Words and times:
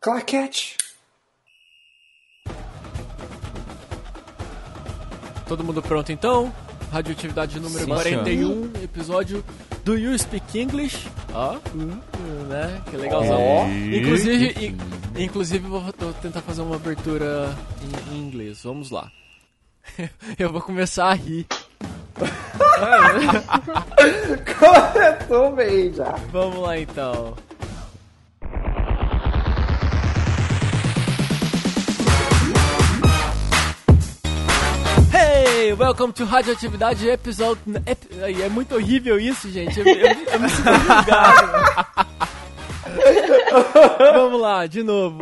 Claquete! 0.00 0.76
Todo 5.46 5.64
mundo 5.64 5.82
pronto 5.82 6.12
então? 6.12 6.52
Radioatividade 6.92 7.58
número 7.58 7.84
Sim, 7.84 7.90
41, 7.90 8.70
episódio 8.82 9.44
do 9.84 9.96
You 9.98 10.16
Speak 10.18 10.58
English. 10.58 11.08
Ó, 11.34 11.54
né? 12.48 12.80
Que 12.90 12.96
legalzão. 12.96 13.66
Inclusive, 13.92 14.66
in- 14.66 14.78
inclusive 15.24 15.66
vou 15.66 15.80
vou 15.80 16.12
tentar 16.22 16.40
fazer 16.42 16.62
uma 16.62 16.76
abertura 16.76 17.54
em, 18.10 18.14
em 18.14 18.18
inglês. 18.20 18.62
Vamos 18.62 18.90
lá. 18.90 19.10
Eu 20.38 20.52
vou 20.52 20.60
começar 20.62 21.08
a 21.08 21.14
rir. 21.14 21.46
Começou 24.58 25.52
bem 25.54 25.92
já. 25.92 26.10
Vamos 26.32 26.58
lá 26.60 26.78
então. 26.78 27.34
Welcome 35.76 36.12
to 36.14 36.24
Radioatividade 36.24 37.08
episode. 37.08 37.58
ep- 37.86 38.22
Ai, 38.22 38.42
é 38.42 38.48
muito 38.48 38.74
horrível 38.74 39.18
isso, 39.18 39.50
gente. 39.50 39.78
Eu, 39.78 39.86
eu, 39.86 40.06
eu 40.32 40.40
me 40.40 40.48
sinto. 40.48 40.68
Vamos 44.14 44.40
lá, 44.40 44.66
de 44.66 44.82
novo. 44.82 45.18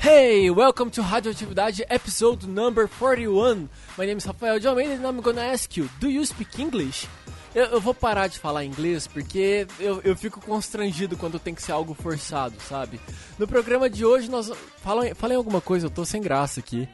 Hey, 0.00 0.50
welcome 0.50 0.90
to 0.90 1.02
Radioatividade 1.02 1.82
episode 1.88 2.46
number 2.46 2.86
41. 2.86 3.68
My 3.96 4.04
name 4.04 4.18
is 4.18 4.26
Rafael 4.26 4.58
de 4.60 4.68
Almeida 4.68 4.92
and 4.94 5.06
I'm 5.06 5.20
gonna 5.22 5.40
ask 5.40 5.76
you, 5.78 5.88
do 5.98 6.10
you 6.10 6.26
speak 6.26 6.58
English? 6.58 7.06
Eu, 7.54 7.66
eu 7.66 7.80
vou 7.80 7.94
parar 7.94 8.26
de 8.26 8.38
falar 8.38 8.64
inglês 8.64 9.06
porque 9.06 9.66
eu, 9.78 10.00
eu 10.02 10.16
fico 10.16 10.40
constrangido 10.40 11.16
quando 11.16 11.38
tem 11.38 11.54
que 11.54 11.62
ser 11.62 11.72
algo 11.72 11.94
forçado, 11.94 12.54
sabe? 12.68 13.00
No 13.38 13.46
programa 13.46 13.88
de 13.88 14.04
hoje 14.04 14.30
nós... 14.30 14.50
Falem, 14.82 15.14
falem 15.14 15.36
alguma 15.36 15.60
coisa, 15.60 15.86
eu 15.86 15.90
tô 15.90 16.04
sem 16.04 16.20
graça 16.20 16.60
aqui. 16.60 16.88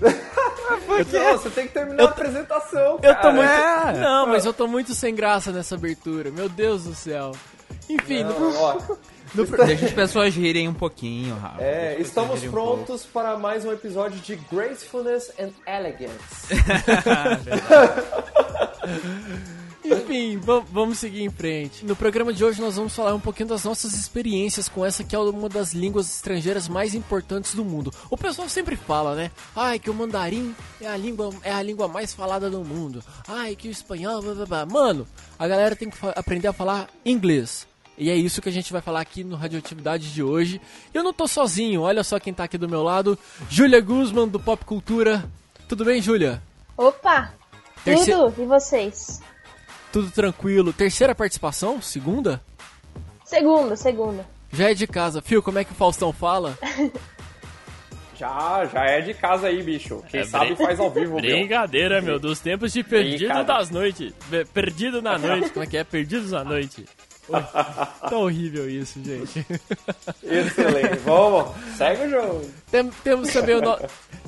Não, 0.00 1.38
você 1.38 1.50
tem 1.50 1.66
que 1.66 1.74
terminar 1.74 2.04
a 2.04 2.06
apresentação, 2.06 2.92
Eu 2.94 2.98
cara. 2.98 3.14
tô 3.16 3.32
muito... 3.32 3.48
É. 3.50 3.92
Não, 4.00 4.26
mas 4.26 4.44
eu 4.44 4.52
tô 4.52 4.66
muito 4.66 4.94
sem 4.94 5.14
graça 5.14 5.52
nessa 5.52 5.74
abertura, 5.74 6.30
meu 6.30 6.48
Deus 6.48 6.84
do 6.84 6.94
céu. 6.94 7.32
Enfim, 7.88 8.22
no- 8.24 8.38
Não, 8.38 8.62
ó, 8.62 8.74
no, 9.34 9.44
Deixa 9.66 9.86
as 9.86 9.92
pessoas 9.92 10.34
rirem 10.34 10.68
um 10.68 10.74
pouquinho, 10.74 11.36
Rafa. 11.36 11.62
é, 11.62 11.96
estamos 12.00 12.34
rirem 12.36 12.48
um 12.48 12.52
prontos 12.52 13.04
para 13.04 13.36
mais 13.36 13.64
um 13.64 13.72
episódio 13.72 14.18
de 14.20 14.36
Gracefulness 14.36 15.32
and 15.38 15.50
Elegance. 15.66 16.48
Enfim, 19.84 20.36
va- 20.38 20.62
vamos 20.70 20.98
seguir 20.98 21.22
em 21.22 21.30
frente. 21.30 21.84
No 21.86 21.96
programa 21.96 22.32
de 22.32 22.44
hoje 22.44 22.60
nós 22.60 22.76
vamos 22.76 22.94
falar 22.94 23.14
um 23.14 23.20
pouquinho 23.20 23.48
das 23.48 23.64
nossas 23.64 23.94
experiências 23.94 24.68
com 24.68 24.84
essa 24.84 25.02
que 25.02 25.16
é 25.16 25.18
uma 25.18 25.48
das 25.48 25.72
línguas 25.72 26.14
estrangeiras 26.14 26.68
mais 26.68 26.94
importantes 26.94 27.54
do 27.54 27.64
mundo. 27.64 27.92
O 28.10 28.16
pessoal 28.16 28.48
sempre 28.48 28.76
fala, 28.76 29.14
né? 29.14 29.30
Ai, 29.56 29.78
que 29.78 29.88
o 29.88 29.94
mandarim 29.94 30.54
é 30.80 30.86
a 30.86 30.96
língua, 30.96 31.30
é 31.42 31.52
a 31.52 31.62
língua 31.62 31.88
mais 31.88 32.12
falada 32.12 32.50
do 32.50 32.62
mundo. 32.62 33.02
Ai, 33.26 33.56
que 33.56 33.68
o 33.68 33.70
espanhol, 33.70 34.20
blá 34.20 34.34
blá 34.34 34.46
blá. 34.46 34.66
Mano, 34.66 35.06
a 35.38 35.48
galera 35.48 35.74
tem 35.74 35.88
que 35.88 35.96
aprender 36.14 36.48
a 36.48 36.52
falar 36.52 36.88
inglês. 37.04 37.66
E 37.96 38.08
é 38.10 38.14
isso 38.16 38.40
que 38.40 38.48
a 38.48 38.52
gente 38.52 38.72
vai 38.72 38.80
falar 38.80 39.00
aqui 39.00 39.22
no 39.24 39.36
Radioatividade 39.36 40.12
de 40.12 40.22
hoje. 40.22 40.60
Eu 40.92 41.02
não 41.02 41.12
tô 41.12 41.26
sozinho, 41.28 41.82
olha 41.82 42.02
só 42.04 42.18
quem 42.18 42.32
tá 42.32 42.44
aqui 42.44 42.56
do 42.56 42.68
meu 42.68 42.82
lado. 42.82 43.18
Júlia 43.48 43.80
Guzman, 43.80 44.26
do 44.28 44.40
Pop 44.40 44.64
Cultura. 44.64 45.24
Tudo 45.68 45.84
bem, 45.84 46.00
Júlia? 46.00 46.42
Opa! 46.76 47.32
Terce- 47.84 48.10
Tudo? 48.12 48.42
E 48.42 48.46
vocês? 48.46 49.20
Tudo 49.92 50.10
tranquilo. 50.10 50.72
Terceira 50.72 51.14
participação? 51.14 51.80
Segunda? 51.82 52.42
Segunda, 53.24 53.76
segunda. 53.76 54.26
Já 54.52 54.70
é 54.70 54.74
de 54.74 54.86
casa. 54.86 55.20
Fio, 55.22 55.42
como 55.42 55.58
é 55.58 55.64
que 55.64 55.72
o 55.72 55.74
Faustão 55.76 56.12
fala? 56.12 56.56
Já, 58.16 58.66
já 58.70 58.84
é 58.84 59.00
de 59.00 59.14
casa 59.14 59.46
aí, 59.46 59.62
bicho. 59.62 60.04
Quem 60.10 60.22
sabe 60.26 60.54
faz 60.54 60.78
ao 60.78 60.90
vivo, 60.90 61.12
meu. 61.14 61.22
Brincadeira, 61.22 62.02
meu, 62.02 62.18
dos 62.18 62.38
tempos 62.38 62.70
de 62.70 62.84
perdido 62.84 63.42
das 63.44 63.70
noites. 63.70 64.12
Perdido 64.52 65.00
na 65.00 65.16
noite. 65.16 65.48
Como 65.48 65.64
é 65.64 65.66
que 65.66 65.78
é? 65.78 65.84
Perdidos 65.84 66.30
na 66.32 66.44
noite. 66.44 66.84
Tá 67.30 68.18
horrível 68.18 68.68
isso, 68.68 69.02
gente. 69.02 69.38
Excelente. 70.22 70.96
Vamos, 71.02 71.48
segue 71.78 72.02
o 72.04 72.10
jogo. 72.10 72.50
Tem- 72.70 72.90
temos, 73.02 73.32
também 73.32 73.54
o 73.54 73.62
no- 73.62 73.78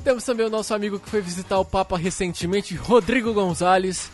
temos 0.03 0.23
também 0.23 0.47
o 0.47 0.49
nosso 0.49 0.73
amigo 0.73 0.99
que 0.99 1.07
foi 1.11 1.21
visitar 1.21 1.59
o 1.59 1.65
Papa 1.65 1.95
recentemente, 1.95 2.75
Rodrigo 2.75 3.31
Gonzalez. 3.31 4.09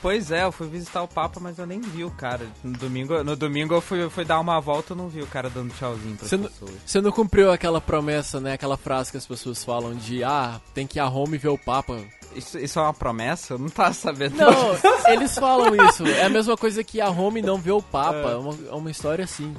Pois 0.00 0.30
é, 0.30 0.44
eu 0.44 0.52
fui 0.52 0.68
visitar 0.68 1.02
o 1.02 1.08
Papa, 1.08 1.40
mas 1.40 1.58
eu 1.58 1.66
nem 1.66 1.80
vi 1.80 2.04
o 2.04 2.10
cara. 2.10 2.46
No 2.62 2.76
domingo, 2.78 3.22
no 3.24 3.34
domingo 3.34 3.74
eu 3.74 3.80
fui, 3.80 4.02
eu 4.02 4.10
fui 4.10 4.24
dar 4.24 4.38
uma 4.38 4.60
volta 4.60 4.94
e 4.94 4.96
não 4.96 5.08
vi 5.08 5.22
o 5.22 5.26
cara 5.26 5.50
dando 5.50 5.74
tchauzinho 5.74 6.16
pras 6.16 6.28
Você 6.30 6.36
não, 6.36 6.48
pessoas. 6.48 6.70
você 6.86 7.00
não 7.00 7.10
cumpriu 7.10 7.50
aquela 7.50 7.80
promessa, 7.80 8.40
né? 8.40 8.52
Aquela 8.52 8.76
frase 8.76 9.10
que 9.10 9.16
as 9.16 9.26
pessoas 9.26 9.64
falam 9.64 9.94
de 9.94 10.22
ah, 10.22 10.60
tem 10.72 10.86
que 10.86 10.98
ir 10.98 11.00
a 11.00 11.06
Roma 11.06 11.34
e 11.34 11.38
ver 11.38 11.48
o 11.48 11.58
Papa. 11.58 11.98
Isso, 12.34 12.58
isso 12.58 12.78
é 12.78 12.82
uma 12.82 12.94
promessa? 12.94 13.54
Eu 13.54 13.58
não 13.58 13.68
tava 13.68 13.92
sabendo. 13.92 14.36
Não, 14.36 14.52
eles 15.12 15.34
falam 15.36 15.74
isso. 15.88 16.06
É 16.06 16.24
a 16.24 16.28
mesma 16.28 16.56
coisa 16.56 16.84
que 16.84 17.00
a 17.00 17.08
Roma 17.08 17.38
e 17.38 17.42
não 17.42 17.58
ver 17.58 17.72
o 17.72 17.82
Papa. 17.82 18.30
É 18.30 18.36
uma, 18.36 18.54
é 18.70 18.74
uma 18.74 18.90
história 18.90 19.24
assim. 19.24 19.54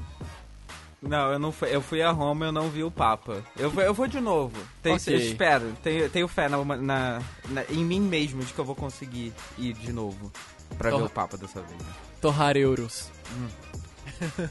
Não, 1.01 1.31
eu 1.31 1.39
não 1.39 1.51
fui. 1.51 1.73
Eu 1.73 1.81
fui 1.81 2.01
a 2.01 2.11
Roma 2.11 2.45
e 2.45 2.47
eu 2.49 2.51
não 2.51 2.69
vi 2.69 2.83
o 2.83 2.91
Papa. 2.91 3.41
Eu, 3.57 3.69
vou- 3.71 3.83
eu 3.83 3.93
vou 3.93 4.05
de 4.07 4.19
novo. 4.19 4.55
Tem, 4.83 4.95
Ok. 4.95 5.13
Eu 5.13 5.19
espero. 5.19 5.73
Tenho, 5.81 6.09
tenho 6.09 6.27
fé 6.27 6.49
na, 6.49 6.57
na- 6.63 7.21
na- 7.49 7.63
em 7.69 7.85
mim 7.85 8.01
mesmo 8.01 8.43
de 8.43 8.51
que 8.53 8.59
eu 8.59 8.65
vou 8.65 8.75
conseguir 8.75 9.33
ir 9.57 9.73
de 9.73 9.93
novo. 9.93 10.31
Pra 10.77 10.89
ver 10.89 10.95
o 11.05 11.09
Papa 11.09 11.37
dessa 11.37 11.61
vez. 11.61 11.81
Torrar 12.21 12.57
euros. 12.57 13.09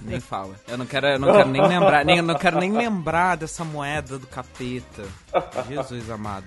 Nem 0.00 0.18
fala. 0.20 0.54
Eu 0.66 0.78
não 0.78 0.86
quero, 0.86 1.06
eu 1.06 1.18
não 1.18 1.30
quero 1.32 1.50
nem 1.50 1.60
lembrar. 1.68 2.04
Nem, 2.04 2.16
eu 2.16 2.22
não 2.22 2.34
quero 2.34 2.58
nem 2.58 2.72
lembrar 2.72 3.36
dessa 3.36 3.62
moeda 3.64 4.18
do 4.18 4.26
capeta. 4.26 5.04
Jesus 5.68 6.08
amado. 6.10 6.46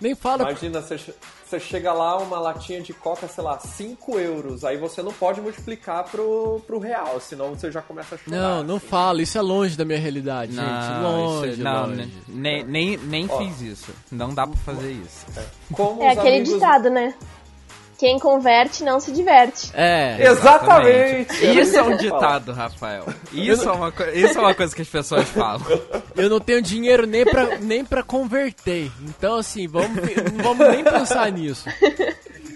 Nem 0.00 0.14
fala. 0.14 0.42
Imagina, 0.42 0.80
você, 0.80 0.98
você 1.44 1.58
chega 1.60 1.92
lá, 1.92 2.18
uma 2.18 2.38
latinha 2.38 2.80
de 2.80 2.92
coca, 2.92 3.26
sei 3.28 3.42
lá, 3.44 3.58
5 3.58 4.18
euros. 4.18 4.64
Aí 4.64 4.76
você 4.76 5.02
não 5.02 5.12
pode 5.12 5.40
multiplicar 5.40 6.04
pro, 6.04 6.60
pro 6.66 6.78
real, 6.78 7.20
senão 7.20 7.50
você 7.54 7.70
já 7.70 7.80
começa 7.82 8.14
a 8.14 8.18
chorar. 8.18 8.36
Não, 8.36 8.62
não 8.64 8.80
fala. 8.80 9.22
Isso 9.22 9.36
é 9.38 9.42
longe 9.42 9.76
da 9.76 9.84
minha 9.84 9.98
realidade, 9.98 10.52
gente. 10.52 11.02
Longe, 11.02 11.50
isso- 11.52 11.62
não, 11.62 11.86
longe. 11.86 12.12
nem, 12.28 12.64
nem, 12.64 12.96
nem 12.96 13.28
fiz 13.28 13.60
isso. 13.60 13.92
Não 14.10 14.32
dá 14.34 14.46
pra 14.46 14.56
fazer 14.58 14.92
isso. 14.92 15.26
Como 15.72 16.02
É 16.02 16.10
aquele 16.10 16.36
amigos- 16.36 16.54
ditado, 16.54 16.90
né? 16.90 17.14
Quem 17.98 18.18
converte 18.18 18.84
não 18.84 19.00
se 19.00 19.10
diverte. 19.10 19.70
É. 19.74 20.16
Exatamente! 20.20 21.34
Isso 21.44 21.76
é 21.76 21.82
um 21.82 21.90
Eu 21.90 22.00
ia 22.00 22.08
falar. 22.10 22.20
ditado, 22.22 22.52
Rafael. 22.52 23.04
Isso 23.32 23.68
é, 23.68 23.72
uma, 23.72 23.90
co- 23.90 24.04
isso 24.04 24.38
é 24.38 24.40
uma 24.40 24.54
coisa 24.54 24.74
que 24.74 24.82
as 24.82 24.88
pessoas 24.88 25.28
falam. 25.28 25.60
Eu 26.16 26.30
não 26.30 26.38
tenho 26.38 26.62
dinheiro 26.62 27.06
nem 27.06 27.24
pra, 27.24 27.58
nem 27.58 27.84
pra 27.84 28.02
converter. 28.04 28.90
Então, 29.02 29.34
assim, 29.36 29.66
vamos, 29.66 29.90
não 29.96 30.44
vamos 30.44 30.68
nem 30.68 30.84
pensar 30.84 31.30
nisso. 31.32 31.64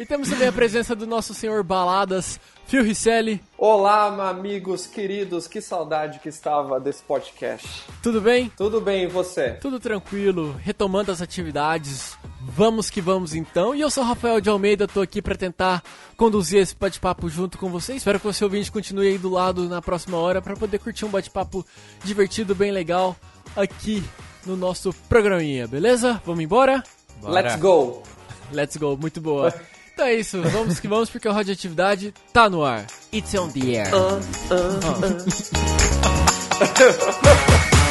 E 0.03 0.05
temos 0.05 0.29
também 0.29 0.49
a 0.49 0.53
presença 0.53 0.97
do 0.97 1.07
nosso 1.07 1.33
senhor 1.33 1.63
Baladas, 1.63 2.41
Phil 2.67 2.83
Risselli. 2.83 3.41
Olá, 3.57 4.29
amigos 4.31 4.85
queridos, 4.85 5.47
que 5.47 5.61
saudade 5.61 6.19
que 6.19 6.29
estava 6.29 6.81
desse 6.81 7.05
podcast. 7.05 7.85
Tudo 8.03 8.21
bem? 8.21 8.51
Tudo 8.57 8.81
bem, 8.81 9.05
e 9.05 9.07
você? 9.07 9.51
Tudo 9.61 9.79
tranquilo, 9.79 10.57
retomando 10.61 11.13
as 11.13 11.23
atividades. 11.23 12.19
Vamos 12.41 12.91
que 12.91 13.01
vamos 13.01 13.33
então. 13.33 13.77
E 13.77 13.81
eu 13.81 13.89
sou 13.93 14.03
o 14.03 14.07
Rafael 14.09 14.41
de 14.41 14.51
Almeida, 14.51 14.89
tô 14.89 15.01
aqui 15.01 15.23
pra 15.23 15.37
tentar 15.37 15.81
conduzir 16.17 16.59
esse 16.59 16.75
bate-papo 16.75 17.29
junto 17.29 17.57
com 17.57 17.71
você. 17.71 17.95
Espero 17.95 18.19
que 18.19 18.27
você 18.27 18.43
ouvinte 18.43 18.73
continue 18.73 19.07
aí 19.07 19.19
do 19.19 19.31
lado 19.31 19.69
na 19.69 19.81
próxima 19.81 20.17
hora 20.17 20.43
pra 20.43 20.57
poder 20.57 20.81
curtir 20.81 21.05
um 21.05 21.11
bate-papo 21.11 21.65
divertido, 22.03 22.57
bem 22.57 22.73
legal 22.73 23.17
aqui 23.55 24.03
no 24.45 24.57
nosso 24.57 24.93
programinha, 25.09 25.69
beleza? 25.69 26.21
Vamos 26.27 26.43
embora? 26.43 26.83
Bora. 27.21 27.35
Let's 27.35 27.55
go! 27.55 28.03
Let's 28.51 28.77
go, 28.77 28.97
muito 28.97 29.21
boa. 29.21 29.55
Então 29.93 30.07
é 30.07 30.15
isso, 30.15 30.41
vamos 30.43 30.81
que 30.81 30.89
vamos 30.89 31.11
porque 31.11 31.29
a 31.29 31.33
radioatividade 31.33 32.15
tá 32.33 32.49
no 32.49 32.65
ar. 32.65 32.87
It's 33.13 33.35
on 33.35 33.51
the 33.51 33.77
air. 33.77 33.91
Muito 33.91 35.25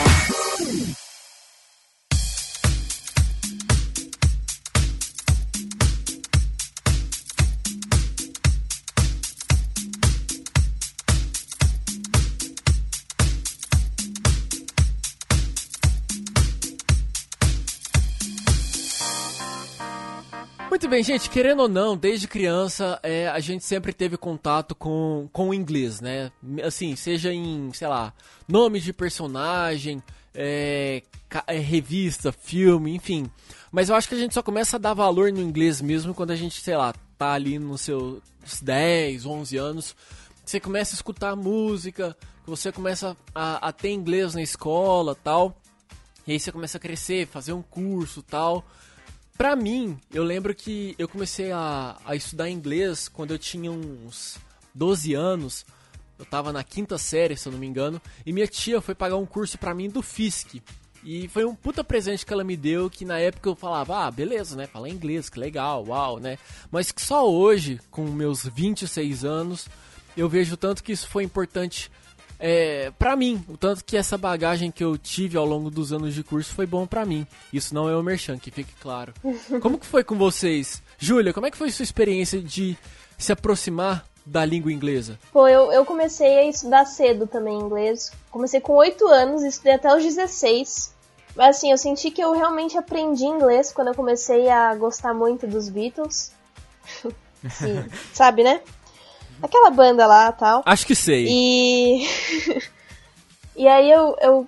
bem, 20.91 21.03
gente, 21.05 21.29
querendo 21.29 21.61
ou 21.61 21.69
não, 21.69 21.95
desde 21.95 22.27
criança 22.27 22.99
é, 23.01 23.29
a 23.29 23.39
gente 23.39 23.63
sempre 23.63 23.93
teve 23.93 24.17
contato 24.17 24.75
com, 24.75 25.29
com 25.31 25.47
o 25.47 25.53
inglês, 25.53 26.01
né? 26.01 26.29
Assim, 26.65 26.97
seja 26.97 27.31
em, 27.31 27.71
sei 27.71 27.87
lá, 27.87 28.13
nome 28.45 28.77
de 28.81 28.91
personagem, 28.91 30.03
é, 30.35 31.01
é, 31.47 31.57
revista, 31.59 32.33
filme, 32.33 32.93
enfim. 32.93 33.31
Mas 33.71 33.87
eu 33.87 33.95
acho 33.95 34.09
que 34.09 34.15
a 34.15 34.17
gente 34.17 34.33
só 34.33 34.43
começa 34.43 34.75
a 34.75 34.79
dar 34.79 34.93
valor 34.93 35.31
no 35.31 35.39
inglês 35.39 35.79
mesmo 35.79 36.13
quando 36.13 36.31
a 36.31 36.35
gente, 36.35 36.59
sei 36.59 36.75
lá, 36.75 36.93
tá 37.17 37.31
ali 37.31 37.57
nos 37.57 37.79
seus 37.79 38.21
10, 38.61 39.25
11 39.25 39.55
anos. 39.55 39.95
Você 40.43 40.59
começa 40.59 40.93
a 40.93 40.97
escutar 40.97 41.37
música, 41.37 42.17
você 42.45 42.69
começa 42.69 43.15
a, 43.33 43.69
a 43.69 43.71
ter 43.71 43.91
inglês 43.91 44.35
na 44.35 44.41
escola 44.41 45.15
tal. 45.15 45.57
E 46.27 46.33
aí 46.33 46.39
você 46.39 46.51
começa 46.51 46.77
a 46.77 46.81
crescer, 46.81 47.27
fazer 47.27 47.53
um 47.53 47.61
curso 47.61 48.21
tal. 48.21 48.65
Pra 49.37 49.55
mim, 49.55 49.99
eu 50.13 50.23
lembro 50.23 50.53
que 50.53 50.95
eu 50.99 51.07
comecei 51.07 51.51
a, 51.51 51.97
a 52.05 52.15
estudar 52.15 52.49
inglês 52.49 53.07
quando 53.07 53.31
eu 53.31 53.39
tinha 53.39 53.71
uns 53.71 54.37
12 54.73 55.13
anos. 55.13 55.65
Eu 56.19 56.25
tava 56.25 56.53
na 56.53 56.63
quinta 56.63 56.97
série, 56.97 57.35
se 57.35 57.47
eu 57.47 57.51
não 57.51 57.59
me 57.59 57.65
engano. 57.65 57.99
E 58.25 58.31
minha 58.31 58.47
tia 58.47 58.79
foi 58.79 58.93
pagar 58.93 59.15
um 59.15 59.25
curso 59.25 59.57
pra 59.57 59.73
mim 59.73 59.89
do 59.89 60.01
FISC. 60.01 60.61
E 61.03 61.27
foi 61.29 61.45
um 61.45 61.55
puta 61.55 61.83
presente 61.83 62.25
que 62.25 62.31
ela 62.31 62.43
me 62.43 62.55
deu, 62.55 62.89
que 62.89 63.03
na 63.03 63.17
época 63.17 63.49
eu 63.49 63.55
falava, 63.55 64.05
ah, 64.05 64.11
beleza, 64.11 64.55
né? 64.55 64.67
Falar 64.67 64.89
inglês, 64.89 65.29
que 65.29 65.39
legal, 65.39 65.83
uau, 65.87 66.19
né? 66.19 66.37
Mas 66.69 66.91
que 66.91 67.01
só 67.01 67.27
hoje, 67.27 67.79
com 67.89 68.03
meus 68.03 68.45
26 68.45 69.25
anos, 69.25 69.67
eu 70.15 70.29
vejo 70.29 70.55
tanto 70.55 70.83
que 70.83 70.91
isso 70.91 71.07
foi 71.07 71.23
importante 71.23 71.89
é, 72.43 72.91
para 72.97 73.15
mim, 73.15 73.45
o 73.47 73.55
tanto 73.55 73.85
que 73.85 73.95
essa 73.95 74.17
bagagem 74.17 74.71
que 74.71 74.83
eu 74.83 74.97
tive 74.97 75.37
ao 75.37 75.45
longo 75.45 75.69
dos 75.69 75.93
anos 75.93 76.15
de 76.15 76.23
curso 76.23 76.55
foi 76.55 76.65
bom 76.65 76.87
para 76.87 77.05
mim. 77.05 77.27
Isso 77.53 77.75
não 77.75 77.87
é 77.87 77.95
o 77.95 78.01
merchan, 78.01 78.39
que 78.39 78.49
fique 78.49 78.73
claro. 78.81 79.13
Como 79.61 79.77
que 79.77 79.85
foi 79.85 80.03
com 80.03 80.17
vocês? 80.17 80.81
Júlia, 80.97 81.33
como 81.33 81.45
é 81.45 81.51
que 81.51 81.57
foi 81.57 81.69
sua 81.69 81.83
experiência 81.83 82.41
de 82.41 82.75
se 83.17 83.31
aproximar 83.31 84.05
da 84.25 84.43
língua 84.43 84.71
inglesa? 84.71 85.19
Pô, 85.31 85.47
eu, 85.47 85.71
eu 85.71 85.85
comecei 85.85 86.39
a 86.39 86.45
estudar 86.45 86.85
cedo 86.85 87.27
também 87.27 87.59
inglês. 87.59 88.11
Comecei 88.31 88.59
com 88.59 88.73
8 88.73 89.07
anos, 89.07 89.43
estudei 89.43 89.73
até 89.73 89.95
os 89.95 90.03
16. 90.03 90.93
Mas 91.35 91.57
assim, 91.57 91.71
eu 91.71 91.77
senti 91.77 92.09
que 92.09 92.21
eu 92.21 92.33
realmente 92.33 92.77
aprendi 92.77 93.25
inglês 93.25 93.71
quando 93.71 93.89
eu 93.89 93.95
comecei 93.95 94.49
a 94.49 94.73
gostar 94.75 95.13
muito 95.13 95.45
dos 95.45 95.69
Beatles. 95.69 96.31
Sim, 97.49 97.85
sabe, 98.13 98.43
né? 98.43 98.61
Aquela 99.41 99.69
banda 99.69 100.05
lá 100.05 100.31
tal. 100.31 100.61
Acho 100.65 100.85
que 100.85 100.95
sei. 100.95 101.27
E. 101.27 102.07
e 103.55 103.67
aí 103.67 103.91
eu, 103.91 104.15
eu. 104.21 104.47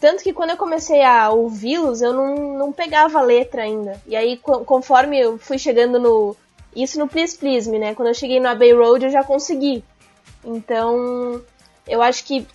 Tanto 0.00 0.22
que 0.22 0.32
quando 0.32 0.50
eu 0.50 0.56
comecei 0.56 1.02
a 1.02 1.30
ouvi-los, 1.30 2.02
eu 2.02 2.12
não, 2.12 2.58
não 2.58 2.72
pegava 2.72 3.18
a 3.18 3.22
letra 3.22 3.62
ainda. 3.62 4.00
E 4.06 4.16
aí, 4.16 4.36
conforme 4.36 5.18
eu 5.18 5.38
fui 5.38 5.58
chegando 5.58 5.98
no. 5.98 6.36
Isso 6.74 6.98
no 6.98 7.06
Please 7.06 7.36
Please 7.36 7.70
Me, 7.70 7.78
né? 7.78 7.94
Quando 7.94 8.08
eu 8.08 8.14
cheguei 8.14 8.40
no 8.40 8.48
Abbey 8.48 8.72
Road, 8.72 9.04
eu 9.04 9.10
já 9.10 9.22
consegui. 9.22 9.84
Então, 10.44 11.42
eu 11.86 12.02
acho 12.02 12.24
que 12.24 12.46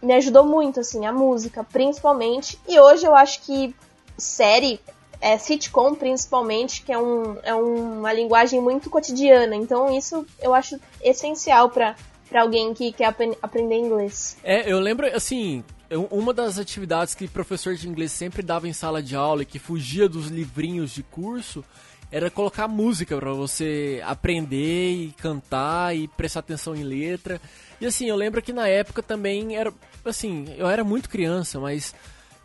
me 0.00 0.14
ajudou 0.14 0.44
muito, 0.44 0.80
assim, 0.80 1.04
a 1.04 1.12
música, 1.12 1.64
principalmente. 1.64 2.58
E 2.68 2.78
hoje 2.78 3.06
eu 3.06 3.14
acho 3.14 3.42
que 3.42 3.74
série 4.16 4.80
é, 5.20 5.38
sitcom 5.38 5.94
principalmente, 5.94 6.82
que 6.82 6.92
é, 6.92 6.98
um, 6.98 7.36
é 7.42 7.54
uma 7.54 8.12
linguagem 8.12 8.60
muito 8.60 8.90
cotidiana. 8.90 9.56
Então 9.56 9.96
isso 9.96 10.26
eu 10.40 10.54
acho 10.54 10.78
essencial 11.02 11.70
para 11.70 11.94
alguém 12.34 12.74
que 12.74 12.92
quer 12.92 13.06
ap 13.06 13.20
aprender 13.42 13.76
inglês. 13.76 14.36
É, 14.42 14.70
eu 14.70 14.78
lembro, 14.78 15.06
assim, 15.14 15.64
uma 16.10 16.34
das 16.34 16.58
atividades 16.58 17.14
que 17.14 17.28
professor 17.28 17.74
de 17.74 17.88
inglês 17.88 18.12
sempre 18.12 18.42
dava 18.42 18.68
em 18.68 18.72
sala 18.72 19.02
de 19.02 19.14
aula 19.14 19.42
e 19.42 19.46
que 19.46 19.58
fugia 19.58 20.08
dos 20.08 20.26
livrinhos 20.26 20.92
de 20.92 21.02
curso 21.02 21.64
era 22.10 22.30
colocar 22.30 22.68
música 22.68 23.16
para 23.16 23.32
você 23.32 24.00
aprender 24.04 24.92
e 24.92 25.12
cantar 25.12 25.94
e 25.96 26.06
prestar 26.08 26.40
atenção 26.40 26.74
em 26.74 26.84
letra. 26.84 27.40
E 27.80 27.86
assim, 27.86 28.08
eu 28.08 28.16
lembro 28.16 28.40
que 28.40 28.52
na 28.52 28.68
época 28.68 29.02
também 29.02 29.56
era 29.56 29.72
assim, 30.04 30.46
eu 30.56 30.68
era 30.68 30.84
muito 30.84 31.08
criança, 31.08 31.58
mas 31.58 31.94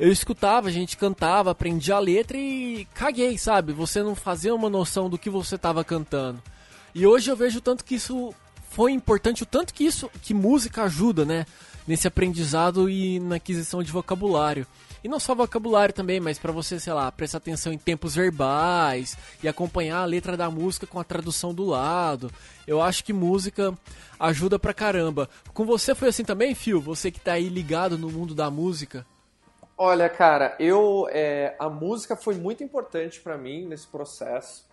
eu 0.01 0.11
escutava, 0.11 0.67
a 0.67 0.71
gente 0.71 0.97
cantava, 0.97 1.51
aprendia 1.51 1.93
a 1.93 1.99
letra 1.99 2.35
e 2.35 2.87
caguei, 2.91 3.37
sabe? 3.37 3.71
Você 3.71 4.01
não 4.01 4.15
fazia 4.15 4.53
uma 4.55 4.67
noção 4.67 5.07
do 5.07 5.15
que 5.15 5.29
você 5.29 5.53
estava 5.53 5.83
cantando. 5.83 6.41
E 6.95 7.05
hoje 7.05 7.29
eu 7.29 7.35
vejo 7.35 7.59
o 7.59 7.61
tanto 7.61 7.85
que 7.85 7.93
isso 7.93 8.33
foi 8.71 8.93
importante, 8.93 9.43
o 9.43 9.45
tanto 9.45 9.71
que 9.71 9.85
isso, 9.85 10.09
que 10.23 10.33
música 10.33 10.81
ajuda, 10.85 11.23
né? 11.23 11.45
Nesse 11.87 12.07
aprendizado 12.07 12.89
e 12.89 13.19
na 13.19 13.35
aquisição 13.35 13.83
de 13.83 13.91
vocabulário. 13.91 14.65
E 15.03 15.07
não 15.07 15.19
só 15.19 15.35
vocabulário 15.35 15.93
também, 15.93 16.19
mas 16.19 16.39
para 16.39 16.51
você, 16.51 16.79
sei 16.79 16.93
lá, 16.93 17.11
prestar 17.11 17.37
atenção 17.37 17.71
em 17.71 17.77
tempos 17.77 18.15
verbais 18.15 19.15
e 19.43 19.47
acompanhar 19.47 19.99
a 19.99 20.05
letra 20.05 20.35
da 20.35 20.49
música 20.49 20.87
com 20.87 20.99
a 20.99 21.03
tradução 21.03 21.53
do 21.53 21.63
lado. 21.63 22.31
Eu 22.65 22.81
acho 22.81 23.03
que 23.03 23.13
música 23.13 23.71
ajuda 24.19 24.57
pra 24.57 24.73
caramba. 24.73 25.29
Com 25.53 25.63
você 25.63 25.93
foi 25.93 26.09
assim 26.09 26.23
também, 26.23 26.55
Phil? 26.55 26.81
Você 26.81 27.11
que 27.11 27.19
tá 27.19 27.33
aí 27.33 27.49
ligado 27.49 27.99
no 27.99 28.09
mundo 28.09 28.33
da 28.33 28.49
música? 28.49 29.05
Olha, 29.77 30.09
cara, 30.09 30.55
eu 30.59 31.07
é, 31.09 31.55
a 31.57 31.69
música 31.69 32.15
foi 32.15 32.35
muito 32.35 32.63
importante 32.63 33.19
para 33.19 33.37
mim 33.37 33.65
nesse 33.65 33.87
processo. 33.87 34.69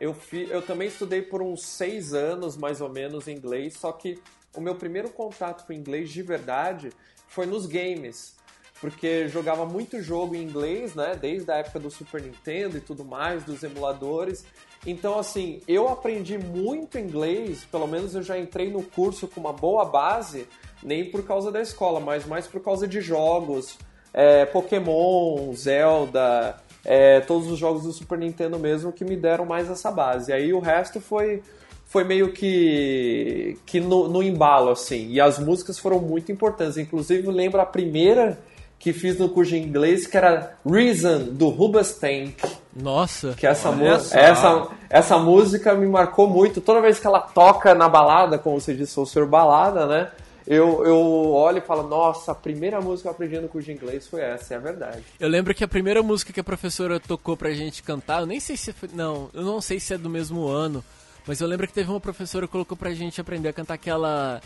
Eu, 0.00 0.14
fi, 0.14 0.48
eu 0.48 0.62
também 0.62 0.86
estudei 0.88 1.22
por 1.22 1.42
uns 1.42 1.64
seis 1.64 2.14
anos, 2.14 2.56
mais 2.56 2.80
ou 2.80 2.88
menos, 2.88 3.26
inglês, 3.26 3.74
só 3.74 3.90
que 3.90 4.22
o 4.56 4.60
meu 4.60 4.76
primeiro 4.76 5.10
contato 5.10 5.66
com 5.66 5.72
inglês 5.72 6.10
de 6.10 6.22
verdade 6.22 6.90
foi 7.26 7.46
nos 7.46 7.66
games, 7.66 8.36
porque 8.80 9.28
jogava 9.28 9.66
muito 9.66 10.00
jogo 10.00 10.36
em 10.36 10.42
inglês, 10.42 10.94
né, 10.94 11.16
desde 11.20 11.50
a 11.50 11.56
época 11.56 11.80
do 11.80 11.90
Super 11.90 12.22
Nintendo 12.22 12.76
e 12.76 12.80
tudo 12.80 13.04
mais, 13.04 13.42
dos 13.42 13.64
emuladores. 13.64 14.44
Então, 14.86 15.18
assim, 15.18 15.60
eu 15.66 15.88
aprendi 15.88 16.38
muito 16.38 16.96
inglês, 16.96 17.64
pelo 17.64 17.88
menos 17.88 18.14
eu 18.14 18.22
já 18.22 18.38
entrei 18.38 18.70
no 18.70 18.84
curso 18.84 19.26
com 19.26 19.40
uma 19.40 19.52
boa 19.52 19.84
base, 19.84 20.46
nem 20.80 21.10
por 21.10 21.24
causa 21.24 21.50
da 21.50 21.60
escola, 21.60 21.98
mas 21.98 22.24
mais 22.24 22.46
por 22.46 22.62
causa 22.62 22.86
de 22.86 23.00
jogos, 23.00 23.76
é, 24.12 24.46
Pokémon, 24.46 25.52
Zelda, 25.54 26.56
é, 26.84 27.20
todos 27.20 27.50
os 27.50 27.58
jogos 27.58 27.82
do 27.82 27.92
Super 27.92 28.18
Nintendo 28.18 28.58
mesmo 28.58 28.92
que 28.92 29.04
me 29.04 29.16
deram 29.16 29.44
mais 29.44 29.70
essa 29.70 29.90
base. 29.90 30.32
Aí 30.32 30.52
o 30.52 30.60
resto 30.60 31.00
foi 31.00 31.42
foi 31.86 32.04
meio 32.04 32.32
que 32.32 33.58
que 33.66 33.80
no, 33.80 34.08
no 34.08 34.22
embalo 34.22 34.70
assim. 34.70 35.08
E 35.10 35.20
as 35.20 35.38
músicas 35.38 35.78
foram 35.78 36.00
muito 36.00 36.30
importantes. 36.32 36.76
Inclusive 36.76 37.28
lembro 37.28 37.60
a 37.60 37.66
primeira 37.66 38.38
que 38.78 38.92
fiz 38.92 39.18
no 39.18 39.28
curso 39.28 39.50
de 39.50 39.58
inglês 39.58 40.06
que 40.06 40.16
era 40.16 40.54
Reason 40.64 41.30
do 41.32 41.48
Rubenstein. 41.48 42.34
Nossa. 42.74 43.34
Que 43.36 43.46
essa, 43.46 43.70
essa, 44.12 44.68
essa 44.88 45.18
música 45.18 45.74
me 45.74 45.86
marcou 45.86 46.28
muito. 46.28 46.60
Toda 46.60 46.80
vez 46.80 47.00
que 47.00 47.06
ela 47.06 47.20
toca 47.20 47.74
na 47.74 47.88
balada, 47.88 48.38
como 48.38 48.60
você 48.60 48.72
disse, 48.72 48.92
sou 48.92 49.04
ser 49.04 49.26
balada, 49.26 49.86
né? 49.86 50.08
Eu, 50.48 50.82
eu 50.82 50.96
olho 51.32 51.58
e 51.58 51.60
falo, 51.60 51.86
nossa, 51.86 52.32
a 52.32 52.34
primeira 52.34 52.80
música 52.80 53.02
que 53.02 53.08
eu 53.08 53.12
aprendi 53.12 53.38
no 53.38 53.48
curso 53.48 53.66
de 53.66 53.72
inglês 53.72 54.08
foi 54.08 54.22
essa, 54.22 54.54
é 54.54 54.58
verdade. 54.58 55.04
Eu 55.20 55.28
lembro 55.28 55.54
que 55.54 55.62
a 55.62 55.68
primeira 55.68 56.02
música 56.02 56.32
que 56.32 56.40
a 56.40 56.44
professora 56.44 56.98
tocou 56.98 57.36
pra 57.36 57.50
gente 57.50 57.82
cantar, 57.82 58.20
eu 58.20 58.26
nem 58.26 58.40
sei 58.40 58.56
se 58.56 58.72
foi, 58.72 58.88
não, 58.94 59.28
eu 59.34 59.42
não 59.42 59.60
sei 59.60 59.78
se 59.78 59.92
é 59.92 59.98
do 59.98 60.08
mesmo 60.08 60.46
ano, 60.46 60.82
mas 61.26 61.40
eu 61.40 61.46
lembro 61.46 61.66
que 61.66 61.74
teve 61.74 61.90
uma 61.90 62.00
professora 62.00 62.46
que 62.46 62.52
colocou 62.52 62.78
pra 62.78 62.94
gente 62.94 63.20
aprender 63.20 63.50
a 63.50 63.52
cantar 63.52 63.74
aquela 63.74 64.40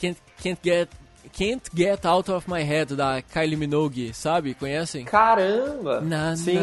Can't, 0.00 0.20
can't 0.42 0.60
Get 0.62 0.88
Can't 1.28 1.62
Get 1.74 2.04
Out 2.04 2.30
of 2.30 2.50
My 2.50 2.62
Head 2.62 2.94
da 2.94 3.22
Kylie 3.22 3.56
Minogue, 3.56 4.12
sabe? 4.14 4.54
Conhecem? 4.54 5.04
Caramba! 5.04 6.00
Na, 6.00 6.36
Sim. 6.36 6.58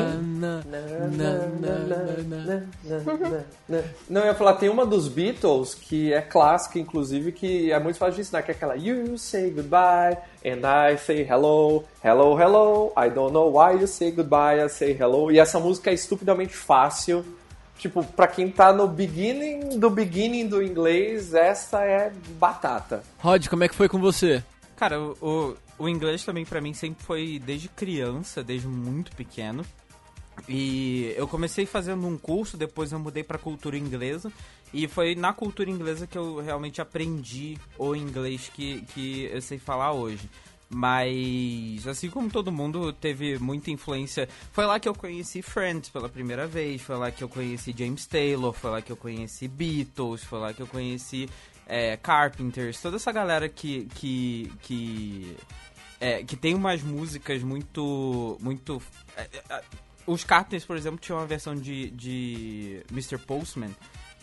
Não, 4.10 4.22
eu 4.22 4.28
ia 4.28 4.36
falar, 4.36 4.54
tem 4.56 4.70
uma 4.70 4.86
dos 4.86 5.08
Beatles 5.08 5.74
que 5.74 6.14
é 6.14 6.22
clássica, 6.22 6.80
inclusive, 6.80 7.32
que 7.32 7.72
é 7.72 7.80
muito 7.80 7.98
fácil 7.98 8.16
de 8.16 8.22
ensinar, 8.22 8.42
que 8.42 8.52
é 8.52 8.54
aquela 8.54 8.76
You 8.76 9.18
say 9.18 9.50
goodbye 9.50 10.18
and 10.46 10.62
I 10.64 10.98
say 10.98 11.28
hello, 11.28 11.84
hello, 12.04 12.40
hello, 12.40 12.94
I 12.98 13.10
don't 13.10 13.34
know 13.34 13.52
why 13.52 13.80
you 13.80 13.88
say 13.88 14.12
goodbye, 14.12 14.64
I 14.64 14.70
say 14.70 14.92
hello. 15.00 15.32
E 15.32 15.40
essa 15.40 15.60
música 15.60 15.90
é 15.90 15.94
estupidamente 15.94 16.54
fácil. 16.54 17.26
Tipo, 17.78 18.04
pra 18.04 18.26
quem 18.28 18.50
tá 18.50 18.72
no 18.72 18.88
beginning 18.88 19.78
do 19.78 19.90
beginning 19.90 20.48
do 20.48 20.64
inglês, 20.64 21.34
essa 21.34 21.84
é 21.84 22.12
batata. 22.40 23.04
Rod, 23.20 23.48
como 23.48 23.64
é 23.66 23.68
que 23.68 23.76
foi 23.76 23.90
com 23.90 24.00
você? 24.00 24.42
Cara, 24.76 25.00
o, 25.00 25.56
o 25.78 25.88
inglês 25.88 26.24
também 26.24 26.46
para 26.46 26.60
mim 26.60 26.74
sempre 26.74 27.04
foi 27.04 27.40
desde 27.40 27.70
criança, 27.70 28.44
desde 28.44 28.68
muito 28.68 29.16
pequeno. 29.16 29.66
E 30.50 31.14
eu 31.16 31.28
comecei 31.28 31.66
fazendo 31.66 32.06
um 32.06 32.18
curso, 32.18 32.58
depois 32.58 32.92
eu 32.92 33.00
mudei 33.00 33.24
para 33.24 33.38
cultura 33.38 33.78
inglesa. 33.78 34.32
E 34.74 34.88
foi 34.88 35.16
na 35.16 35.32
cultura 35.32 35.70
inglesa 35.70 36.06
que 36.06 36.18
eu 36.18 36.42
realmente 36.42 36.82
aprendi 36.82 37.58
o 37.78 37.96
inglês 37.96 38.52
que, 38.54 38.82
que 38.94 39.30
eu 39.32 39.42
sei 39.42 39.58
falar 39.58 39.94
hoje. 39.94 40.30
Mas, 40.70 41.88
assim 41.88 42.10
como 42.10 42.30
todo 42.30 42.52
mundo 42.52 42.92
teve 42.92 43.38
muita 43.38 43.72
influência, 43.72 44.28
foi 44.52 44.66
lá 44.66 44.80
que 44.80 44.90
eu 44.90 44.96
conheci 44.96 45.42
Friends 45.42 45.90
pela 45.90 46.10
primeira 46.10 46.48
vez, 46.48 46.82
foi 46.82 46.98
lá 46.98 47.12
que 47.12 47.24
eu 47.24 47.30
conheci 47.30 47.74
James 47.78 48.06
Taylor, 48.06 48.52
foi 48.52 48.72
lá 48.72 48.82
que 48.82 48.92
eu 48.92 48.98
conheci 48.98 49.48
Beatles, 49.48 50.24
foi 50.24 50.40
lá 50.40 50.54
que 50.54 50.62
eu 50.62 50.68
conheci 50.68 51.30
é, 51.68 51.98
Carpenters, 51.98 52.82
toda 52.82 52.98
essa 52.98 53.12
galera 53.12 53.50
que. 53.50 53.86
que, 53.96 54.52
que 54.62 55.38
é, 56.00 56.24
que 56.24 56.36
tem 56.36 56.54
umas 56.54 56.82
músicas 56.82 57.42
muito. 57.42 58.38
muito. 58.42 58.82
É, 59.16 59.30
é, 59.50 59.64
os 60.06 60.24
Carpenters, 60.24 60.66
por 60.66 60.78
exemplo, 60.78 61.00
tinham 61.00 61.20
uma 61.20 61.26
versão 61.26 61.56
de, 61.56 61.90
de 61.92 62.84
Mr. 62.92 63.18
Postman 63.18 63.72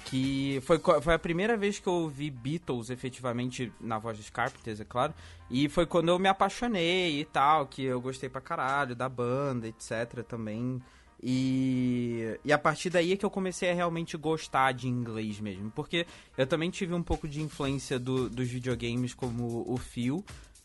que 0.04 0.60
foi, 0.62 0.80
foi 1.00 1.14
a 1.14 1.18
primeira 1.18 1.56
vez 1.56 1.78
que 1.78 1.86
eu 1.86 1.92
ouvi 1.92 2.30
Beatles 2.30 2.90
efetivamente 2.90 3.72
na 3.80 3.98
voz 3.98 4.18
dos 4.18 4.30
Carpenters, 4.30 4.80
é 4.80 4.84
claro. 4.84 5.14
E 5.50 5.68
foi 5.68 5.86
quando 5.86 6.08
eu 6.08 6.18
me 6.18 6.28
apaixonei 6.28 7.20
e 7.20 7.24
tal, 7.24 7.66
que 7.66 7.84
eu 7.84 8.00
gostei 8.00 8.28
pra 8.28 8.40
caralho 8.40 8.96
da 8.96 9.08
banda, 9.08 9.68
etc. 9.68 10.24
também. 10.26 10.82
E, 11.22 12.31
e 12.44 12.52
a 12.52 12.58
partir 12.58 12.90
daí 12.90 13.12
é 13.12 13.16
que 13.16 13.24
eu 13.24 13.30
comecei 13.30 13.70
a 13.70 13.74
realmente 13.74 14.16
gostar 14.16 14.72
de 14.72 14.88
inglês 14.88 15.38
mesmo. 15.38 15.70
Porque 15.70 16.06
eu 16.36 16.46
também 16.46 16.70
tive 16.70 16.94
um 16.94 17.02
pouco 17.02 17.28
de 17.28 17.40
influência 17.40 17.98
do, 17.98 18.28
dos 18.28 18.48
videogames 18.48 19.14
como 19.14 19.64
o 19.66 19.76
Phil. 19.76 20.24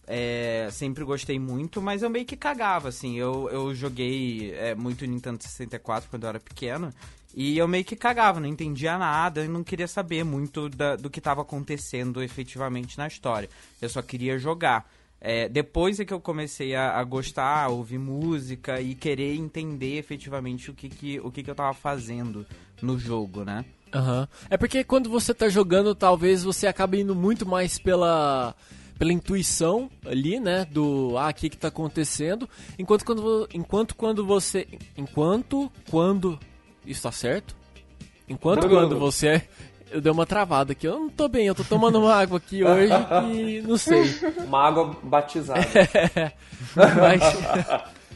É, 0.10 0.70
sempre 0.72 1.04
gostei 1.04 1.38
muito, 1.38 1.82
mas 1.82 2.02
eu 2.02 2.10
meio 2.10 2.26
que 2.26 2.38
cagava, 2.38 2.90
assim. 2.90 3.18
Eu, 3.18 3.50
eu 3.52 3.76
joguei 3.76 4.54
é, 4.56 4.74
muito 4.74 5.06
Nintendo 5.06 5.44
64 5.44 6.10
quando 6.10 6.24
eu 6.24 6.30
era 6.30 6.40
pequeno. 6.40 6.92
E 7.36 7.58
eu 7.58 7.68
meio 7.68 7.86
que 7.86 7.96
cagava, 7.96 8.40
não 8.40 8.48
entendia 8.48 8.98
nada 8.98 9.44
e 9.44 9.48
não 9.48 9.64
queria 9.64 9.88
saber 9.88 10.24
muito 10.24 10.70
da, 10.70 10.96
do 10.96 11.10
que 11.10 11.20
estava 11.20 11.42
acontecendo 11.42 12.24
efetivamente 12.24 12.98
na 12.98 13.06
história. 13.06 13.50
Eu 13.80 13.90
só 13.90 14.02
queria 14.02 14.40
jogar. 14.40 14.90
É, 15.20 15.50
depois 15.50 16.00
é 16.00 16.06
que 16.06 16.14
eu 16.14 16.20
comecei 16.20 16.76
a, 16.76 16.92
a, 16.98 17.04
gostar, 17.04 17.64
a 17.64 17.70
ouvir 17.70 17.98
música 17.98 18.80
e 18.80 18.94
querer 18.94 19.36
entender 19.36 19.98
efetivamente 19.98 20.70
o 20.70 20.74
que, 20.74 20.90
que, 20.90 21.20
o 21.20 21.32
que, 21.32 21.44
que 21.44 21.50
eu 21.50 21.56
tava 21.56 21.74
fazendo 21.74 22.46
no 22.82 23.00
jogo, 23.00 23.44
né? 23.44 23.66
Uhum. 23.94 24.28
É 24.50 24.58
porque 24.58 24.84
quando 24.84 25.10
você 25.10 25.34
tá 25.34 25.50
jogando, 25.50 25.96
talvez 25.96 26.44
você 26.44 26.68
acabe 26.68 27.00
indo 27.00 27.16
muito 27.16 27.46
mais 27.46 27.80
pela 27.80 28.56
pela 29.00 29.14
intuição 29.14 29.92
ali, 30.08 30.40
né, 30.40 30.66
do 30.66 31.16
ah, 31.20 31.30
o 31.30 31.34
que 31.34 31.52
que 31.52 31.58
tá 31.58 31.68
acontecendo, 31.68 32.50
enquanto 32.80 33.06
quando 33.06 33.48
enquanto 33.54 33.96
quando 33.96 34.26
você 34.26 34.68
enquanto 34.98 35.72
quando 35.88 36.40
isso 36.84 37.04
tá 37.04 37.12
certo? 37.12 37.56
Enquanto 38.30 38.68
quando 38.68 39.00
você. 39.00 39.42
Eu 39.92 40.02
dei 40.02 40.12
uma 40.12 40.26
travada 40.26 40.74
aqui. 40.74 40.88
Eu 40.88 41.00
não 41.00 41.10
tô 41.10 41.28
bem, 41.28 41.48
eu 41.48 41.56
tô 41.56 41.64
tomando 41.64 42.00
uma 42.00 42.14
água 42.14 42.38
aqui 42.38 42.64
hoje 42.64 42.92
e 43.32 43.62
não 43.62 43.78
sei. 43.78 44.04
Uma 44.46 44.68
água 44.68 44.98
batizada. 45.04 45.62
Mas. 46.76 47.22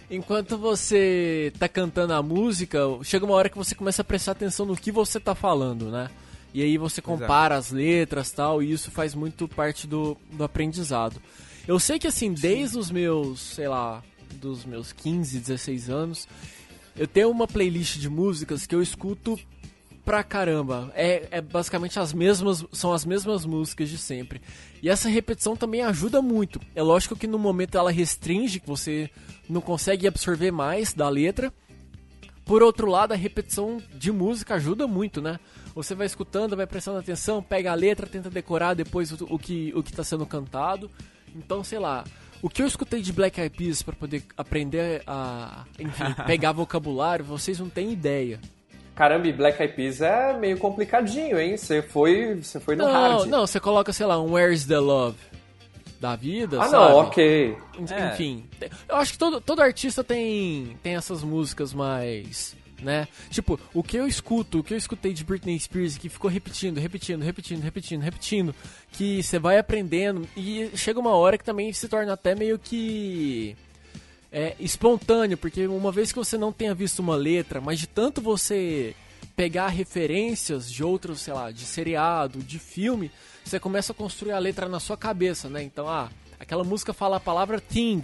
Enquanto 0.09 0.57
você 0.57 1.53
tá 1.57 1.69
cantando 1.69 2.13
a 2.13 2.21
música, 2.21 2.79
chega 3.01 3.23
uma 3.23 3.33
hora 3.33 3.47
que 3.47 3.57
você 3.57 3.73
começa 3.73 4.01
a 4.01 4.05
prestar 4.05 4.33
atenção 4.33 4.65
no 4.65 4.75
que 4.75 4.91
você 4.91 5.21
tá 5.21 5.33
falando, 5.33 5.89
né? 5.89 6.09
E 6.53 6.61
aí 6.61 6.77
você 6.77 7.01
compara 7.01 7.55
Exato. 7.55 7.67
as 7.67 7.71
letras 7.71 8.31
tal, 8.31 8.61
e 8.61 8.73
isso 8.73 8.91
faz 8.91 9.15
muito 9.15 9.47
parte 9.47 9.87
do, 9.87 10.17
do 10.33 10.43
aprendizado. 10.43 11.21
Eu 11.65 11.79
sei 11.79 11.97
que 11.97 12.07
assim, 12.07 12.33
desde 12.33 12.73
Sim. 12.73 12.79
os 12.79 12.91
meus, 12.91 13.39
sei 13.39 13.69
lá, 13.69 14.03
dos 14.33 14.65
meus 14.65 14.91
15, 14.91 15.39
16 15.39 15.89
anos, 15.89 16.27
eu 16.97 17.07
tenho 17.07 17.29
uma 17.29 17.47
playlist 17.47 17.97
de 17.97 18.09
músicas 18.09 18.67
que 18.67 18.75
eu 18.75 18.81
escuto 18.81 19.39
pra 20.03 20.23
caramba. 20.23 20.91
É, 20.95 21.27
é 21.31 21.41
basicamente 21.41 21.99
as 21.99 22.13
mesmas, 22.13 22.65
são 22.71 22.93
as 22.93 23.05
mesmas 23.05 23.45
músicas 23.45 23.89
de 23.89 23.97
sempre. 23.97 24.41
E 24.81 24.89
essa 24.89 25.09
repetição 25.09 25.55
também 25.55 25.81
ajuda 25.81 26.21
muito. 26.21 26.59
É 26.75 26.81
lógico 26.81 27.15
que 27.15 27.27
no 27.27 27.39
momento 27.39 27.77
ela 27.77 27.91
restringe, 27.91 28.59
que 28.59 28.67
você 28.67 29.09
não 29.49 29.61
consegue 29.61 30.07
absorver 30.07 30.51
mais 30.51 30.93
da 30.93 31.07
letra. 31.09 31.53
Por 32.45 32.63
outro 32.63 32.87
lado, 32.89 33.13
a 33.13 33.15
repetição 33.15 33.81
de 33.93 34.11
música 34.11 34.55
ajuda 34.55 34.87
muito, 34.87 35.21
né? 35.21 35.39
Você 35.75 35.95
vai 35.95 36.05
escutando, 36.05 36.55
vai 36.55 36.67
prestando 36.67 36.99
atenção, 36.99 37.41
pega 37.41 37.71
a 37.71 37.75
letra, 37.75 38.07
tenta 38.07 38.29
decorar 38.29 38.73
depois 38.73 39.11
o, 39.11 39.27
o 39.29 39.39
que 39.39 39.71
o 39.75 39.81
que 39.81 39.91
está 39.91 40.03
sendo 40.03 40.25
cantado. 40.25 40.89
Então, 41.33 41.63
sei 41.63 41.79
lá, 41.79 42.03
o 42.41 42.49
que 42.49 42.61
eu 42.61 42.67
escutei 42.67 43.01
de 43.01 43.13
Black 43.13 43.39
Eyed 43.39 43.55
Peas 43.55 43.81
para 43.83 43.95
poder 43.95 44.23
aprender 44.35 45.03
a, 45.05 45.63
enfim, 45.79 46.13
pegar 46.25 46.51
vocabulário, 46.51 47.23
vocês 47.23 47.59
não 47.59 47.69
têm 47.69 47.93
ideia. 47.93 48.39
Caramba, 48.95 49.27
e 49.27 49.33
Black 49.33 49.61
Eyed 49.61 49.73
Peas 49.73 50.01
é 50.01 50.33
meio 50.33 50.57
complicadinho, 50.57 51.39
hein? 51.39 51.57
Você 51.57 51.81
foi, 51.81 52.35
você 52.35 52.59
foi 52.59 52.75
no 52.75 52.85
não, 52.85 52.91
hard. 52.91 53.27
Não, 53.27 53.47
você 53.47 53.59
coloca, 53.59 53.93
sei 53.93 54.05
lá, 54.05 54.21
um 54.21 54.33
Where's 54.33 54.65
the 54.65 54.79
Love 54.79 55.17
da 55.99 56.15
vida, 56.15 56.59
ah, 56.59 56.67
sabe? 56.67 56.91
não, 56.91 56.99
ok. 56.99 57.57
Enfim, 57.79 58.43
é. 58.59 58.69
eu 58.89 58.95
acho 58.95 59.13
que 59.13 59.17
todo, 59.19 59.39
todo 59.39 59.61
artista 59.61 60.03
tem, 60.03 60.75
tem 60.81 60.95
essas 60.95 61.23
músicas 61.23 61.73
mais 61.73 62.55
né? 62.81 63.07
Tipo, 63.29 63.59
o 63.73 63.83
que 63.83 63.97
eu 63.97 64.07
escuto, 64.07 64.59
o 64.59 64.63
que 64.63 64.73
eu 64.73 64.77
escutei 64.77 65.13
de 65.13 65.23
Britney 65.23 65.59
Spears 65.59 65.97
que 65.97 66.09
ficou 66.09 66.29
repetindo, 66.29 66.79
repetindo, 66.79 67.21
repetindo, 67.21 67.61
repetindo, 67.61 68.01
repetindo, 68.01 68.55
que 68.91 69.21
você 69.21 69.39
vai 69.39 69.57
aprendendo 69.57 70.27
e 70.35 70.69
chega 70.75 70.99
uma 70.99 71.11
hora 71.11 71.37
que 71.37 71.43
também 71.43 71.71
se 71.71 71.87
torna 71.87 72.13
até 72.13 72.35
meio 72.35 72.57
que 72.57 73.55
é, 74.31 74.55
espontâneo, 74.59 75.37
porque 75.37 75.67
uma 75.67 75.91
vez 75.91 76.11
que 76.11 76.17
você 76.17 76.37
não 76.37 76.51
tenha 76.51 76.73
visto 76.73 76.99
uma 76.99 77.15
letra, 77.15 77.59
mas 77.59 77.79
de 77.79 77.87
tanto 77.87 78.21
você 78.21 78.95
pegar 79.35 79.67
referências 79.67 80.71
de 80.71 80.83
outros, 80.83 81.21
sei 81.21 81.33
lá, 81.33 81.51
de 81.51 81.61
seriado, 81.61 82.39
de 82.39 82.59
filme, 82.59 83.11
você 83.43 83.59
começa 83.59 83.91
a 83.91 83.95
construir 83.95 84.31
a 84.31 84.39
letra 84.39 84.67
na 84.67 84.79
sua 84.79 84.97
cabeça, 84.97 85.49
né? 85.49 85.63
Então, 85.63 85.87
ah, 85.87 86.09
aquela 86.39 86.63
música 86.63 86.93
fala 86.93 87.17
a 87.17 87.19
palavra 87.19 87.59
thing, 87.59 88.03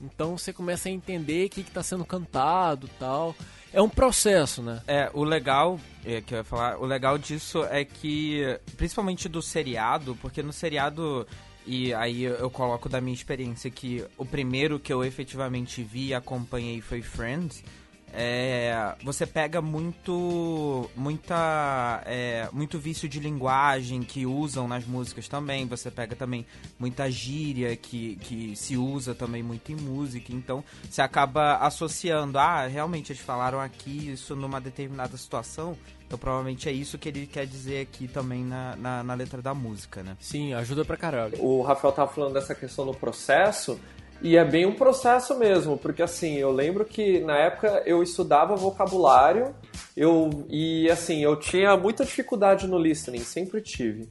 então 0.00 0.36
você 0.36 0.52
começa 0.52 0.88
a 0.88 0.92
entender 0.92 1.46
o 1.46 1.50
que 1.50 1.60
está 1.60 1.82
sendo 1.82 2.04
cantado 2.04 2.88
tal 2.98 3.34
é 3.72 3.82
um 3.82 3.88
processo, 3.88 4.62
né? 4.62 4.82
É, 4.86 5.10
o 5.12 5.22
legal, 5.24 5.78
é, 6.04 6.20
que 6.20 6.34
eu 6.34 6.38
ia 6.38 6.44
falar, 6.44 6.78
o 6.78 6.86
legal 6.86 7.18
disso 7.18 7.64
é 7.64 7.84
que, 7.84 8.58
principalmente 8.76 9.28
do 9.28 9.42
seriado, 9.42 10.16
porque 10.22 10.42
no 10.42 10.52
seriado, 10.52 11.26
e 11.68 11.92
aí 11.92 12.22
eu 12.22 12.48
coloco 12.48 12.88
da 12.88 12.98
minha 12.98 13.14
experiência 13.14 13.70
que 13.70 14.02
o 14.16 14.24
primeiro 14.24 14.80
que 14.80 14.90
eu 14.90 15.04
efetivamente 15.04 15.82
vi 15.82 16.06
e 16.06 16.14
acompanhei 16.14 16.80
foi 16.80 17.02
Friends, 17.02 17.62
é, 18.12 18.94
você 19.02 19.26
pega 19.26 19.60
muito 19.60 20.90
muita 20.96 22.02
é, 22.06 22.48
muito 22.52 22.78
vício 22.78 23.08
de 23.08 23.20
linguagem 23.20 24.02
que 24.02 24.26
usam 24.26 24.66
nas 24.66 24.84
músicas 24.86 25.28
também. 25.28 25.66
Você 25.66 25.90
pega 25.90 26.16
também 26.16 26.46
muita 26.78 27.10
gíria 27.10 27.76
que, 27.76 28.16
que 28.16 28.56
se 28.56 28.76
usa 28.76 29.14
também 29.14 29.42
muito 29.42 29.72
em 29.72 29.76
música. 29.76 30.32
Então 30.32 30.64
você 30.88 31.02
acaba 31.02 31.56
associando 31.58 32.38
ah 32.38 32.66
realmente 32.66 33.12
eles 33.12 33.22
falaram 33.22 33.60
aqui 33.60 34.10
isso 34.10 34.34
numa 34.34 34.60
determinada 34.60 35.16
situação. 35.16 35.76
Então 36.06 36.18
provavelmente 36.18 36.68
é 36.68 36.72
isso 36.72 36.96
que 36.96 37.08
ele 37.10 37.26
quer 37.26 37.46
dizer 37.46 37.82
aqui 37.82 38.08
também 38.08 38.42
na, 38.42 38.74
na, 38.76 39.04
na 39.04 39.14
letra 39.14 39.42
da 39.42 39.52
música 39.52 40.02
né? 40.02 40.16
Sim 40.18 40.54
ajuda 40.54 40.84
pra 40.84 40.96
caralho. 40.96 41.38
O 41.42 41.62
Rafael 41.62 41.92
tava 41.92 42.10
falando 42.10 42.32
dessa 42.32 42.54
questão 42.54 42.86
do 42.86 42.94
processo 42.94 43.78
e 44.20 44.36
é 44.36 44.44
bem 44.44 44.66
um 44.66 44.74
processo 44.74 45.36
mesmo, 45.36 45.78
porque 45.78 46.02
assim, 46.02 46.36
eu 46.36 46.50
lembro 46.50 46.84
que 46.84 47.20
na 47.20 47.36
época 47.36 47.82
eu 47.86 48.02
estudava 48.02 48.56
vocabulário, 48.56 49.54
eu 49.96 50.44
e 50.48 50.90
assim, 50.90 51.22
eu 51.22 51.36
tinha 51.36 51.76
muita 51.76 52.04
dificuldade 52.04 52.66
no 52.66 52.78
listening, 52.78 53.20
sempre 53.20 53.60
tive. 53.60 54.08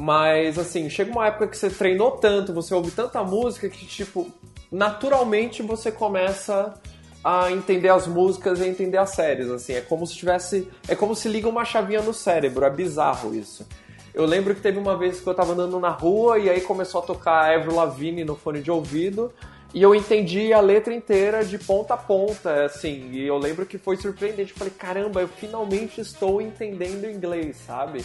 Mas 0.00 0.58
assim, 0.58 0.88
chega 0.88 1.10
uma 1.10 1.26
época 1.26 1.48
que 1.48 1.56
você 1.56 1.68
treinou 1.68 2.12
tanto, 2.12 2.52
você 2.52 2.74
ouve 2.74 2.90
tanta 2.90 3.22
música 3.22 3.68
que 3.68 3.86
tipo, 3.86 4.30
naturalmente 4.72 5.62
você 5.62 5.92
começa 5.92 6.74
a 7.22 7.50
entender 7.52 7.88
as 7.88 8.06
músicas 8.06 8.60
e 8.60 8.66
entender 8.66 8.96
as 8.96 9.10
séries, 9.10 9.50
assim, 9.50 9.74
é 9.74 9.80
como 9.80 10.06
se 10.06 10.14
tivesse, 10.14 10.68
é 10.86 10.94
como 10.94 11.14
se 11.14 11.28
liga 11.28 11.48
uma 11.48 11.64
chavinha 11.64 12.00
no 12.00 12.14
cérebro, 12.14 12.64
é 12.64 12.70
bizarro 12.70 13.34
isso. 13.34 13.66
Eu 14.18 14.26
lembro 14.26 14.52
que 14.52 14.60
teve 14.60 14.80
uma 14.80 14.96
vez 14.96 15.20
que 15.20 15.28
eu 15.28 15.32
tava 15.32 15.52
andando 15.52 15.78
na 15.78 15.90
rua 15.90 16.40
e 16.40 16.50
aí 16.50 16.60
começou 16.60 17.00
a 17.00 17.04
tocar 17.04 17.54
Avril 17.54 17.76
Lavigne 17.76 18.24
no 18.24 18.34
fone 18.34 18.60
de 18.60 18.68
ouvido 18.68 19.32
e 19.72 19.80
eu 19.80 19.94
entendi 19.94 20.52
a 20.52 20.60
letra 20.60 20.92
inteira 20.92 21.44
de 21.44 21.56
ponta 21.56 21.94
a 21.94 21.96
ponta, 21.96 22.64
assim, 22.64 23.10
e 23.12 23.24
eu 23.24 23.38
lembro 23.38 23.64
que 23.64 23.78
foi 23.78 23.96
surpreendente. 23.96 24.50
Eu 24.50 24.58
falei, 24.58 24.74
caramba, 24.76 25.20
eu 25.20 25.28
finalmente 25.28 26.00
estou 26.00 26.42
entendendo 26.42 27.08
inglês, 27.08 27.58
sabe? 27.64 28.04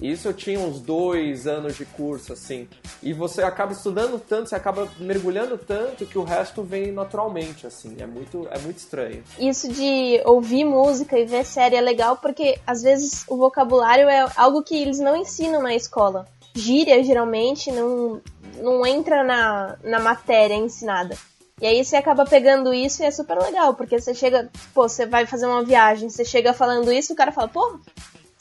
Isso 0.00 0.28
eu 0.28 0.32
tinha 0.32 0.58
uns 0.58 0.80
dois 0.80 1.46
anos 1.46 1.76
de 1.76 1.84
curso, 1.84 2.32
assim. 2.32 2.68
E 3.02 3.12
você 3.12 3.42
acaba 3.42 3.72
estudando 3.72 4.18
tanto, 4.18 4.48
você 4.48 4.54
acaba 4.54 4.88
mergulhando 4.98 5.58
tanto 5.58 6.06
que 6.06 6.18
o 6.18 6.22
resto 6.22 6.62
vem 6.62 6.90
naturalmente, 6.90 7.66
assim. 7.66 7.96
É 7.98 8.06
muito, 8.06 8.48
é 8.50 8.58
muito 8.58 8.78
estranho. 8.78 9.22
Isso 9.38 9.68
de 9.68 10.20
ouvir 10.24 10.64
música 10.64 11.18
e 11.18 11.24
ver 11.24 11.44
série 11.44 11.76
é 11.76 11.80
legal 11.80 12.16
porque 12.16 12.58
às 12.66 12.82
vezes 12.82 13.24
o 13.28 13.36
vocabulário 13.36 14.08
é 14.08 14.26
algo 14.36 14.62
que 14.62 14.80
eles 14.80 14.98
não 14.98 15.16
ensinam 15.16 15.62
na 15.62 15.74
escola. 15.74 16.26
Gíria 16.54 17.02
geralmente 17.04 17.70
não, 17.70 18.20
não 18.60 18.86
entra 18.86 19.22
na, 19.22 19.76
na 19.84 19.98
matéria 20.00 20.54
ensinada. 20.54 21.16
E 21.60 21.66
aí 21.66 21.84
você 21.84 21.96
acaba 21.96 22.24
pegando 22.24 22.72
isso 22.72 23.02
e 23.02 23.06
é 23.06 23.10
super 23.10 23.38
legal, 23.38 23.74
porque 23.74 24.00
você 24.00 24.14
chega, 24.14 24.48
pô, 24.72 24.88
você 24.88 25.04
vai 25.04 25.26
fazer 25.26 25.46
uma 25.46 25.62
viagem, 25.62 26.08
você 26.08 26.24
chega 26.24 26.54
falando 26.54 26.90
isso, 26.90 27.12
o 27.12 27.16
cara 27.16 27.32
fala, 27.32 27.48
pô, 27.48 27.78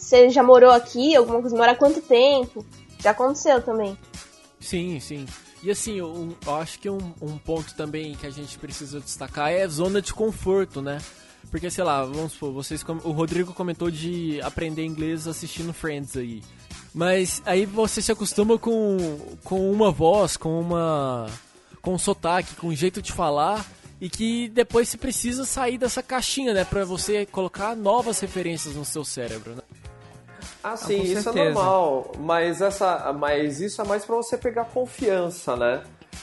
você 0.10 0.30
já 0.32 0.42
morou 0.42 0.72
aqui? 0.72 1.16
Alguma 1.16 1.40
coisa? 1.40 1.56
Mora 1.56 1.74
há 1.74 1.76
quanto 1.76 2.02
tempo? 2.02 2.66
Já 3.00 3.12
aconteceu 3.12 3.62
também. 3.62 3.96
Sim, 4.60 5.00
sim. 5.00 5.28
E 5.62 5.70
assim, 5.70 6.00
eu, 6.00 6.36
acho 6.60 6.80
que 6.80 6.90
um, 6.90 7.14
um, 7.22 7.38
ponto 7.38 7.76
também 7.76 8.16
que 8.16 8.26
a 8.26 8.32
gente 8.32 8.58
precisa 8.58 9.00
destacar 9.00 9.52
é 9.52 9.68
zona 9.68 10.02
de 10.02 10.12
conforto, 10.12 10.82
né? 10.82 10.98
Porque, 11.52 11.70
sei 11.70 11.84
lá, 11.84 12.04
vamos 12.04 12.34
supor, 12.34 12.52
vocês, 12.52 12.84
o 13.04 13.12
Rodrigo 13.12 13.54
comentou 13.54 13.92
de 13.92 14.42
aprender 14.42 14.84
inglês 14.84 15.28
assistindo 15.28 15.74
Friends 15.74 16.18
aí. 16.18 16.42
Mas 16.94 17.42
aí 17.46 17.68
você 17.68 18.02
se 18.02 18.12
acostuma 18.12 18.58
com, 18.58 19.38
com 19.44 19.72
uma 19.72 19.92
voz, 19.92 20.38
com 20.38 20.60
uma. 20.60 21.28
com 21.84 21.94
um 21.94 22.00
sotaque, 22.00 22.56
com 22.56 22.68
um 22.68 22.76
jeito 22.76 23.00
de 23.00 23.14
falar. 23.14 23.64
E 24.02 24.10
que 24.10 24.48
depois 24.50 24.88
você 24.88 24.98
precisa 24.98 25.44
sair 25.44 25.78
dessa 25.78 26.02
caixinha, 26.02 26.54
né? 26.54 26.64
Pra 26.64 26.84
você 26.84 27.26
colocar 27.26 27.76
novas 27.76 28.20
referências 28.22 28.74
no 28.76 28.86
seu 28.86 29.04
cérebro, 29.04 29.56
né? 29.56 29.62
Ah, 30.64 30.76
sim, 30.76 31.02
isso 31.02 31.24
certeza. 31.24 31.40
é 31.40 31.54
normal. 31.54 32.12
Mas, 32.20 32.62
essa, 32.62 33.14
mas 33.18 33.62
isso 33.62 33.82
é 33.82 33.86
mais 33.86 34.06
para 34.06 34.16
você 34.16 34.38
pegar 34.38 34.66
confiança, 34.66 35.56
né? 35.56 35.82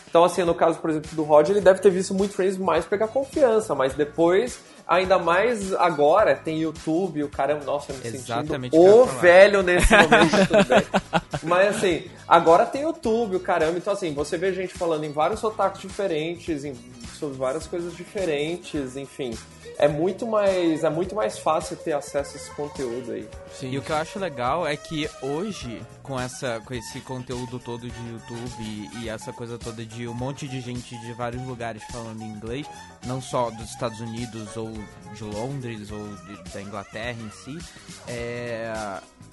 Então, 0.09 0.25
assim, 0.25 0.43
no 0.45 0.55
caso, 0.55 0.79
por 0.79 0.91
exemplo, 0.91 1.11
do 1.13 1.23
Rod, 1.23 1.49
ele 1.51 1.61
deve 1.61 1.81
ter 1.81 1.91
visto 1.91 2.15
muito 2.15 2.35
Friends 2.35 2.57
mais 2.57 2.85
pegar 2.85 3.09
confiança, 3.09 3.75
mas 3.75 3.95
depois, 3.95 4.61
ainda 4.87 5.19
mais 5.19 5.75
agora, 5.75 6.35
tem 6.35 6.61
YouTube, 6.61 7.23
o 7.23 7.29
cara 7.29 7.53
é, 7.53 7.65
nossa, 7.65 7.93
me 7.93 8.01
Exatamente 8.03 8.75
sentindo 8.75 8.91
o 8.91 9.05
velho 9.05 9.63
nesse 9.63 9.91
momento, 9.93 10.49
tudo 10.49 10.65
bem. 10.65 10.87
Mas, 11.43 11.77
assim, 11.77 12.05
agora 12.27 12.65
tem 12.65 12.83
YouTube, 12.83 13.37
o 13.37 13.41
caramba, 13.41 13.77
então, 13.77 13.93
assim, 13.93 14.15
você 14.15 14.39
vê 14.39 14.53
gente 14.53 14.73
falando 14.75 15.05
em 15.05 15.13
vários 15.13 15.39
sotaques 15.39 15.83
diferentes, 15.83 16.65
em, 16.65 16.75
sobre 17.19 17.37
várias 17.37 17.67
coisas 17.67 17.95
diferentes, 17.95 18.97
enfim 18.97 19.37
é 19.79 19.89
muito 19.89 20.27
mais 20.27 20.85
é 20.85 20.91
muito 20.91 21.15
mais 21.15 21.39
fácil 21.39 21.77
ter 21.77 21.93
acesso 21.93 22.33
a 22.35 22.37
esse 22.37 22.51
conteúdo 22.51 23.13
aí. 23.13 23.29
Sim. 23.53 23.71
E 23.71 23.79
o 23.79 23.83
que 23.83 23.91
eu 23.91 23.97
acho 23.97 24.19
legal 24.19 24.67
é 24.67 24.77
que 24.77 25.09
hoje 25.23 25.83
com 26.03 26.19
essa 26.19 26.61
com 26.65 26.75
esse 26.75 27.01
conteúdo 27.01 27.59
todo 27.59 27.89
de 27.89 28.09
YouTube 28.09 28.53
e, 28.61 29.05
e, 29.05 29.09
essa 29.09 29.33
coisa 29.33 29.59
toda 29.59 29.85
de 29.85 30.07
um 30.07 30.15
monte 30.15 30.47
de 30.47 30.61
gente 30.61 30.97
de 30.99 31.13
vários 31.13 31.43
lugares 31.43 31.83
falando 31.91 32.23
inglês, 32.23 32.67
não 33.05 33.21
só 33.21 33.51
dos 33.51 33.71
Estados 33.71 34.01
Unidos 34.01 34.57
ou 34.57 34.73
de 35.15 35.25
Londres 35.25 35.91
ou 35.91 36.07
de, 36.27 36.53
da 36.53 36.63
Inglaterra 36.63 37.17
em 37.21 37.31
si, 37.31 37.59
é, 38.07 38.73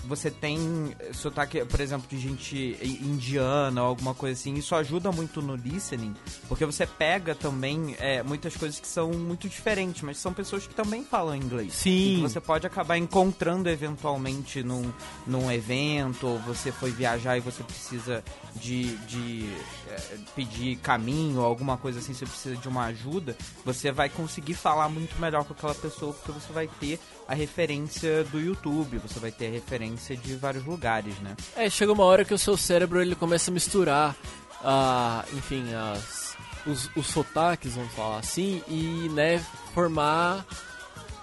você 0.06 0.30
tem 0.30 0.96
sotaque, 1.14 1.64
por 1.66 1.80
exemplo, 1.80 2.08
de 2.10 2.20
gente 2.20 2.78
indiana 3.02 3.82
ou 3.82 3.88
alguma 3.88 4.14
coisa 4.14 4.40
assim, 4.40 4.54
isso 4.56 4.76
ajuda 4.76 5.12
muito 5.12 5.42
no 5.42 5.56
listening, 5.56 6.14
porque 6.48 6.66
você 6.66 6.86
pega 6.86 7.34
também 7.34 7.96
é, 8.00 8.22
muitas 8.22 8.56
coisas 8.56 8.80
que 8.80 8.88
são 8.88 9.12
muito 9.12 9.48
diferentes, 9.48 10.02
mas 10.02 10.18
são 10.18 10.34
pessoas 10.34 10.68
que 10.68 10.76
também 10.76 11.04
falam 11.04 11.36
inglês. 11.36 11.74
Sim. 11.74 12.18
E 12.18 12.22
você 12.22 12.40
pode 12.40 12.68
acabar 12.68 12.98
encontrando 12.98 13.70
eventualmente 13.70 14.62
num, 14.64 14.92
num 15.26 15.52
evento, 15.52 16.28
ou 16.28 16.40
você 16.40 16.72
foi 16.72 16.92
viajar 16.92 17.38
e 17.38 17.40
você 17.40 17.64
precisa 17.64 18.24
de, 18.56 18.96
de 19.08 19.50
é, 19.90 20.18
pedir 20.36 20.76
caminho 20.78 21.40
ou 21.40 21.46
alguma 21.46 21.78
coisa 21.78 22.00
assim, 22.00 22.14
você 22.14 22.26
precisa 22.26 22.56
de 22.56 22.68
uma 22.68 22.86
ajuda, 22.86 23.38
você 23.64 23.92
vai 23.92 24.10
conseguir 24.10 24.54
falar 24.54 24.90
muito 24.90 25.20
melhor 25.20 25.44
com 25.46 25.54
aquela 25.54 25.76
pessoa, 25.76 26.14
porque 26.14 26.32
você 26.32 26.52
vai 26.52 26.68
ter 26.68 27.00
a 27.28 27.34
referência 27.34 28.24
do 28.26 28.40
YouTube, 28.40 28.98
você 28.98 29.20
vai 29.20 29.32
ter 29.32 29.48
a 29.48 29.52
referência 29.52 29.93
de 29.96 30.36
vários 30.36 30.66
lugares, 30.66 31.18
né? 31.20 31.36
É, 31.56 31.70
chega 31.70 31.92
uma 31.92 32.04
hora 32.04 32.26
que 32.26 32.34
o 32.34 32.38
seu 32.38 32.58
cérebro 32.58 33.02
ele 33.02 33.16
começa 33.16 33.52
a 33.52 33.54
misturar, 33.54 34.16
uh, 34.62 35.38
enfim, 35.38 35.66
as, 35.74 36.36
os, 36.66 36.90
os 36.96 37.08
sotaques, 37.08 37.76
vamos 37.76 37.94
falar 37.94 38.20
assim, 38.20 38.62
e 38.68 39.10
né, 39.14 39.44
formar 39.74 40.46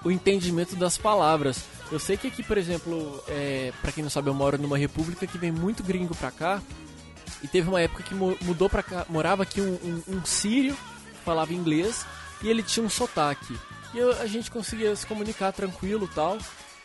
o 0.05 0.11
entendimento 0.11 0.77
das 0.77 0.97
palavras. 0.97 1.65
Eu 1.91 1.99
sei 1.99 2.17
que 2.17 2.29
aqui, 2.29 2.43
por 2.43 2.57
exemplo, 2.57 3.23
é, 3.29 3.73
para 3.83 3.93
quem 3.93 4.03
não 4.03 4.11
sabe, 4.11 4.29
eu 4.29 4.35
moro 4.35 4.57
numa 4.57 4.79
república 4.79 5.27
que 5.27 5.39
vem 5.39 5.51
muito 5.51 5.83
gringo 5.83 6.15
pra 6.15 6.31
cá. 6.31 6.63
E 7.43 7.49
teve 7.49 7.69
uma 7.69 7.81
época 7.81 8.03
que 8.03 8.15
mudou 8.15 8.69
pra 8.69 8.83
cá, 8.83 9.07
morava 9.09 9.43
aqui 9.43 9.61
um, 9.61 9.75
um, 9.83 10.17
um 10.17 10.25
sírio, 10.25 10.77
falava 11.25 11.55
inglês, 11.55 12.05
e 12.43 12.49
ele 12.49 12.63
tinha 12.63 12.85
um 12.85 12.91
sotaque. 12.91 13.59
E 13.93 13.99
eu, 13.99 14.13
a 14.21 14.27
gente 14.27 14.51
conseguia 14.51 14.95
se 14.95 15.07
comunicar 15.07 15.53
tranquilo 15.53 16.09
tal. 16.15 16.39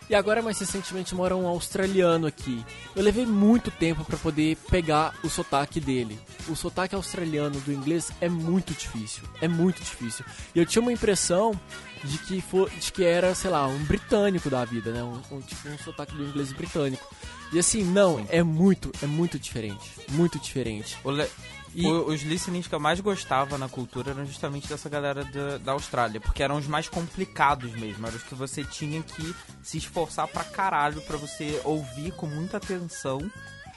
E 0.07 0.13
agora, 0.13 0.41
mais 0.41 0.59
recentemente, 0.59 1.15
mora 1.15 1.35
um 1.35 1.47
australiano 1.47 2.27
aqui. 2.27 2.63
Eu 2.95 3.01
levei 3.01 3.25
muito 3.25 3.71
tempo 3.71 4.05
para 4.05 4.17
poder 4.17 4.55
pegar 4.69 5.15
o 5.24 5.29
sotaque 5.29 5.79
dele. 5.79 6.19
O 6.47 6.55
sotaque 6.55 6.93
australiano 6.93 7.59
do 7.62 7.74
inglês 7.74 8.12
é 8.21 8.29
muito 8.29 8.74
difícil. 8.74 9.24
É 9.41 9.47
muito 9.47 9.81
difícil. 9.81 10.24
E 10.53 10.59
eu 10.59 10.65
tinha 10.65 10.81
uma 10.81 10.93
impressão 10.93 11.59
de 12.03 12.19
que, 12.19 12.39
for, 12.39 12.69
de 12.69 12.91
que 12.91 13.03
era, 13.03 13.33
sei 13.33 13.50
lá, 13.50 13.65
um 13.67 13.83
britânico 13.85 14.47
da 14.47 14.63
vida, 14.63 14.91
né? 14.91 15.03
Um, 15.03 15.38
um 15.38 15.41
tipo 15.41 15.69
um 15.69 15.77
sotaque 15.79 16.15
do 16.15 16.24
inglês 16.24 16.51
britânico. 16.53 17.03
E 17.51 17.57
assim, 17.57 17.83
não, 17.83 18.24
é 18.29 18.43
muito, 18.43 18.91
é 19.01 19.07
muito 19.07 19.39
diferente. 19.39 19.91
Muito 20.12 20.38
diferente. 20.38 20.97
O, 21.03 21.09
le 21.09 21.27
e... 21.75 21.88
os 21.88 22.22
listenings 22.22 22.67
que 22.67 22.75
eu 22.75 22.79
mais 22.79 23.00
gostava 23.00 23.58
na 23.58 23.67
cultura 23.67 24.12
eram 24.12 24.25
justamente 24.25 24.67
dessa 24.67 24.89
galera 24.89 25.24
da, 25.25 25.58
da 25.58 25.72
Austrália, 25.74 26.22
porque 26.22 26.41
eram 26.41 26.58
os 26.58 26.67
mais 26.67 26.88
complicados 26.88 27.72
mesmo, 27.74 28.08
eram 28.08 28.17
os 28.17 28.24
que 28.24 28.36
você 28.36 28.63
tinha 28.63 29.01
que 29.01 29.36
se 29.63 29.77
esforçar 29.77 30.27
pra 30.27 30.44
caralho 30.44 31.01
pra 31.01 31.17
você 31.17 31.62
ouvir 31.63 32.12
com 32.12 32.27
muita 32.27 32.58
atenção 32.58 33.20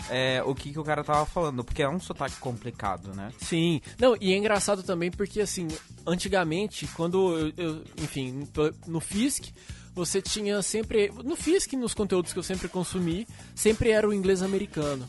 é, 0.08 0.42
o 0.44 0.54
que, 0.54 0.72
que 0.72 0.78
o 0.78 0.84
cara 0.84 1.02
tava 1.02 1.26
falando, 1.26 1.64
porque 1.64 1.82
é 1.82 1.88
um 1.88 2.00
sotaque 2.00 2.36
complicado, 2.36 3.14
né? 3.14 3.32
Sim. 3.38 3.80
Não, 3.98 4.16
e 4.20 4.32
é 4.32 4.36
engraçado 4.36 4.82
também 4.82 5.10
porque, 5.10 5.40
assim, 5.40 5.66
antigamente, 6.06 6.86
quando 6.94 7.36
eu, 7.36 7.52
eu 7.56 7.84
enfim, 7.98 8.46
no 8.86 9.00
FISC, 9.00 9.52
você 9.94 10.22
tinha 10.22 10.62
sempre. 10.62 11.10
No 11.24 11.34
FISC, 11.34 11.76
nos 11.76 11.94
conteúdos 11.94 12.32
que 12.32 12.38
eu 12.38 12.42
sempre 12.42 12.68
consumi, 12.68 13.26
sempre 13.54 13.90
era 13.90 14.08
o 14.08 14.14
inglês 14.14 14.42
americano. 14.42 15.08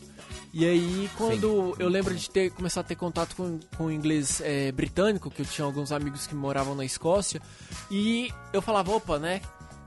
E 0.52 0.66
aí, 0.66 1.08
quando 1.16 1.74
Sim. 1.74 1.82
eu 1.82 1.88
lembro 1.88 2.14
de 2.14 2.28
ter 2.28 2.50
começar 2.50 2.80
a 2.80 2.84
ter 2.84 2.96
contato 2.96 3.36
com, 3.36 3.60
com 3.76 3.86
o 3.86 3.92
inglês 3.92 4.40
é, 4.40 4.72
britânico, 4.72 5.30
que 5.30 5.42
eu 5.42 5.46
tinha 5.46 5.64
alguns 5.64 5.92
amigos 5.92 6.26
que 6.26 6.34
moravam 6.34 6.74
na 6.74 6.84
Escócia, 6.84 7.40
e 7.90 8.32
eu 8.52 8.60
falava, 8.60 8.90
opa, 8.92 9.18
né? 9.18 9.40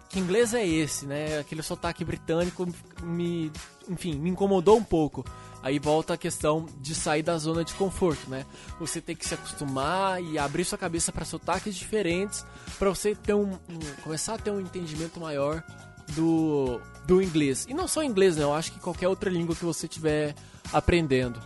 Que 0.10 0.20
inglês 0.20 0.54
é 0.54 0.66
esse, 0.66 1.06
né? 1.06 1.40
Aquele 1.40 1.62
sotaque 1.62 2.06
britânico 2.06 2.66
me, 3.02 3.52
enfim, 3.90 4.16
me 4.16 4.30
incomodou 4.30 4.78
um 4.78 4.84
pouco. 4.84 5.26
Aí 5.62 5.80
volta 5.80 6.14
a 6.14 6.18
questão 6.18 6.66
de 6.80 6.94
sair 6.94 7.24
da 7.24 7.38
zona 7.38 7.64
de 7.64 7.74
conforto, 7.74 8.30
né? 8.30 8.46
Você 8.80 9.02
tem 9.02 9.16
que 9.16 9.26
se 9.26 9.34
acostumar 9.34 10.22
e 10.22 10.38
abrir 10.38 10.66
sua 10.66 10.78
cabeça 10.78 11.12
para 11.12 11.26
sotaques 11.26 11.76
diferentes, 11.76 12.46
para 12.78 12.90
você 12.90 13.16
ter 13.16 13.34
um, 13.34 13.54
um, 13.54 13.80
começar 14.04 14.36
a 14.36 14.38
ter 14.38 14.52
um 14.52 14.62
entendimento 14.62 15.20
maior 15.20 15.64
do, 16.10 16.80
do 17.06 17.22
inglês. 17.22 17.66
E 17.68 17.74
não 17.74 17.88
só 17.88 18.04
inglês, 18.04 18.38
né? 18.38 18.44
Eu 18.44 18.54
acho 18.54 18.72
que 18.72 18.80
qualquer 18.80 19.08
outra 19.08 19.30
língua 19.30 19.56
que 19.56 19.66
você 19.66 19.88
estiver 19.88 20.36
aprendendo. 20.74 21.40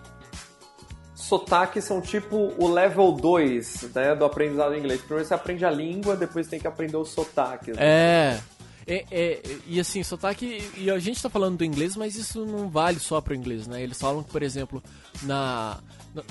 Sotaques 1.13 1.83
são 1.83 1.99
tipo 1.99 2.53
o 2.57 2.67
level 2.67 3.11
2 3.11 3.89
né, 3.93 4.15
do 4.15 4.23
aprendizado 4.23 4.73
em 4.73 4.79
inglês. 4.79 5.01
Primeiro 5.01 5.27
você 5.27 5.33
aprende 5.33 5.65
a 5.65 5.69
língua, 5.69 6.15
depois 6.15 6.47
tem 6.47 6.59
que 6.59 6.67
aprender 6.67 6.95
os 6.95 7.09
sotaques. 7.09 7.75
Né? 7.75 7.83
É. 7.83 8.39
É, 8.89 9.05
é, 9.11 9.41
e 9.67 9.81
assim, 9.81 10.01
sotaque. 10.01 10.63
E 10.77 10.89
a 10.89 10.97
gente 10.97 11.21
tá 11.21 11.29
falando 11.29 11.57
do 11.57 11.65
inglês, 11.65 11.97
mas 11.97 12.15
isso 12.15 12.45
não 12.45 12.69
vale 12.69 12.99
só 12.99 13.19
pro 13.19 13.35
inglês, 13.35 13.67
né? 13.67 13.83
Eles 13.83 13.99
falam 13.99 14.23
que, 14.23 14.31
por 14.31 14.41
exemplo, 14.41 14.81
na, 15.23 15.77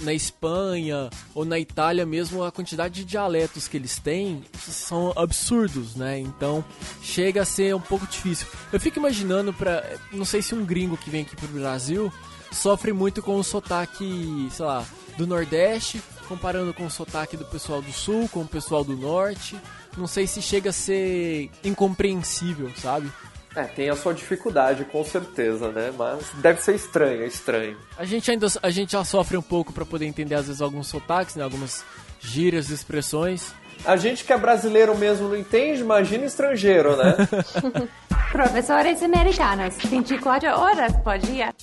na 0.01 0.15
Espanha 0.15 1.11
ou 1.35 1.45
na 1.45 1.59
Itália 1.59 2.07
mesmo, 2.07 2.43
a 2.43 2.51
quantidade 2.51 2.95
de 2.95 3.05
dialetos 3.05 3.69
que 3.69 3.77
eles 3.77 3.99
têm 3.99 4.43
são 4.59 5.13
absurdos, 5.15 5.95
né? 5.97 6.19
Então 6.19 6.65
chega 7.03 7.43
a 7.43 7.45
ser 7.45 7.75
um 7.75 7.81
pouco 7.81 8.07
difícil. 8.07 8.47
Eu 8.73 8.81
fico 8.81 8.99
imaginando 8.99 9.53
pra. 9.53 9.85
Não 10.11 10.25
sei 10.25 10.41
se 10.41 10.55
um 10.55 10.65
gringo 10.65 10.97
que 10.97 11.11
vem 11.11 11.23
aqui 11.23 11.37
pro 11.37 11.49
Brasil 11.49 12.11
sofre 12.57 12.93
muito 12.93 13.23
com 13.23 13.37
o 13.37 13.45
sotaque, 13.45 14.49
sei 14.51 14.65
lá, 14.65 14.85
do 15.17 15.27
Nordeste, 15.27 16.03
comparando 16.29 16.75
com 16.75 16.87
o 16.87 16.91
sotaque 16.91 17.37
do 17.37 17.45
pessoal 17.45 17.81
do 17.81 17.93
Sul, 17.93 18.29
com 18.29 18.41
o 18.41 18.49
pessoal 18.49 18.83
do 18.83 18.97
Norte 18.97 19.57
não 19.97 20.07
sei 20.07 20.27
se 20.27 20.43
chega 20.43 20.71
a 20.71 20.73
ser 20.73 21.51
incompreensível, 21.65 22.71
sabe? 22.77 23.11
É, 23.55 23.63
tem 23.63 23.89
a 23.89 23.97
sua 23.97 24.13
dificuldade, 24.13 24.85
com 24.85 25.03
certeza, 25.03 25.71
né? 25.71 25.91
Mas 25.97 26.27
deve 26.35 26.61
ser 26.61 26.75
estranho, 26.75 27.23
é 27.23 27.27
estranho. 27.27 27.77
A 27.97 28.05
gente 28.05 28.31
ainda 28.31 28.47
a 28.63 28.71
gente 28.71 28.93
já 28.93 29.03
sofre 29.03 29.37
um 29.37 29.43
pouco 29.43 29.73
para 29.73 29.87
poder 29.87 30.05
entender 30.05 30.35
às 30.35 30.47
vezes 30.47 30.61
alguns 30.61 30.89
sotaques, 30.89 31.37
né? 31.37 31.43
Algumas 31.43 31.83
gírias, 32.21 32.69
expressões. 32.69 33.55
A 33.85 33.97
gente 33.97 34.25
que 34.25 34.33
é 34.33 34.39
brasileiro 34.39 34.97
mesmo 34.97 35.29
não 35.29 35.37
entende, 35.37 35.81
imagina 35.81 36.27
estrangeiro, 36.27 36.97
né? 36.97 37.17
Professores 38.31 39.03
americanos, 39.03 39.77
24 39.79 40.49
horas, 40.49 40.95
pode 41.03 41.31
ir. 41.31 41.55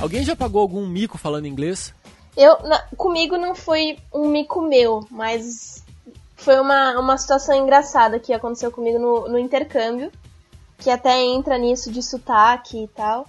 Alguém 0.00 0.24
já 0.24 0.34
pagou 0.34 0.62
algum 0.62 0.86
mico 0.86 1.18
falando 1.18 1.46
inglês? 1.46 1.94
Eu, 2.34 2.58
na, 2.62 2.78
comigo 2.96 3.36
não 3.36 3.54
foi 3.54 3.98
um 4.12 4.28
mico 4.28 4.62
meu, 4.62 5.06
mas 5.10 5.84
foi 6.36 6.58
uma, 6.58 6.98
uma 6.98 7.18
situação 7.18 7.54
engraçada 7.54 8.18
que 8.18 8.32
aconteceu 8.32 8.72
comigo 8.72 8.98
no, 8.98 9.28
no 9.28 9.38
intercâmbio, 9.38 10.10
que 10.78 10.88
até 10.88 11.22
entra 11.22 11.58
nisso 11.58 11.92
de 11.92 12.02
sotaque 12.02 12.84
e 12.84 12.88
tal. 12.88 13.26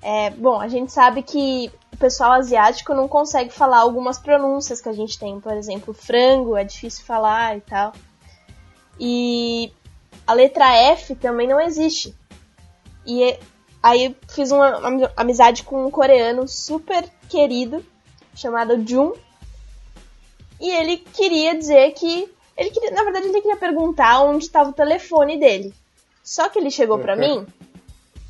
É, 0.00 0.30
bom, 0.30 0.60
a 0.60 0.68
gente 0.68 0.92
sabe 0.92 1.22
que 1.22 1.72
o 1.92 1.96
pessoal 1.96 2.32
asiático 2.32 2.94
não 2.94 3.08
consegue 3.08 3.52
falar 3.52 3.78
algumas 3.78 4.16
pronúncias 4.16 4.80
que 4.80 4.88
a 4.88 4.92
gente 4.92 5.18
tem, 5.18 5.40
por 5.40 5.54
exemplo, 5.54 5.92
frango 5.92 6.56
é 6.56 6.62
difícil 6.62 7.04
falar 7.04 7.56
e 7.56 7.60
tal. 7.62 7.92
E 8.98 9.72
a 10.24 10.32
letra 10.32 10.72
F 10.72 11.16
também 11.16 11.48
não 11.48 11.60
existe. 11.60 12.14
E 13.04 13.36
aí 13.82 14.16
fiz 14.28 14.50
uma 14.50 14.80
amizade 15.16 15.64
com 15.64 15.86
um 15.86 15.90
coreano 15.90 16.46
super 16.46 17.08
querido 17.28 17.84
chamado 18.34 18.86
Jun. 18.86 19.12
E 20.60 20.70
ele 20.70 20.98
queria 20.98 21.56
dizer 21.58 21.90
que 21.92 22.32
ele 22.56 22.70
queria, 22.70 22.90
na 22.92 23.02
verdade, 23.02 23.26
ele 23.26 23.40
queria 23.40 23.56
perguntar 23.56 24.22
onde 24.22 24.44
estava 24.44 24.70
o 24.70 24.74
telefone 24.74 25.38
dele. 25.38 25.74
Só 26.22 26.48
que 26.48 26.58
ele 26.58 26.70
chegou 26.70 26.98
para 26.98 27.16
mim 27.16 27.46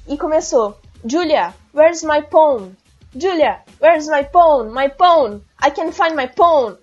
e 0.09 0.17
começou: 0.17 0.79
Julia, 1.05 1.55
where's 1.75 2.03
my 2.03 2.23
phone? 2.31 2.75
Julia, 3.15 3.61
where's 3.81 4.09
my 4.09 4.25
phone? 4.33 4.71
My 4.73 4.89
phone? 4.97 5.43
I 5.63 5.71
can 5.71 5.93
find 5.93 6.17
my 6.17 6.29
phone. 6.35 6.79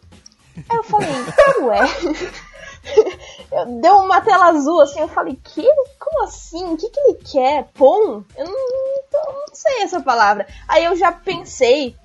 Aí 0.69 0.77
eu 0.77 0.84
falei: 0.84 1.10
Ué. 1.62 1.79
Deu 3.81 3.97
uma 3.97 4.21
tela 4.21 4.47
azul 4.49 4.81
assim. 4.81 4.99
Eu 4.99 5.07
falei: 5.07 5.39
Que? 5.43 5.67
Como 5.99 6.23
assim? 6.23 6.65
O 6.65 6.77
que, 6.77 6.89
que 6.89 6.99
ele 6.99 7.13
quer? 7.15 7.67
Pom? 7.73 8.23
Eu 8.38 8.45
não, 8.45 8.53
não, 9.12 9.33
não 9.33 9.53
sei 9.53 9.81
essa 9.81 10.01
palavra. 10.01 10.47
Aí 10.67 10.85
eu 10.85 10.95
já 10.95 11.12
pensei, 11.12 11.95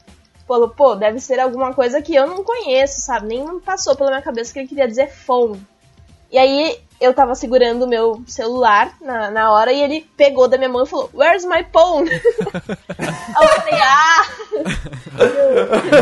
falou, 0.47 0.69
pô, 0.69 0.95
deve 0.95 1.21
ser 1.21 1.39
alguma 1.41 1.75
coisa 1.75 2.01
que 2.03 2.15
eu 2.15 2.27
não 2.27 2.43
conheço, 2.45 3.01
sabe? 3.01 3.29
Nem 3.29 3.61
passou 3.61 3.97
pela 3.97 4.11
minha 4.11 4.23
cabeça 4.23 4.53
que 4.53 4.59
ele 4.59 4.69
queria 4.69 4.89
dizer 4.89 5.11
phone. 5.11 5.61
E 6.31 6.39
aí 6.39 6.79
eu 7.01 7.15
tava 7.15 7.35
segurando 7.35 7.85
o 7.85 7.89
meu 7.89 8.23
celular 8.27 8.97
na, 9.01 9.31
na 9.31 9.53
hora 9.53 9.73
e 9.73 9.81
ele 9.81 10.09
pegou 10.17 10.49
da 10.49 10.57
minha 10.57 10.69
mão 10.69 10.83
e 10.83 10.87
falou, 10.87 11.11
Where's 11.15 11.45
my 11.45 11.65
phone? 11.73 12.11
eu 12.11 13.49
falei, 13.49 13.81
ah! 13.83 14.25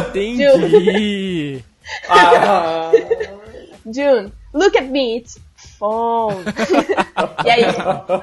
Entendi. 0.08 1.64
Ah, 2.08 2.92
June, 3.84 4.32
look 4.52 4.76
at 4.76 4.88
me, 4.88 5.18
it's 5.18 5.38
phone. 5.56 6.44
e 7.44 7.50
aí, 7.50 7.64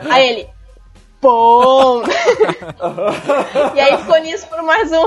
aí 0.09 0.29
ele, 0.29 0.49
phone. 1.21 2.07
e 3.75 3.79
aí 3.79 3.97
ficou 3.97 4.19
nisso 4.21 4.47
por 4.47 4.61
mais 4.63 4.91
um, 4.91 5.05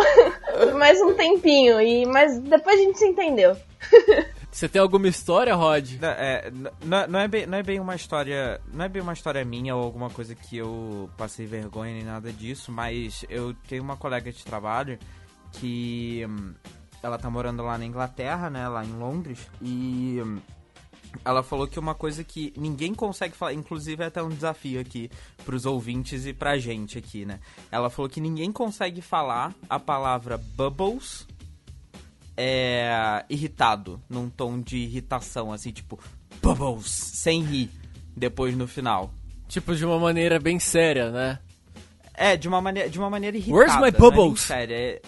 por 0.58 0.74
mais 0.74 1.00
um 1.00 1.14
tempinho. 1.14 1.80
E, 1.80 2.06
mas 2.06 2.38
depois 2.38 2.78
a 2.78 2.82
gente 2.82 2.98
se 2.98 3.06
entendeu. 3.06 3.56
Você 4.52 4.68
tem 4.68 4.82
alguma 4.82 5.08
história, 5.08 5.54
Rod? 5.54 5.92
Não, 5.98 6.08
é, 6.08 6.52
não, 6.84 7.06
não 7.08 7.18
é 7.18 7.26
bem, 7.26 7.46
não 7.46 7.56
é 7.56 7.62
bem 7.62 7.80
uma 7.80 7.94
história. 7.94 8.60
Não 8.70 8.84
é 8.84 8.88
bem 8.88 9.00
uma 9.00 9.14
história 9.14 9.42
minha 9.46 9.74
ou 9.74 9.82
alguma 9.82 10.10
coisa 10.10 10.34
que 10.34 10.58
eu 10.58 11.08
passei 11.16 11.46
vergonha 11.46 11.94
nem 11.94 12.04
nada 12.04 12.30
disso, 12.30 12.70
mas 12.70 13.24
eu 13.30 13.54
tenho 13.66 13.82
uma 13.82 13.96
colega 13.96 14.30
de 14.30 14.44
trabalho 14.44 14.98
que 15.52 16.22
hum, 16.28 16.52
ela 17.02 17.16
tá 17.16 17.30
morando 17.30 17.62
lá 17.62 17.78
na 17.78 17.86
Inglaterra, 17.86 18.50
né? 18.50 18.68
Lá 18.68 18.84
em 18.84 18.92
Londres. 18.92 19.38
E 19.62 20.20
hum, 20.22 20.38
ela 21.24 21.42
falou 21.42 21.66
que 21.66 21.78
uma 21.78 21.94
coisa 21.94 22.24
que 22.24 22.52
ninguém 22.56 22.94
consegue 22.94 23.36
falar, 23.36 23.52
inclusive 23.52 24.02
é 24.02 24.06
até 24.06 24.22
um 24.22 24.28
desafio 24.28 24.80
aqui 24.80 25.10
pros 25.44 25.66
ouvintes 25.66 26.26
e 26.26 26.32
pra 26.32 26.58
gente 26.58 26.98
aqui, 26.98 27.24
né? 27.24 27.40
Ela 27.70 27.90
falou 27.90 28.08
que 28.08 28.20
ninguém 28.20 28.50
consegue 28.50 29.00
falar 29.00 29.54
a 29.68 29.78
palavra 29.78 30.38
bubbles 30.38 31.26
é 32.36 33.24
irritado, 33.28 34.00
num 34.08 34.28
tom 34.28 34.60
de 34.60 34.78
irritação, 34.78 35.52
assim, 35.52 35.70
tipo, 35.70 35.98
bubbles, 36.42 36.90
sem 36.90 37.42
rir, 37.42 37.70
depois 38.16 38.56
no 38.56 38.66
final. 38.66 39.12
Tipo, 39.48 39.74
de 39.74 39.84
uma 39.84 39.98
maneira 39.98 40.40
bem 40.40 40.58
séria, 40.58 41.10
né? 41.10 41.38
É, 42.14 42.36
de 42.36 42.48
uma 42.48 42.60
maneira, 42.60 42.88
de 42.88 42.98
uma 42.98 43.10
maneira 43.10 43.36
irritada. 43.36 43.58
Where's 43.58 43.76
my 43.76 43.88
é 43.88 43.90
bubbles? 43.90 44.40
séria, 44.40 44.74
é... 44.74 45.02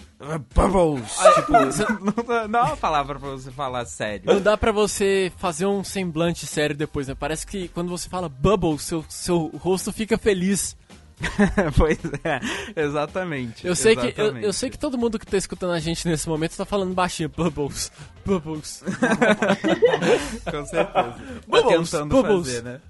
Bubbles! 0.53 1.17
tipo, 1.35 1.51
não, 1.51 2.47
não 2.47 2.59
é 2.59 2.63
uma 2.63 2.77
palavra 2.77 3.19
pra 3.19 3.29
você 3.29 3.51
falar 3.51 3.85
sério. 3.85 4.25
Não 4.25 4.41
dá 4.41 4.57
pra 4.57 4.71
você 4.71 5.31
fazer 5.37 5.65
um 5.65 5.83
semblante 5.83 6.47
sério 6.47 6.75
depois, 6.75 7.07
né? 7.07 7.15
Parece 7.15 7.45
que 7.45 7.67
quando 7.69 7.89
você 7.89 8.09
fala 8.09 8.27
bubble, 8.27 8.77
seu, 8.79 9.05
seu 9.07 9.51
rosto 9.57 9.91
fica 9.91 10.17
feliz. 10.17 10.75
pois 11.77 11.97
é, 12.23 12.41
exatamente. 12.75 13.65
Eu 13.65 13.75
sei, 13.75 13.95
que, 13.95 14.01
eu, 14.01 14.09
exatamente. 14.09 14.45
eu 14.45 14.53
sei 14.53 14.69
que 14.69 14.77
todo 14.77 14.97
mundo 14.97 15.17
que 15.17 15.25
tá 15.25 15.37
escutando 15.37 15.71
a 15.71 15.79
gente 15.79 16.05
nesse 16.07 16.27
momento 16.27 16.57
tá 16.57 16.65
falando 16.65 16.93
baixinho. 16.93 17.29
Bubbles, 17.29 17.91
bubbles. 18.25 18.83
Com 20.43 20.65
certeza. 20.65 20.83
Tá 20.85 21.17
Bubbles, 21.47 21.91
tentando 21.91 22.09
bubbles. 22.09 22.47
fazer, 22.47 22.63
né? 22.63 22.81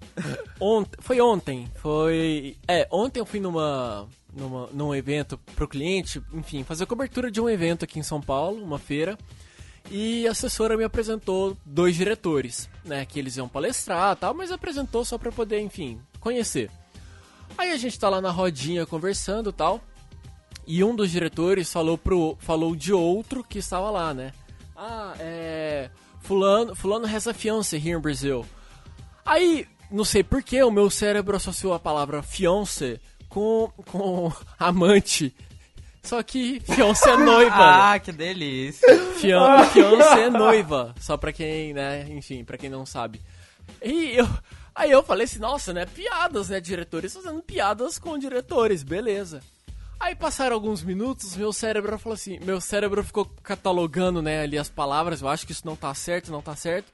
Ont, 0.60 0.90
foi 1.00 1.22
ontem, 1.22 1.70
foi... 1.76 2.58
É, 2.68 2.88
ontem 2.92 3.20
eu 3.20 3.26
fui 3.26 3.40
numa, 3.40 4.08
numa, 4.36 4.68
num 4.74 4.94
evento 4.94 5.38
pro 5.56 5.68
cliente, 5.68 6.22
enfim, 6.34 6.64
fazer 6.64 6.86
cobertura 6.86 7.32
de 7.32 7.40
um 7.40 7.50
evento 7.50 7.86
aqui 7.86 8.00
em 8.00 8.04
São 8.04 8.22
Paulo, 8.22 8.64
uma 8.64 8.78
feira. 8.78 9.18
E 9.90 10.28
a 10.28 10.32
assessora 10.32 10.76
me 10.76 10.84
apresentou 10.84 11.56
dois 11.66 11.96
diretores, 11.96 12.70
né, 12.84 13.06
que 13.06 13.20
eles 13.20 13.38
iam 13.38 13.48
palestrar 13.48 14.16
tal, 14.16 14.34
mas 14.34 14.52
apresentou 14.52 15.06
só 15.06 15.18
pra 15.18 15.32
poder, 15.32 15.60
enfim, 15.60 16.00
conhecer. 16.20 16.70
Aí 17.58 17.72
a 17.72 17.78
gente 17.78 17.98
tá 18.00 18.10
lá 18.10 18.20
na 18.20 18.32
rodinha 18.32 18.86
conversando 18.86 19.54
tal. 19.54 19.82
E 20.68 20.84
um 20.84 20.96
dos 20.96 21.12
diretores 21.12 21.72
falou 21.72 21.96
pro 21.96 22.36
falou 22.40 22.76
de 22.76 22.92
outro 22.92 23.44
que 23.44 23.60
estava 23.60 23.92
lá, 23.92 24.14
né? 24.16 24.34
Ah, 24.76 25.14
é 25.20 25.90
fulano, 26.22 26.76
fulano 26.76 27.06
has 27.06 27.28
a 27.28 27.34
fiance 27.34 27.76
here 27.76 27.92
in 27.92 28.00
Brazil. 28.00 28.44
Aí, 29.24 29.68
não 29.92 30.04
sei 30.04 30.24
porquê, 30.24 30.64
o 30.64 30.72
meu 30.72 30.90
cérebro 30.90 31.38
associou 31.38 31.74
a 31.74 31.80
palavra 31.80 32.24
fiance 32.24 33.00
com 33.36 33.70
com 33.92 34.32
amante. 34.58 35.36
Só 36.02 36.24
que 36.24 36.62
fiance 36.62 37.10
é 37.10 37.18
noiva. 37.18 37.56
Ah, 37.92 38.00
que 38.00 38.12
delícia. 38.12 38.88
Fian 39.16 39.66
fiance 39.66 40.20
é 40.20 40.30
noiva, 40.30 40.96
só 41.00 41.18
pra 41.18 41.34
quem, 41.34 41.74
né, 41.74 42.06
enfim, 42.10 42.46
pra 42.46 42.58
quem 42.58 42.70
não 42.70 42.86
sabe. 42.86 43.22
E 43.84 44.18
eu, 44.18 44.28
aí 44.74 44.92
eu 44.92 45.04
falei 45.04 45.26
assim, 45.26 45.40
nossa, 45.40 45.74
né, 45.74 45.86
piadas, 45.86 46.50
né, 46.50 46.62
diretores 46.62 47.14
fazendo 47.14 47.42
piadas 47.42 47.98
com 48.00 48.18
diretores, 48.18 48.84
beleza. 48.84 49.42
Aí 50.00 50.16
passaram 50.16 50.54
alguns 50.56 50.84
minutos, 50.84 51.36
meu 51.36 51.52
cérebro 51.52 51.98
falou 51.98 52.16
assim, 52.16 52.38
meu 52.40 52.62
cérebro 52.62 53.04
ficou 53.04 53.26
catalogando, 53.42 54.22
né, 54.22 54.42
ali 54.42 54.58
as 54.58 54.70
palavras, 54.70 55.22
eu 55.22 55.28
acho 55.28 55.46
que 55.46 55.52
isso 55.52 55.66
não 55.66 55.76
tá 55.76 55.94
certo, 55.94 56.32
não 56.32 56.42
tá 56.42 56.56
certo. 56.56 56.92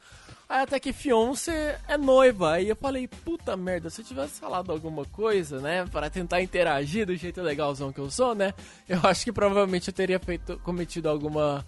Aí 0.52 0.64
até 0.64 0.82
que 0.82 0.92
fiance 0.92 1.50
é 1.88 1.98
noiva. 1.98 2.56
Aí 2.56 2.68
eu 2.68 2.76
falei, 2.76 3.08
puta 3.08 3.56
merda, 3.56 3.90
se 3.90 4.02
eu 4.02 4.06
tivesse 4.06 4.38
falado 4.38 4.70
alguma 4.70 5.06
coisa, 5.06 5.62
né, 5.62 5.86
para 5.86 6.10
tentar 6.10 6.42
interagir 6.42 7.06
do 7.06 7.16
jeito 7.16 7.42
legalzão 7.42 7.94
que 7.94 8.00
eu 8.02 8.12
sou, 8.12 8.36
né, 8.36 8.54
eu 8.88 9.00
acho 9.08 9.24
que 9.24 9.32
provavelmente 9.32 9.88
eu 9.88 9.94
teria 9.94 10.20
feito, 10.20 10.60
cometido 10.60 11.08
alguma, 11.08 11.66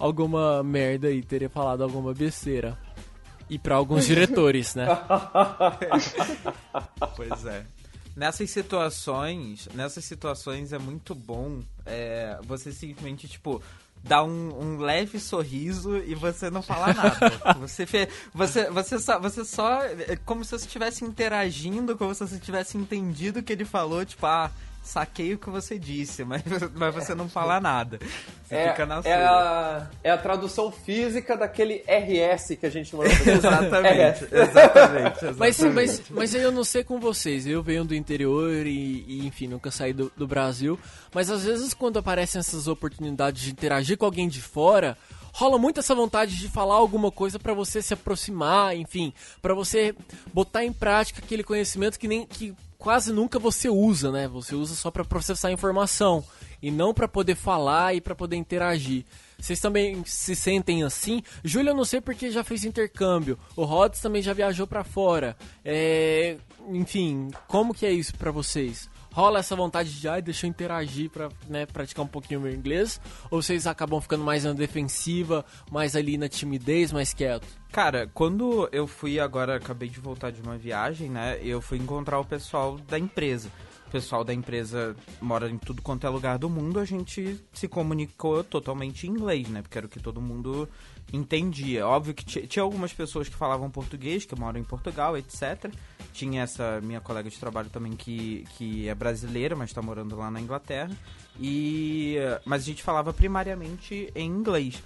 alguma 0.00 0.64
merda 0.64 1.12
e 1.12 1.22
teria 1.22 1.48
falado 1.48 1.84
alguma 1.84 2.12
besteira. 2.12 2.76
E 3.48 3.56
pra 3.56 3.76
alguns 3.76 4.04
diretores, 4.08 4.74
né? 4.74 4.88
Pois 7.14 7.46
é. 7.46 7.64
Nessas 8.16 8.50
situações, 8.50 9.68
nessas 9.74 10.04
situações 10.04 10.72
é 10.72 10.78
muito 10.78 11.14
bom 11.14 11.60
é, 11.86 12.38
você 12.42 12.72
simplesmente, 12.72 13.28
tipo, 13.28 13.62
dar 14.04 14.22
um, 14.22 14.60
um 14.60 14.78
leve 14.78 15.18
sorriso 15.18 15.96
e 15.96 16.14
você 16.14 16.50
não 16.50 16.62
falar 16.62 16.94
nada. 16.94 17.32
você, 17.58 17.86
fe, 17.86 18.08
você, 18.34 18.70
você 18.70 18.98
só, 18.98 19.18
você 19.18 19.44
só, 19.44 19.82
é 19.82 20.16
como 20.24 20.44
se 20.44 20.50
você 20.50 20.66
estivesse 20.66 21.04
interagindo, 21.04 21.96
como 21.96 22.14
se 22.14 22.26
você 22.26 22.38
tivesse 22.38 22.76
entendido 22.76 23.40
o 23.40 23.42
que 23.42 23.52
ele 23.52 23.64
falou, 23.64 24.04
tipo, 24.04 24.26
ah, 24.26 24.50
saquei 24.84 25.32
o 25.34 25.38
que 25.38 25.48
você 25.48 25.78
disse, 25.78 26.24
mas, 26.24 26.42
mas 26.76 26.94
você 26.94 27.14
não 27.14 27.28
fala 27.28 27.58
nada. 27.58 27.98
Você 28.44 28.54
é, 28.54 28.70
fica 28.70 28.86
na 28.86 29.02
sua. 29.02 29.10
é, 29.10 29.24
a, 29.24 29.86
é 30.04 30.10
a 30.10 30.18
tradução 30.18 30.70
física 30.70 31.36
daquele 31.36 31.82
RS 31.88 32.56
que 32.60 32.66
a 32.66 32.70
gente 32.70 32.94
manda 32.94 33.08
Exatamente, 33.26 34.24
exatamente, 34.30 35.24
Mas, 35.36 35.58
exatamente. 35.58 35.72
mas, 35.72 36.02
mas 36.10 36.34
aí 36.34 36.42
eu 36.42 36.52
não 36.52 36.62
sei 36.62 36.84
com 36.84 37.00
vocês. 37.00 37.46
Eu 37.46 37.62
venho 37.62 37.84
do 37.84 37.94
interior 37.94 38.66
e, 38.66 39.04
e, 39.08 39.26
enfim, 39.26 39.48
nunca 39.48 39.70
saí 39.70 39.92
do, 39.92 40.12
do 40.16 40.26
Brasil. 40.26 40.78
Mas 41.14 41.30
às 41.30 41.44
vezes 41.44 41.72
quando 41.72 41.98
aparecem 41.98 42.38
essas 42.38 42.68
oportunidades 42.68 43.42
de 43.42 43.50
interagir 43.50 43.96
com 43.96 44.04
alguém 44.04 44.28
de 44.28 44.42
fora, 44.42 44.98
rola 45.32 45.58
muito 45.58 45.80
essa 45.80 45.94
vontade 45.94 46.36
de 46.36 46.48
falar 46.48 46.74
alguma 46.74 47.10
coisa 47.10 47.38
pra 47.38 47.54
você 47.54 47.80
se 47.80 47.94
aproximar, 47.94 48.76
enfim, 48.76 49.12
pra 49.40 49.54
você 49.54 49.94
botar 50.32 50.64
em 50.64 50.72
prática 50.72 51.20
aquele 51.24 51.42
conhecimento 51.42 51.98
que 51.98 52.06
nem 52.06 52.26
que 52.26 52.54
quase 52.84 53.14
nunca 53.14 53.38
você 53.38 53.66
usa, 53.66 54.12
né? 54.12 54.28
Você 54.28 54.54
usa 54.54 54.74
só 54.74 54.90
pra 54.90 55.06
processar 55.06 55.50
informação 55.50 56.22
e 56.62 56.70
não 56.70 56.92
pra 56.92 57.08
poder 57.08 57.34
falar 57.34 57.94
e 57.94 58.00
pra 58.00 58.14
poder 58.14 58.36
interagir. 58.36 59.06
Vocês 59.38 59.58
também 59.58 60.04
se 60.04 60.36
sentem 60.36 60.84
assim? 60.84 61.22
Júlia, 61.42 61.70
eu 61.70 61.74
não 61.74 61.86
sei 61.86 62.02
porque 62.02 62.30
já 62.30 62.44
fez 62.44 62.62
intercâmbio. 62.62 63.38
O 63.56 63.64
Rods 63.64 64.00
também 64.00 64.20
já 64.20 64.34
viajou 64.34 64.66
pra 64.66 64.84
fora. 64.84 65.34
É, 65.64 66.36
enfim, 66.68 67.30
como 67.48 67.72
que 67.72 67.86
é 67.86 67.90
isso 67.90 68.14
pra 68.16 68.30
vocês? 68.30 68.90
Rola 69.14 69.38
essa 69.38 69.54
vontade 69.54 70.00
de, 70.00 70.08
ai, 70.08 70.20
deixa 70.20 70.44
eu 70.44 70.50
interagir 70.50 71.08
pra 71.08 71.28
né, 71.48 71.64
praticar 71.66 72.04
um 72.04 72.08
pouquinho 72.08 72.40
meu 72.40 72.52
inglês? 72.52 73.00
Ou 73.30 73.40
vocês 73.40 73.64
acabam 73.64 74.00
ficando 74.00 74.24
mais 74.24 74.42
na 74.42 74.52
defensiva, 74.52 75.44
mais 75.70 75.94
ali 75.94 76.18
na 76.18 76.28
timidez, 76.28 76.90
mais 76.90 77.14
quieto? 77.14 77.46
Cara, 77.70 78.10
quando 78.12 78.68
eu 78.72 78.88
fui 78.88 79.20
agora, 79.20 79.54
acabei 79.54 79.88
de 79.88 80.00
voltar 80.00 80.32
de 80.32 80.42
uma 80.42 80.58
viagem, 80.58 81.08
né? 81.08 81.38
Eu 81.40 81.60
fui 81.60 81.78
encontrar 81.78 82.18
o 82.18 82.24
pessoal 82.24 82.76
da 82.88 82.98
empresa. 82.98 83.52
O 83.86 83.90
pessoal 83.90 84.24
da 84.24 84.34
empresa 84.34 84.96
mora 85.20 85.48
em 85.48 85.58
tudo 85.58 85.80
quanto 85.80 86.04
é 86.04 86.10
lugar 86.10 86.36
do 86.36 86.50
mundo, 86.50 86.80
a 86.80 86.84
gente 86.84 87.40
se 87.52 87.68
comunicou 87.68 88.42
totalmente 88.42 89.06
em 89.06 89.10
inglês, 89.10 89.48
né? 89.48 89.62
Porque 89.62 89.78
era 89.78 89.86
o 89.86 89.90
que 89.90 90.00
todo 90.00 90.20
mundo 90.20 90.68
entendia. 91.12 91.86
Óbvio 91.86 92.14
que 92.14 92.24
tinha 92.24 92.64
algumas 92.64 92.92
pessoas 92.92 93.28
que 93.28 93.36
falavam 93.36 93.70
português, 93.70 94.24
que 94.24 94.34
moram 94.34 94.58
em 94.58 94.64
Portugal, 94.64 95.16
etc. 95.16 95.72
Tinha 96.14 96.42
essa 96.42 96.80
minha 96.80 97.00
colega 97.00 97.28
de 97.28 97.38
trabalho 97.38 97.68
também 97.68 97.92
que, 97.92 98.46
que 98.56 98.88
é 98.88 98.94
brasileira, 98.94 99.56
mas 99.56 99.70
está 99.70 99.82
morando 99.82 100.16
lá 100.16 100.30
na 100.30 100.40
Inglaterra. 100.40 100.96
E 101.40 102.16
mas 102.44 102.62
a 102.62 102.64
gente 102.66 102.82
falava 102.82 103.12
primariamente 103.12 104.10
em 104.14 104.30
inglês. 104.30 104.82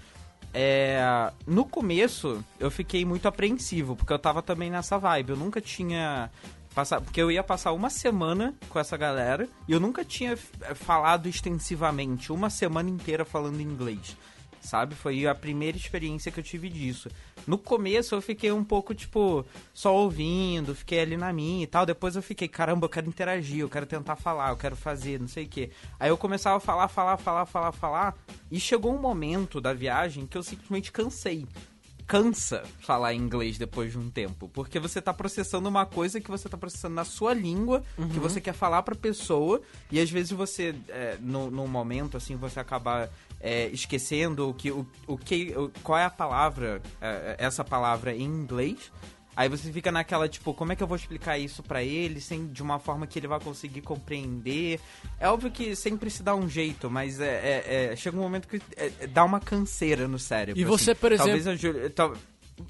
É, 0.54 1.30
no 1.46 1.66
começo 1.66 2.42
eu 2.58 2.70
fiquei 2.70 3.04
muito 3.04 3.28
apreensivo, 3.28 3.94
porque 3.94 4.12
eu 4.12 4.18
tava 4.18 4.42
também 4.42 4.70
nessa 4.70 4.96
vibe. 4.96 5.30
Eu 5.30 5.36
nunca 5.36 5.60
tinha 5.60 6.30
passado. 6.74 7.04
Porque 7.04 7.20
eu 7.20 7.30
ia 7.30 7.42
passar 7.42 7.72
uma 7.72 7.90
semana 7.90 8.54
com 8.70 8.78
essa 8.78 8.96
galera 8.96 9.46
e 9.68 9.72
eu 9.72 9.80
nunca 9.80 10.02
tinha 10.04 10.34
falado 10.74 11.28
extensivamente, 11.28 12.32
uma 12.32 12.48
semana 12.48 12.88
inteira 12.88 13.24
falando 13.24 13.60
inglês. 13.60 14.16
sabe? 14.60 14.94
Foi 14.94 15.26
a 15.26 15.34
primeira 15.34 15.76
experiência 15.76 16.30
que 16.30 16.40
eu 16.40 16.44
tive 16.44 16.68
disso. 16.68 17.10
No 17.48 17.56
começo 17.56 18.14
eu 18.14 18.20
fiquei 18.20 18.52
um 18.52 18.62
pouco, 18.62 18.94
tipo, 18.94 19.42
só 19.72 19.96
ouvindo, 19.96 20.74
fiquei 20.74 21.00
ali 21.00 21.16
na 21.16 21.32
minha 21.32 21.64
e 21.64 21.66
tal. 21.66 21.86
Depois 21.86 22.14
eu 22.14 22.20
fiquei, 22.20 22.46
caramba, 22.46 22.84
eu 22.84 22.90
quero 22.90 23.08
interagir, 23.08 23.60
eu 23.60 23.70
quero 23.70 23.86
tentar 23.86 24.16
falar, 24.16 24.50
eu 24.50 24.56
quero 24.58 24.76
fazer, 24.76 25.18
não 25.18 25.26
sei 25.26 25.46
o 25.46 25.48
quê. 25.48 25.70
Aí 25.98 26.10
eu 26.10 26.18
começava 26.18 26.58
a 26.58 26.60
falar, 26.60 26.88
falar, 26.88 27.16
falar, 27.16 27.46
falar, 27.46 27.72
falar. 27.72 28.18
E 28.50 28.60
chegou 28.60 28.94
um 28.94 29.00
momento 29.00 29.62
da 29.62 29.72
viagem 29.72 30.26
que 30.26 30.36
eu 30.36 30.42
simplesmente 30.42 30.92
cansei 30.92 31.46
cansa 32.08 32.64
falar 32.80 33.12
inglês 33.12 33.58
depois 33.58 33.92
de 33.92 33.98
um 33.98 34.08
tempo, 34.08 34.48
porque 34.48 34.80
você 34.80 35.00
tá 35.00 35.12
processando 35.12 35.68
uma 35.68 35.84
coisa 35.84 36.18
que 36.18 36.30
você 36.30 36.48
tá 36.48 36.56
processando 36.56 36.94
na 36.94 37.04
sua 37.04 37.34
língua, 37.34 37.84
uhum. 37.98 38.08
que 38.08 38.18
você 38.18 38.40
quer 38.40 38.54
falar 38.54 38.82
pra 38.82 38.94
pessoa, 38.94 39.60
e 39.92 40.00
às 40.00 40.10
vezes 40.10 40.32
você, 40.32 40.74
é, 40.88 41.18
no, 41.20 41.50
num 41.50 41.66
momento, 41.66 42.16
assim, 42.16 42.34
você 42.34 42.58
acaba 42.58 43.10
é, 43.38 43.68
esquecendo 43.68 44.48
o 44.48 44.54
que, 44.54 44.70
o, 44.70 44.86
o 45.06 45.18
que, 45.18 45.54
o, 45.54 45.70
qual 45.82 45.98
é 45.98 46.04
a 46.06 46.10
palavra, 46.10 46.80
é, 46.98 47.36
essa 47.38 47.62
palavra 47.62 48.16
em 48.16 48.24
inglês, 48.24 48.90
Aí 49.38 49.48
você 49.48 49.72
fica 49.72 49.92
naquela, 49.92 50.28
tipo, 50.28 50.52
como 50.52 50.72
é 50.72 50.74
que 50.74 50.82
eu 50.82 50.86
vou 50.88 50.96
explicar 50.96 51.38
isso 51.38 51.62
para 51.62 51.80
ele 51.80 52.20
sem 52.20 52.48
de 52.48 52.60
uma 52.60 52.80
forma 52.80 53.06
que 53.06 53.16
ele 53.16 53.28
vai 53.28 53.38
conseguir 53.38 53.82
compreender? 53.82 54.80
É 55.20 55.28
óbvio 55.28 55.48
que 55.48 55.76
sempre 55.76 56.10
se 56.10 56.24
dá 56.24 56.34
um 56.34 56.48
jeito, 56.48 56.90
mas 56.90 57.20
é, 57.20 57.62
é, 57.64 57.92
é 57.92 57.96
chega 57.96 58.16
um 58.16 58.20
momento 58.20 58.48
que 58.48 58.60
é, 58.76 58.90
é 58.98 59.06
dá 59.06 59.24
uma 59.24 59.38
canseira 59.38 60.08
no 60.08 60.18
cérebro. 60.18 60.60
E 60.60 60.64
você, 60.64 60.90
assim. 60.90 61.00
por 61.00 61.12
exemplo. 61.12 61.30
Talvez 61.30 61.46
a 61.46 61.54
Julia, 61.54 61.90
tal, 61.90 62.16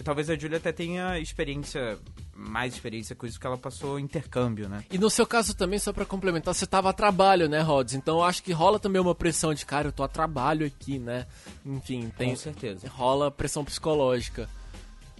talvez 0.04 0.28
a 0.28 0.34
até 0.34 0.70
tenha 0.70 1.18
experiência 1.18 1.98
mais 2.36 2.74
experiência 2.74 3.16
com 3.16 3.24
isso 3.24 3.40
que 3.40 3.46
ela 3.46 3.56
passou 3.56 3.98
intercâmbio, 3.98 4.68
né? 4.68 4.84
E 4.92 4.98
no 4.98 5.08
seu 5.08 5.26
caso 5.26 5.56
também, 5.56 5.78
só 5.78 5.90
para 5.90 6.04
complementar, 6.04 6.54
você 6.54 6.66
tava 6.66 6.90
a 6.90 6.92
trabalho, 6.92 7.48
né, 7.48 7.62
Rods? 7.62 7.94
Então 7.94 8.18
eu 8.18 8.24
acho 8.24 8.42
que 8.42 8.52
rola 8.52 8.78
também 8.78 9.00
uma 9.00 9.14
pressão 9.14 9.54
de, 9.54 9.64
cara, 9.64 9.88
eu 9.88 9.92
tô 9.92 10.02
a 10.02 10.08
trabalho 10.08 10.66
aqui, 10.66 10.98
né? 10.98 11.26
Enfim, 11.64 12.12
tem. 12.18 12.28
Com 12.28 12.36
certeza. 12.36 12.86
Rola 12.90 13.30
pressão 13.30 13.64
psicológica. 13.64 14.50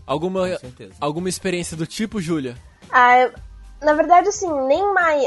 Alguma, 0.08 0.58
alguma 0.98 1.28
experiência 1.28 1.76
do 1.76 1.86
tipo, 1.86 2.18
Júlia? 2.18 2.56
Ah, 2.90 3.30
na 3.82 3.92
verdade, 3.92 4.30
assim, 4.30 4.50
nem 4.66 4.82
mais. 4.94 5.22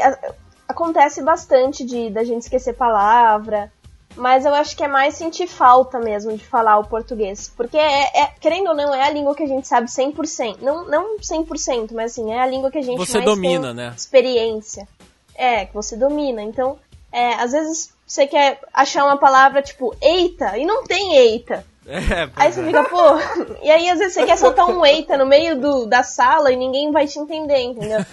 Acontece 0.68 1.22
bastante 1.22 1.86
de 1.86 2.10
da 2.10 2.24
gente 2.24 2.42
esquecer 2.42 2.74
palavra, 2.74 3.72
mas 4.16 4.44
eu 4.44 4.56
acho 4.56 4.76
que 4.76 4.84
é 4.84 4.88
mais 4.88 5.14
sentir 5.14 5.46
falta 5.46 6.00
mesmo 6.00 6.36
de 6.36 6.44
falar 6.44 6.80
o 6.80 6.86
português. 6.86 7.54
Porque, 7.56 7.78
é, 7.78 8.24
é, 8.24 8.26
querendo 8.40 8.70
ou 8.70 8.76
não, 8.76 8.92
é 8.92 9.04
a 9.04 9.12
língua 9.12 9.36
que 9.36 9.44
a 9.44 9.48
gente 9.48 9.68
sabe 9.68 9.88
100%. 9.88 10.58
Não, 10.62 10.88
não 10.88 11.20
100%, 11.20 11.92
mas 11.94 12.14
assim, 12.14 12.32
é 12.32 12.42
a 12.42 12.48
língua 12.48 12.72
que 12.72 12.80
a 12.80 12.82
gente 12.82 12.98
você 12.98 13.20
mais 13.20 13.26
domina, 13.26 13.68
tem 13.68 13.76
né? 13.76 13.94
experiência. 13.96 14.88
É, 15.36 15.66
que 15.66 15.76
você 15.76 15.96
domina. 15.96 16.42
Então, 16.42 16.80
é, 17.12 17.36
às 17.36 17.52
vezes 17.52 17.94
você 18.08 18.26
quer 18.26 18.60
achar 18.74 19.06
uma 19.06 19.18
palavra 19.18 19.62
tipo 19.62 19.96
eita, 20.02 20.58
e 20.58 20.66
não 20.66 20.84
tem 20.86 21.18
eita. 21.18 21.64
É, 21.86 22.30
aí 22.36 22.52
você 22.52 22.62
é. 22.62 22.66
fica, 22.66 22.84
pô. 22.84 23.18
E 23.64 23.72
aí 23.72 23.90
às 23.90 23.98
vezes 23.98 24.14
você 24.14 24.26
quer 24.26 24.38
soltar 24.38 24.68
um 24.68 24.86
eita 24.86 25.18
no 25.18 25.26
meio 25.26 25.60
do, 25.60 25.86
da 25.86 26.04
sala 26.04 26.52
e 26.52 26.56
ninguém 26.56 26.92
vai 26.92 27.08
te 27.08 27.18
entender, 27.18 27.60
entendeu? 27.60 28.06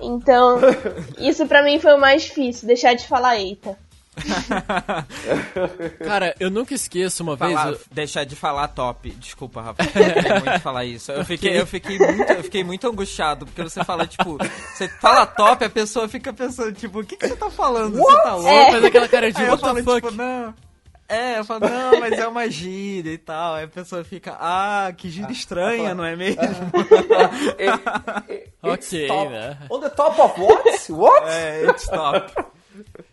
Então, 0.00 0.58
isso 1.18 1.46
pra 1.46 1.62
mim 1.62 1.78
foi 1.78 1.94
o 1.94 2.00
mais 2.00 2.22
difícil, 2.22 2.66
deixar 2.66 2.94
de 2.94 3.06
falar 3.06 3.38
eita. 3.38 3.76
Cara, 6.04 6.34
eu 6.40 6.50
nunca 6.50 6.74
esqueço 6.74 7.22
uma 7.22 7.36
falar, 7.36 7.66
vez. 7.66 7.78
Eu... 7.78 7.86
Deixar 7.92 8.24
de 8.24 8.34
falar 8.34 8.66
top. 8.68 9.10
Desculpa, 9.12 9.62
Rafa. 9.62 9.82
Eu 9.94 10.40
muito 10.40 10.60
falar 10.60 10.84
isso. 10.84 11.12
Eu 11.12 11.24
fiquei, 11.24 11.60
eu, 11.60 11.66
fiquei 11.66 11.98
muito, 11.98 12.32
eu 12.32 12.42
fiquei 12.42 12.64
muito 12.64 12.88
angustiado, 12.88 13.46
porque 13.46 13.62
você 13.62 13.84
fala, 13.84 14.06
tipo, 14.06 14.38
você 14.74 14.88
fala 14.88 15.26
top, 15.26 15.64
a 15.64 15.70
pessoa 15.70 16.08
fica 16.08 16.32
pensando, 16.32 16.72
tipo, 16.72 17.00
o 17.00 17.04
que, 17.04 17.16
que 17.16 17.28
você 17.28 17.36
tá 17.36 17.50
falando? 17.50 17.96
What? 17.96 18.16
Você 18.16 18.22
tá 18.22 18.34
louco? 18.34 18.48
É. 18.48 18.70
Faz 18.72 18.84
aquela 18.84 19.08
cara 19.08 19.32
de 19.32 19.38
Aí 19.40 19.48
what 19.48 19.62
eu 19.62 19.74
the 19.74 19.82
falo, 19.82 20.00
fuck? 20.00 20.08
Tipo, 20.08 20.22
não. 20.22 20.67
É, 21.08 21.38
eu 21.38 21.44
falo, 21.44 21.66
não, 21.66 22.00
mas 22.00 22.12
é 22.12 22.28
uma 22.28 22.50
gíria 22.50 23.10
e 23.10 23.18
tal. 23.18 23.54
Aí 23.54 23.64
a 23.64 23.68
pessoa 23.68 24.04
fica, 24.04 24.36
ah, 24.38 24.92
que 24.94 25.08
gíria 25.08 25.32
estranha, 25.32 25.94
não 25.94 26.04
é 26.04 26.14
mesmo? 26.14 26.42
ok, 28.62 29.08
né? 29.30 29.58
On 29.70 29.80
the 29.80 29.88
top 29.88 30.20
of 30.20 30.38
what? 30.38 30.92
What? 30.92 31.26
É, 31.26 31.64
it's 31.64 31.86
top. 31.86 32.30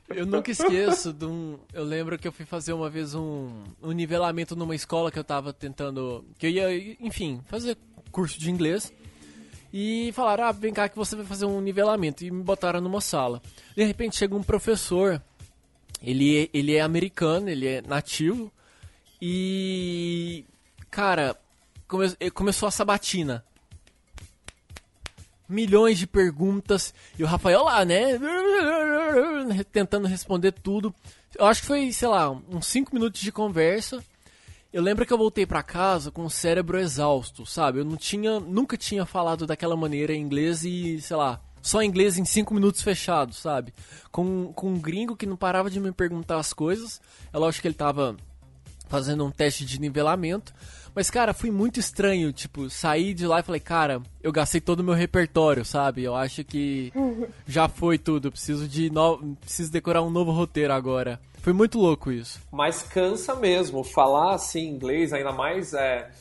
Eu 0.10 0.26
nunca 0.26 0.52
esqueço 0.52 1.14
de 1.14 1.26
um. 1.26 1.58
Eu 1.74 1.86
lembro 1.86 2.20
que 2.20 2.28
eu 2.28 2.34
fui 2.34 2.46
fazer 2.46 2.74
uma 2.74 2.90
vez 2.90 3.16
um, 3.16 3.64
um 3.82 3.92
nivelamento 3.92 4.56
numa 4.56 4.76
escola 4.76 5.10
que 5.10 5.18
eu 5.18 5.24
tava 5.24 5.54
tentando. 5.54 6.26
Que 6.38 6.48
eu 6.48 6.52
ia, 6.52 6.98
enfim, 7.00 7.42
fazer 7.48 7.78
curso 8.12 8.40
de 8.40 8.52
inglês. 8.52 8.92
E 9.74 10.12
falaram, 10.14 10.46
ah, 10.46 10.52
vem 10.52 10.74
cá 10.74 10.88
que 10.88 10.96
você 10.96 11.16
vai 11.16 11.26
fazer 11.26 11.46
um 11.46 11.60
nivelamento. 11.60 12.24
E 12.24 12.32
me 12.32 12.44
botaram 12.44 12.82
numa 12.82 13.02
sala. 13.02 13.42
De 13.76 13.84
repente 13.84 14.16
chega 14.16 14.36
um 14.36 14.44
professor 14.44 15.22
ele, 16.02 16.50
ele 16.54 16.76
é 16.76 16.82
americano, 16.82 17.50
ele 17.50 17.68
é 17.68 17.82
nativo. 17.82 18.52
E. 19.22 20.46
Cara, 20.90 21.36
come, 21.88 22.08
começou 22.34 22.68
a 22.68 22.72
sabatina. 22.72 23.44
Milhões 25.48 25.98
de 25.98 26.08
perguntas. 26.08 26.94
E 27.18 27.24
o 27.24 27.28
Rafael 27.28 27.64
lá, 27.64 27.86
né? 27.86 28.20
Tentando 29.72 30.08
responder 30.08 30.52
tudo. 30.52 30.94
Eu 31.38 31.46
acho 31.46 31.62
que 31.62 31.68
foi, 31.68 31.92
sei 31.92 32.08
lá, 32.08 32.32
uns 32.32 32.66
5 32.68 32.94
minutos 32.94 33.22
de 33.22 33.32
conversa. 33.32 34.04
Eu 34.72 34.82
lembro 34.82 35.06
que 35.06 35.14
eu 35.14 35.18
voltei 35.18 35.46
para 35.46 35.64
casa 35.64 36.12
com 36.12 36.26
o 36.26 36.30
cérebro 36.30 36.78
exausto, 36.78 37.46
sabe? 37.46 37.80
Eu 37.80 37.86
não 37.86 37.96
tinha, 37.96 38.40
nunca 38.40 38.76
tinha 38.76 39.06
falado 39.06 39.48
daquela 39.48 39.76
maneira 39.76 40.14
em 40.14 40.22
inglês 40.22 40.66
e, 40.66 41.00
sei 41.02 41.16
lá, 41.16 41.40
só 41.66 41.82
inglês 41.82 42.20
em 42.20 42.24
cinco 42.24 42.54
minutos 42.54 42.84
fechados, 42.84 43.38
sabe? 43.38 43.74
Com, 44.12 44.54
com 44.54 44.70
um 44.70 44.80
gringo 44.80 45.16
que 45.16 45.26
não 45.26 45.36
parava 45.36 45.68
de 45.68 45.80
me 45.80 45.92
perguntar 45.92 46.38
as 46.38 46.54
coisas. 46.54 47.02
É 47.34 47.38
lógico 47.40 47.64
que 47.64 47.68
ele 47.68 47.74
tava 47.74 48.16
fazendo 48.88 49.26
um 49.26 49.32
teste 49.32 49.66
de 49.66 49.82
nivelamento. 49.82 50.54
Mas, 50.94 51.10
cara, 51.10 51.34
foi 51.34 51.50
muito 51.50 51.80
estranho, 51.80 52.32
tipo, 52.32 52.70
sair 52.70 53.16
de 53.16 53.26
lá 53.26 53.40
e 53.40 53.44
falei, 53.44 53.60
cara, 53.60 54.00
eu 54.22 54.32
gastei 54.32 54.62
todo 54.62 54.82
o 54.82 54.84
meu 54.84 54.94
repertório, 54.94 55.66
sabe? 55.66 56.04
Eu 56.04 56.16
acho 56.16 56.44
que 56.44 56.94
já 57.48 57.68
foi 57.68 57.98
tudo. 57.98 58.32
Preciso 58.32 58.68
de 58.68 58.92
no... 58.92 59.36
preciso 59.38 59.72
decorar 59.72 60.04
um 60.04 60.12
novo 60.12 60.32
roteiro 60.32 60.72
agora. 60.72 61.20
Foi 61.42 61.52
muito 61.52 61.80
louco 61.80 62.12
isso. 62.12 62.40
Mas 62.52 62.84
cansa 62.84 63.34
mesmo. 63.34 63.84
Falar 63.84 64.36
assim 64.36 64.68
inglês, 64.68 65.12
ainda 65.14 65.32
mais 65.32 65.74
é 65.74 66.12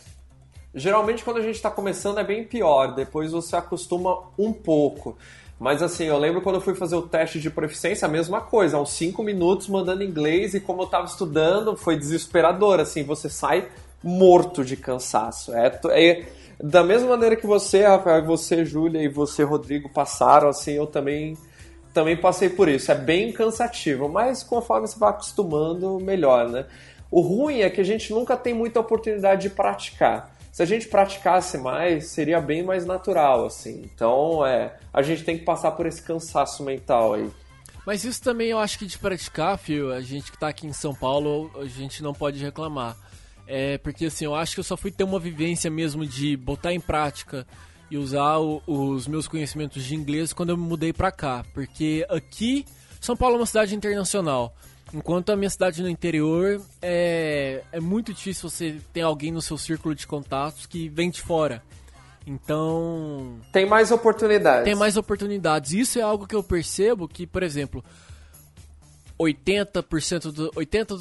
Geralmente 0.74 1.22
quando 1.22 1.36
a 1.36 1.42
gente 1.42 1.54
está 1.54 1.70
começando 1.70 2.18
é 2.18 2.24
bem 2.24 2.44
pior, 2.44 2.94
depois 2.94 3.30
você 3.30 3.54
acostuma 3.54 4.18
um 4.36 4.52
pouco. 4.52 5.16
Mas 5.58 5.82
assim, 5.82 6.04
eu 6.04 6.18
lembro 6.18 6.42
quando 6.42 6.56
eu 6.56 6.60
fui 6.60 6.74
fazer 6.74 6.96
o 6.96 7.02
teste 7.02 7.40
de 7.40 7.48
proficiência, 7.48 8.06
a 8.06 8.10
mesma 8.10 8.40
coisa, 8.40 8.78
uns 8.78 8.90
5 8.90 9.22
minutos 9.22 9.68
mandando 9.68 10.02
inglês 10.02 10.52
e 10.52 10.60
como 10.60 10.82
eu 10.82 10.86
estava 10.86 11.06
estudando, 11.06 11.76
foi 11.76 11.96
desesperador, 11.96 12.80
assim, 12.80 13.04
você 13.04 13.28
sai 13.28 13.68
morto 14.02 14.64
de 14.64 14.76
cansaço. 14.76 15.54
É, 15.54 15.78
é 15.90 16.26
da 16.60 16.82
mesma 16.82 17.10
maneira 17.10 17.36
que 17.36 17.46
você, 17.46 17.84
Rafael, 17.84 18.24
você, 18.24 18.64
Júlia 18.64 19.00
e 19.00 19.08
você, 19.08 19.44
Rodrigo, 19.44 19.88
passaram, 19.88 20.48
assim, 20.48 20.72
eu 20.72 20.86
também 20.86 21.36
também 21.92 22.16
passei 22.16 22.48
por 22.48 22.68
isso. 22.68 22.90
É 22.90 22.94
bem 22.96 23.32
cansativo, 23.32 24.08
mas 24.08 24.42
conforme 24.42 24.88
você 24.88 24.98
vai 24.98 25.10
acostumando, 25.10 26.00
melhor, 26.00 26.48
né? 26.48 26.66
O 27.08 27.20
ruim 27.20 27.60
é 27.60 27.70
que 27.70 27.80
a 27.80 27.84
gente 27.84 28.12
nunca 28.12 28.36
tem 28.36 28.52
muita 28.52 28.80
oportunidade 28.80 29.42
de 29.42 29.50
praticar 29.50 30.33
se 30.54 30.62
a 30.62 30.66
gente 30.66 30.86
praticasse 30.86 31.58
mais, 31.58 32.06
seria 32.10 32.40
bem 32.40 32.62
mais 32.62 32.86
natural, 32.86 33.44
assim. 33.44 33.82
Então, 33.92 34.46
é, 34.46 34.76
a 34.92 35.02
gente 35.02 35.24
tem 35.24 35.36
que 35.36 35.44
passar 35.44 35.72
por 35.72 35.84
esse 35.84 36.00
cansaço 36.00 36.62
mental 36.62 37.14
aí. 37.14 37.28
Mas 37.84 38.04
isso 38.04 38.22
também 38.22 38.50
eu 38.50 38.60
acho 38.60 38.78
que 38.78 38.86
de 38.86 38.96
praticar, 38.96 39.58
Fio, 39.58 39.92
a 39.92 40.00
gente 40.00 40.30
que 40.30 40.38
tá 40.38 40.46
aqui 40.46 40.64
em 40.64 40.72
São 40.72 40.94
Paulo, 40.94 41.50
a 41.60 41.64
gente 41.64 42.04
não 42.04 42.12
pode 42.12 42.38
reclamar. 42.38 42.96
É, 43.48 43.78
porque 43.78 44.04
assim, 44.04 44.26
eu 44.26 44.34
acho 44.36 44.54
que 44.54 44.60
eu 44.60 44.64
só 44.64 44.76
fui 44.76 44.92
ter 44.92 45.02
uma 45.02 45.18
vivência 45.18 45.68
mesmo 45.68 46.06
de 46.06 46.36
botar 46.36 46.72
em 46.72 46.80
prática 46.80 47.44
e 47.90 47.98
usar 47.98 48.38
o, 48.38 48.62
os 48.64 49.08
meus 49.08 49.26
conhecimentos 49.26 49.82
de 49.82 49.96
inglês 49.96 50.32
quando 50.32 50.50
eu 50.50 50.56
me 50.56 50.62
mudei 50.62 50.92
pra 50.92 51.10
cá. 51.10 51.44
Porque 51.52 52.06
aqui, 52.08 52.64
São 53.00 53.16
Paulo 53.16 53.34
é 53.34 53.38
uma 53.40 53.46
cidade 53.46 53.74
internacional. 53.74 54.54
Enquanto 54.94 55.30
a 55.30 55.36
minha 55.36 55.50
cidade 55.50 55.82
no 55.82 55.88
interior 55.88 56.62
é, 56.80 57.64
é 57.72 57.80
muito 57.80 58.14
difícil 58.14 58.48
você 58.48 58.80
ter 58.92 59.00
alguém 59.00 59.32
no 59.32 59.42
seu 59.42 59.58
círculo 59.58 59.92
de 59.92 60.06
contatos 60.06 60.66
que 60.66 60.88
vem 60.88 61.10
de 61.10 61.20
fora. 61.20 61.60
Então. 62.24 63.40
Tem 63.52 63.66
mais 63.66 63.90
oportunidades. 63.90 64.64
Tem 64.64 64.76
mais 64.76 64.96
oportunidades. 64.96 65.72
Isso 65.72 65.98
é 65.98 66.02
algo 66.02 66.28
que 66.28 66.34
eu 66.36 66.44
percebo 66.44 67.08
que, 67.08 67.26
por 67.26 67.42
exemplo, 67.42 67.84
80%, 69.18 70.30
do, 70.30 70.52
80 70.54 70.96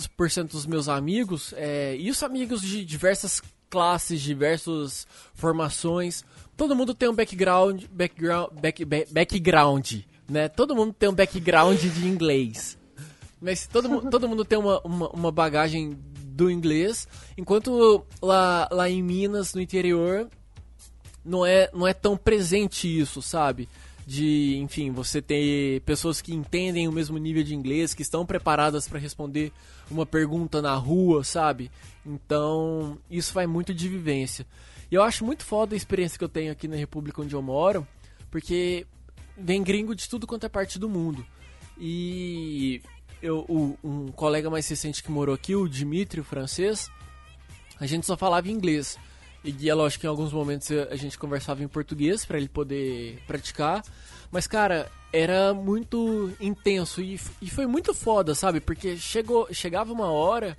dos 0.45 0.65
meus 0.65 0.89
amigos, 0.89 1.53
é, 1.55 1.95
isso 1.95 2.25
amigos 2.25 2.63
de 2.63 2.83
diversas 2.83 3.43
classes, 3.69 4.19
diversas 4.19 5.05
formações, 5.35 6.25
todo 6.57 6.75
mundo 6.75 6.95
tem 6.95 7.09
um 7.09 7.13
background, 7.13 7.83
background, 7.91 8.49
back, 8.59 8.83
back, 8.85 9.13
background, 9.13 9.93
né? 10.27 10.49
Todo 10.49 10.75
mundo 10.75 10.93
tem 10.93 11.09
um 11.09 11.13
background 11.13 11.79
de 11.79 12.07
inglês. 12.07 12.81
Mas 13.43 13.67
todo, 13.67 14.09
todo 14.09 14.29
mundo 14.29 14.45
tem 14.45 14.57
uma, 14.57 14.79
uma, 14.85 15.09
uma, 15.09 15.31
bagagem 15.31 15.99
do 16.25 16.49
inglês, 16.49 17.07
enquanto 17.37 18.05
lá, 18.21 18.69
lá 18.71 18.89
em 18.89 19.03
Minas, 19.03 19.53
no 19.53 19.61
interior, 19.61 20.29
não 21.25 21.45
é, 21.45 21.69
não 21.73 21.85
é 21.85 21.93
tão 21.93 22.15
presente 22.15 22.87
isso, 22.87 23.21
sabe? 23.21 23.67
de, 24.05 24.57
enfim, 24.57 24.91
você 24.91 25.21
ter 25.21 25.81
pessoas 25.81 26.21
que 26.21 26.33
entendem 26.33 26.87
o 26.87 26.91
mesmo 26.91 27.17
nível 27.17 27.43
de 27.43 27.55
inglês, 27.55 27.93
que 27.93 28.01
estão 28.01 28.25
preparadas 28.25 28.87
para 28.87 28.99
responder 28.99 29.51
uma 29.89 30.05
pergunta 30.05 30.61
na 30.61 30.75
rua, 30.75 31.23
sabe? 31.23 31.71
Então, 32.05 32.97
isso 33.09 33.33
vai 33.33 33.47
muito 33.47 33.73
de 33.73 33.87
vivência. 33.87 34.45
E 34.91 34.95
eu 34.95 35.01
acho 35.01 35.25
muito 35.25 35.43
foda 35.43 35.73
a 35.73 35.77
experiência 35.77 36.17
que 36.17 36.23
eu 36.23 36.29
tenho 36.29 36.51
aqui 36.51 36.67
na 36.67 36.75
República 36.75 37.21
onde 37.21 37.33
eu 37.33 37.41
moro, 37.41 37.87
porque 38.29 38.85
vem 39.37 39.63
gringo 39.63 39.95
de 39.95 40.09
tudo 40.09 40.27
quanto 40.27 40.45
é 40.45 40.49
parte 40.49 40.77
do 40.77 40.89
mundo. 40.89 41.25
E 41.77 42.81
eu, 43.23 43.45
o, 43.47 43.77
um 43.81 44.11
colega 44.11 44.49
mais 44.49 44.67
recente 44.67 45.01
que 45.01 45.09
morou 45.09 45.33
aqui, 45.33 45.55
o 45.55 45.67
Dimitri, 45.67 46.19
o 46.19 46.25
francês, 46.25 46.91
a 47.79 47.87
gente 47.87 48.05
só 48.05 48.17
falava 48.17 48.49
inglês. 48.49 48.99
E 49.43 49.69
é 49.69 49.73
lógico 49.73 50.01
que 50.01 50.07
em 50.07 50.09
alguns 50.09 50.31
momentos 50.31 50.69
a 50.71 50.95
gente 50.95 51.17
conversava 51.17 51.63
em 51.63 51.67
português 51.67 52.25
para 52.25 52.37
ele 52.37 52.49
poder 52.49 53.21
praticar. 53.25 53.83
Mas, 54.29 54.45
cara, 54.45 54.91
era 55.11 55.53
muito 55.53 56.33
intenso 56.39 57.01
e, 57.01 57.19
e 57.41 57.49
foi 57.49 57.65
muito 57.65 57.93
foda, 57.93 58.35
sabe? 58.35 58.59
Porque 58.59 58.97
chegou, 58.97 59.47
chegava 59.53 59.91
uma 59.91 60.11
hora 60.11 60.57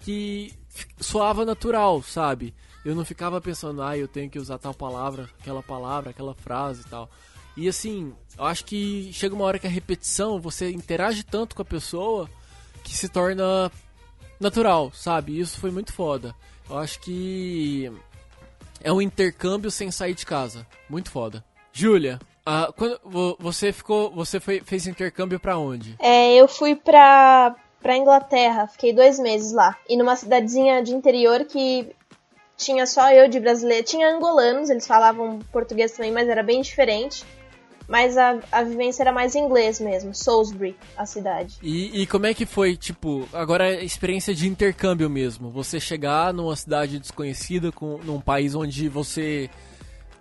que 0.00 0.52
soava 0.98 1.44
natural, 1.44 2.02
sabe? 2.02 2.54
Eu 2.84 2.94
não 2.94 3.04
ficava 3.04 3.40
pensando, 3.40 3.82
ah, 3.82 3.96
eu 3.96 4.08
tenho 4.08 4.28
que 4.28 4.38
usar 4.38 4.58
tal 4.58 4.74
palavra, 4.74 5.28
aquela 5.40 5.62
palavra, 5.62 6.10
aquela 6.10 6.34
frase 6.34 6.82
e 6.82 6.90
tal. 6.90 7.10
E 7.56 7.68
assim, 7.68 8.12
eu 8.36 8.44
acho 8.44 8.64
que 8.64 9.10
chega 9.12 9.34
uma 9.34 9.44
hora 9.44 9.58
que 9.58 9.66
a 9.66 9.70
repetição, 9.70 10.40
você 10.40 10.70
interage 10.70 11.22
tanto 11.22 11.54
com 11.54 11.62
a 11.62 11.64
pessoa 11.64 12.28
que 12.82 12.96
se 12.96 13.08
torna 13.08 13.70
natural, 14.40 14.90
sabe? 14.92 15.38
Isso 15.38 15.60
foi 15.60 15.70
muito 15.70 15.92
foda. 15.92 16.34
Eu 16.68 16.78
acho 16.78 17.00
que 17.00 17.90
é 18.82 18.92
um 18.92 19.00
intercâmbio 19.00 19.70
sem 19.70 19.90
sair 19.90 20.14
de 20.14 20.26
casa. 20.26 20.66
Muito 20.88 21.10
foda. 21.10 21.44
Júlia, 21.72 22.18
uh, 22.46 22.72
quando 22.72 23.36
você 23.38 23.72
ficou, 23.72 24.10
você 24.10 24.40
foi, 24.40 24.60
fez 24.60 24.86
intercâmbio 24.86 25.38
para 25.38 25.56
onde? 25.56 25.96
É, 26.00 26.34
eu 26.34 26.48
fui 26.48 26.74
pra, 26.74 27.54
pra 27.80 27.96
Inglaterra, 27.96 28.66
fiquei 28.66 28.92
dois 28.92 29.18
meses 29.18 29.52
lá. 29.52 29.76
E 29.88 29.96
numa 29.96 30.16
cidadezinha 30.16 30.82
de 30.82 30.92
interior 30.92 31.44
que 31.44 31.94
tinha 32.56 32.86
só 32.86 33.12
eu 33.12 33.28
de 33.28 33.38
brasileiro. 33.38 33.84
Tinha 33.84 34.08
angolanos, 34.08 34.70
eles 34.70 34.86
falavam 34.86 35.40
português 35.52 35.92
também, 35.92 36.12
mas 36.12 36.28
era 36.28 36.42
bem 36.42 36.60
diferente 36.60 37.24
mas 37.88 38.16
a, 38.16 38.38
a 38.50 38.62
vivência 38.62 39.02
era 39.02 39.12
mais 39.12 39.34
em 39.34 39.44
inglês 39.44 39.78
mesmo, 39.80 40.14
Salisbury, 40.14 40.76
a 40.96 41.04
cidade. 41.04 41.56
E, 41.62 42.02
e 42.02 42.06
como 42.06 42.26
é 42.26 42.34
que 42.34 42.46
foi, 42.46 42.76
tipo, 42.76 43.28
agora 43.32 43.64
a 43.64 43.82
experiência 43.82 44.34
de 44.34 44.48
intercâmbio 44.48 45.08
mesmo? 45.10 45.50
Você 45.50 45.78
chegar 45.78 46.32
numa 46.32 46.56
cidade 46.56 46.98
desconhecida, 46.98 47.70
com, 47.70 47.98
num 47.98 48.20
país 48.20 48.54
onde 48.54 48.88
você. 48.88 49.50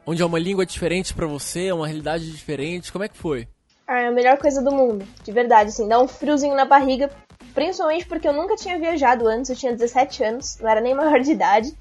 onde 0.06 0.22
é 0.22 0.26
uma 0.26 0.40
língua 0.40 0.66
diferente 0.66 1.14
para 1.14 1.28
você, 1.28 1.68
é 1.68 1.74
uma 1.74 1.88
realidade 1.88 2.30
diferente, 2.30 2.92
como 2.92 3.04
é 3.04 3.08
que 3.08 3.18
foi? 3.18 3.48
Ah, 3.88 4.00
é 4.00 4.08
a 4.08 4.12
melhor 4.12 4.38
coisa 4.38 4.62
do 4.62 4.72
mundo, 4.72 5.06
de 5.24 5.32
verdade, 5.32 5.70
assim, 5.70 5.88
dá 5.88 6.02
um 6.02 6.08
friozinho 6.08 6.56
na 6.56 6.66
barriga, 6.66 7.10
principalmente 7.54 8.06
porque 8.06 8.28
eu 8.28 8.34
nunca 8.34 8.56
tinha 8.56 8.80
viajado 8.80 9.28
antes, 9.28 9.50
eu 9.50 9.56
tinha 9.56 9.74
17 9.74 10.24
anos, 10.24 10.58
não 10.60 10.70
era 10.70 10.82
nem 10.82 10.96
maior 10.96 11.20
de 11.20 11.32
idade. 11.32 11.74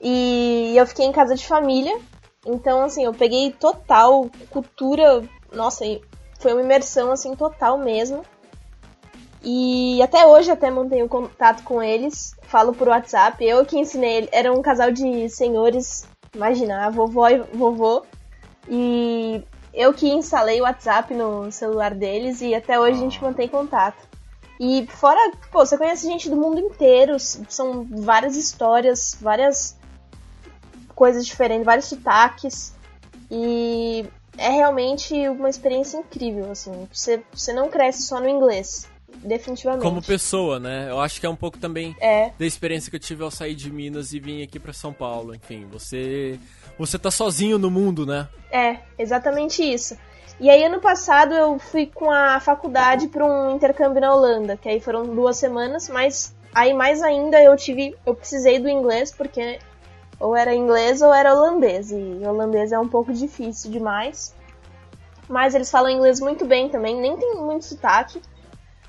E 0.00 0.74
eu 0.76 0.86
fiquei 0.86 1.06
em 1.06 1.12
casa 1.12 1.34
de 1.34 1.46
família, 1.46 1.98
então, 2.46 2.84
assim, 2.84 3.04
eu 3.04 3.12
peguei 3.12 3.52
total 3.52 4.30
cultura. 4.50 5.22
Nossa, 5.52 5.84
foi 6.38 6.52
uma 6.52 6.62
imersão, 6.62 7.10
assim, 7.10 7.34
total 7.34 7.76
mesmo. 7.76 8.24
E 9.42 10.00
até 10.02 10.26
hoje 10.26 10.50
até 10.50 10.70
mantenho 10.70 11.08
contato 11.08 11.62
com 11.64 11.82
eles. 11.82 12.36
Falo 12.42 12.72
por 12.72 12.88
WhatsApp. 12.88 13.44
Eu 13.44 13.66
que 13.66 13.78
ensinei. 13.78 14.28
Era 14.30 14.52
um 14.52 14.62
casal 14.62 14.90
de 14.92 15.28
senhores. 15.28 16.06
Imagina, 16.34 16.90
vovó 16.90 17.28
e 17.28 17.38
vovô. 17.52 18.04
E 18.68 19.42
eu 19.74 19.92
que 19.92 20.08
instalei 20.08 20.60
o 20.60 20.64
WhatsApp 20.64 21.12
no 21.14 21.50
celular 21.50 21.94
deles. 21.94 22.40
E 22.40 22.54
até 22.54 22.78
hoje 22.78 22.98
a 22.98 23.02
gente 23.02 23.18
ah. 23.20 23.26
mantém 23.26 23.48
contato. 23.48 24.06
E 24.58 24.86
fora, 24.86 25.32
pô, 25.52 25.66
você 25.66 25.76
conhece 25.76 26.06
gente 26.06 26.30
do 26.30 26.36
mundo 26.36 26.60
inteiro. 26.60 27.18
São 27.20 27.84
várias 27.84 28.36
histórias, 28.36 29.16
várias 29.20 29.75
coisas 30.96 31.24
diferentes, 31.24 31.64
vários 31.64 31.86
sotaques. 31.86 32.74
E 33.30 34.04
é 34.36 34.50
realmente 34.50 35.14
uma 35.28 35.48
experiência 35.48 35.98
incrível, 35.98 36.50
assim. 36.50 36.88
Você, 36.92 37.22
você 37.32 37.52
não 37.52 37.68
cresce 37.68 38.02
só 38.02 38.20
no 38.20 38.28
inglês. 38.28 38.88
Definitivamente. 39.18 39.82
Como 39.82 40.02
pessoa, 40.02 40.58
né? 40.58 40.90
Eu 40.90 41.00
acho 41.00 41.20
que 41.20 41.26
é 41.26 41.30
um 41.30 41.36
pouco 41.36 41.58
também 41.58 41.96
é. 42.00 42.32
da 42.38 42.44
experiência 42.44 42.90
que 42.90 42.96
eu 42.96 43.00
tive 43.00 43.22
ao 43.22 43.30
sair 43.30 43.54
de 43.54 43.70
Minas 43.70 44.12
e 44.12 44.18
vir 44.18 44.42
aqui 44.42 44.58
para 44.58 44.72
São 44.72 44.92
Paulo. 44.92 45.34
Enfim, 45.34 45.66
você 45.70 46.38
você 46.78 46.98
tá 46.98 47.10
sozinho 47.10 47.56
no 47.56 47.70
mundo, 47.70 48.04
né? 48.04 48.28
É, 48.50 48.80
exatamente 48.98 49.62
isso. 49.62 49.96
E 50.38 50.50
aí 50.50 50.62
ano 50.64 50.80
passado 50.80 51.32
eu 51.32 51.58
fui 51.58 51.86
com 51.86 52.10
a 52.10 52.38
faculdade 52.40 53.08
para 53.08 53.24
um 53.24 53.56
intercâmbio 53.56 54.00
na 54.00 54.14
Holanda, 54.14 54.56
que 54.56 54.68
aí 54.68 54.80
foram 54.80 55.04
duas 55.04 55.38
semanas, 55.38 55.88
mas 55.88 56.34
aí 56.54 56.74
mais 56.74 57.02
ainda 57.02 57.42
eu 57.42 57.56
tive, 57.56 57.94
eu 58.04 58.14
precisei 58.14 58.58
do 58.58 58.68
inglês 58.68 59.14
porque 59.16 59.58
ou 60.18 60.36
era 60.36 60.54
inglês 60.54 61.02
ou 61.02 61.12
era 61.12 61.34
holandês. 61.34 61.90
E 61.90 62.26
holandês 62.26 62.72
é 62.72 62.78
um 62.78 62.88
pouco 62.88 63.12
difícil 63.12 63.70
demais. 63.70 64.34
Mas 65.28 65.54
eles 65.54 65.70
falam 65.70 65.90
inglês 65.90 66.20
muito 66.20 66.44
bem 66.44 66.68
também, 66.68 67.00
nem 67.00 67.16
tem 67.16 67.34
muito 67.34 67.64
sotaque. 67.64 68.20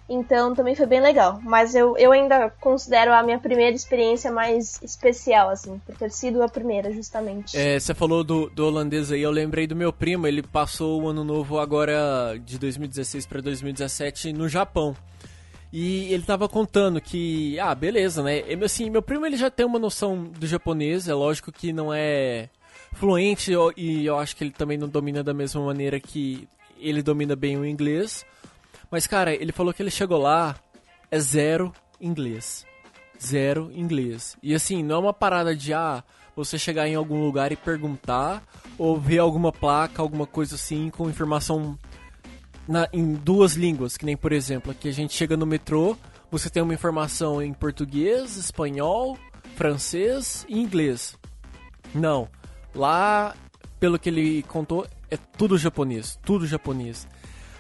Então 0.10 0.56
também 0.56 0.74
foi 0.74 0.86
bem 0.86 1.02
legal. 1.02 1.40
Mas 1.44 1.76
eu, 1.76 1.98
eu 1.98 2.12
ainda 2.12 2.50
considero 2.62 3.14
a 3.14 3.22
minha 3.22 3.40
primeira 3.40 3.76
experiência 3.76 4.32
mais 4.32 4.80
especial, 4.82 5.50
assim, 5.50 5.80
por 5.86 5.98
ter 5.98 6.12
sido 6.12 6.42
a 6.42 6.48
primeira, 6.48 6.94
justamente. 6.94 7.58
É, 7.58 7.78
você 7.78 7.94
falou 7.94 8.24
do, 8.24 8.50
do 8.50 8.66
holandês 8.66 9.12
aí, 9.12 9.22
eu 9.22 9.32
lembrei 9.32 9.68
do 9.68 9.76
meu 9.76 9.92
primo, 9.92 10.26
ele 10.26 10.42
passou 10.42 11.02
o 11.02 11.10
ano 11.10 11.24
novo 11.24 11.60
agora 11.60 12.40
de 12.44 12.58
2016 12.58 13.26
para 13.26 13.42
2017 13.42 14.32
no 14.32 14.48
Japão. 14.48 14.96
E 15.72 16.14
ele 16.14 16.24
tava 16.24 16.48
contando 16.48 17.02
que, 17.02 17.60
ah, 17.60 17.76
beleza, 17.76 18.24
né? 18.24 18.42
Assim, 18.64 18.90
meu 18.90 19.02
primo 19.02 19.26
ele 19.26 19.36
já 19.36 19.50
tem 19.50 19.66
uma 19.66 19.80
noção 19.80 20.24
do 20.24 20.48
japonês, 20.48 21.08
é 21.08 21.14
lógico 21.14 21.52
que 21.52 21.74
não 21.74 21.94
é 21.94 22.50
fluente 22.94 23.52
e 23.76 24.06
eu 24.06 24.18
acho 24.18 24.36
que 24.36 24.44
ele 24.44 24.52
também 24.52 24.78
não 24.78 24.88
domina 24.88 25.24
da 25.24 25.34
mesma 25.34 25.64
maneira 25.64 26.00
que 26.00 26.48
ele 26.80 27.02
domina 27.02 27.36
bem 27.36 27.58
o 27.58 27.66
inglês. 27.66 28.26
Mas, 28.90 29.06
cara, 29.06 29.34
ele 29.34 29.52
falou 29.52 29.74
que 29.74 29.84
ele 29.84 29.92
chegou 29.92 30.18
lá, 30.18 30.56
é 31.12 31.20
zero 31.20 31.74
inglês. 32.00 32.66
Zero 33.22 33.70
inglês. 33.74 34.38
E 34.42 34.56
assim, 34.56 34.82
não 34.82 34.96
é 34.96 35.00
uma 35.00 35.14
parada 35.14 35.56
de, 35.56 35.74
ah, 35.74 36.04
você 36.36 36.58
chegar 36.58 36.88
em 36.88 36.96
algum 36.96 37.26
lugar 37.26 37.52
e 37.52 37.56
perguntar, 37.56 38.44
ou 38.78 38.98
ver 38.98 39.18
alguma 39.18 39.52
placa, 39.52 40.02
alguma 40.02 40.28
coisa 40.28 40.56
assim, 40.56 40.90
com 40.90 41.10
informação 41.10 41.78
na, 42.68 42.88
em 42.92 43.14
duas 43.14 43.54
línguas, 43.54 43.98
que 43.98 44.06
nem 44.06 44.18
por 44.18 44.32
exemplo, 44.32 44.72
aqui 44.72 44.90
a 44.90 44.94
gente 44.94 45.14
chega 45.14 45.38
no 45.38 45.46
metrô, 45.46 45.98
você 46.30 46.50
tem 46.50 46.62
uma 46.62 46.74
informação 46.74 47.42
em 47.42 47.54
português, 47.54 48.36
espanhol, 48.36 49.18
francês 49.56 50.46
e 50.50 50.60
inglês. 50.60 51.18
Não. 51.94 52.28
Lá, 52.76 53.36
pelo 53.80 53.98
que 53.98 54.10
ele 54.10 54.44
contou, 54.44 54.86
é 55.10 55.18
tudo 55.18 55.58
japonês, 55.58 56.20
tudo 56.24 56.46
japonês. 56.46 57.08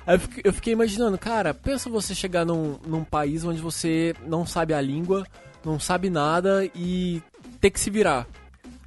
Aí 0.05 0.19
eu 0.43 0.53
fiquei, 0.53 0.73
imaginando, 0.73 1.17
cara, 1.17 1.53
pensa 1.53 1.89
você 1.89 2.15
chegar 2.15 2.45
num, 2.45 2.77
num 2.85 3.03
país 3.03 3.43
onde 3.43 3.61
você 3.61 4.15
não 4.25 4.45
sabe 4.45 4.73
a 4.73 4.79
língua, 4.79 5.25
não 5.65 5.79
sabe 5.79 6.09
nada 6.09 6.69
e 6.73 7.21
ter 7.59 7.71
que 7.71 7.79
se 7.79 7.89
virar. 7.89 8.25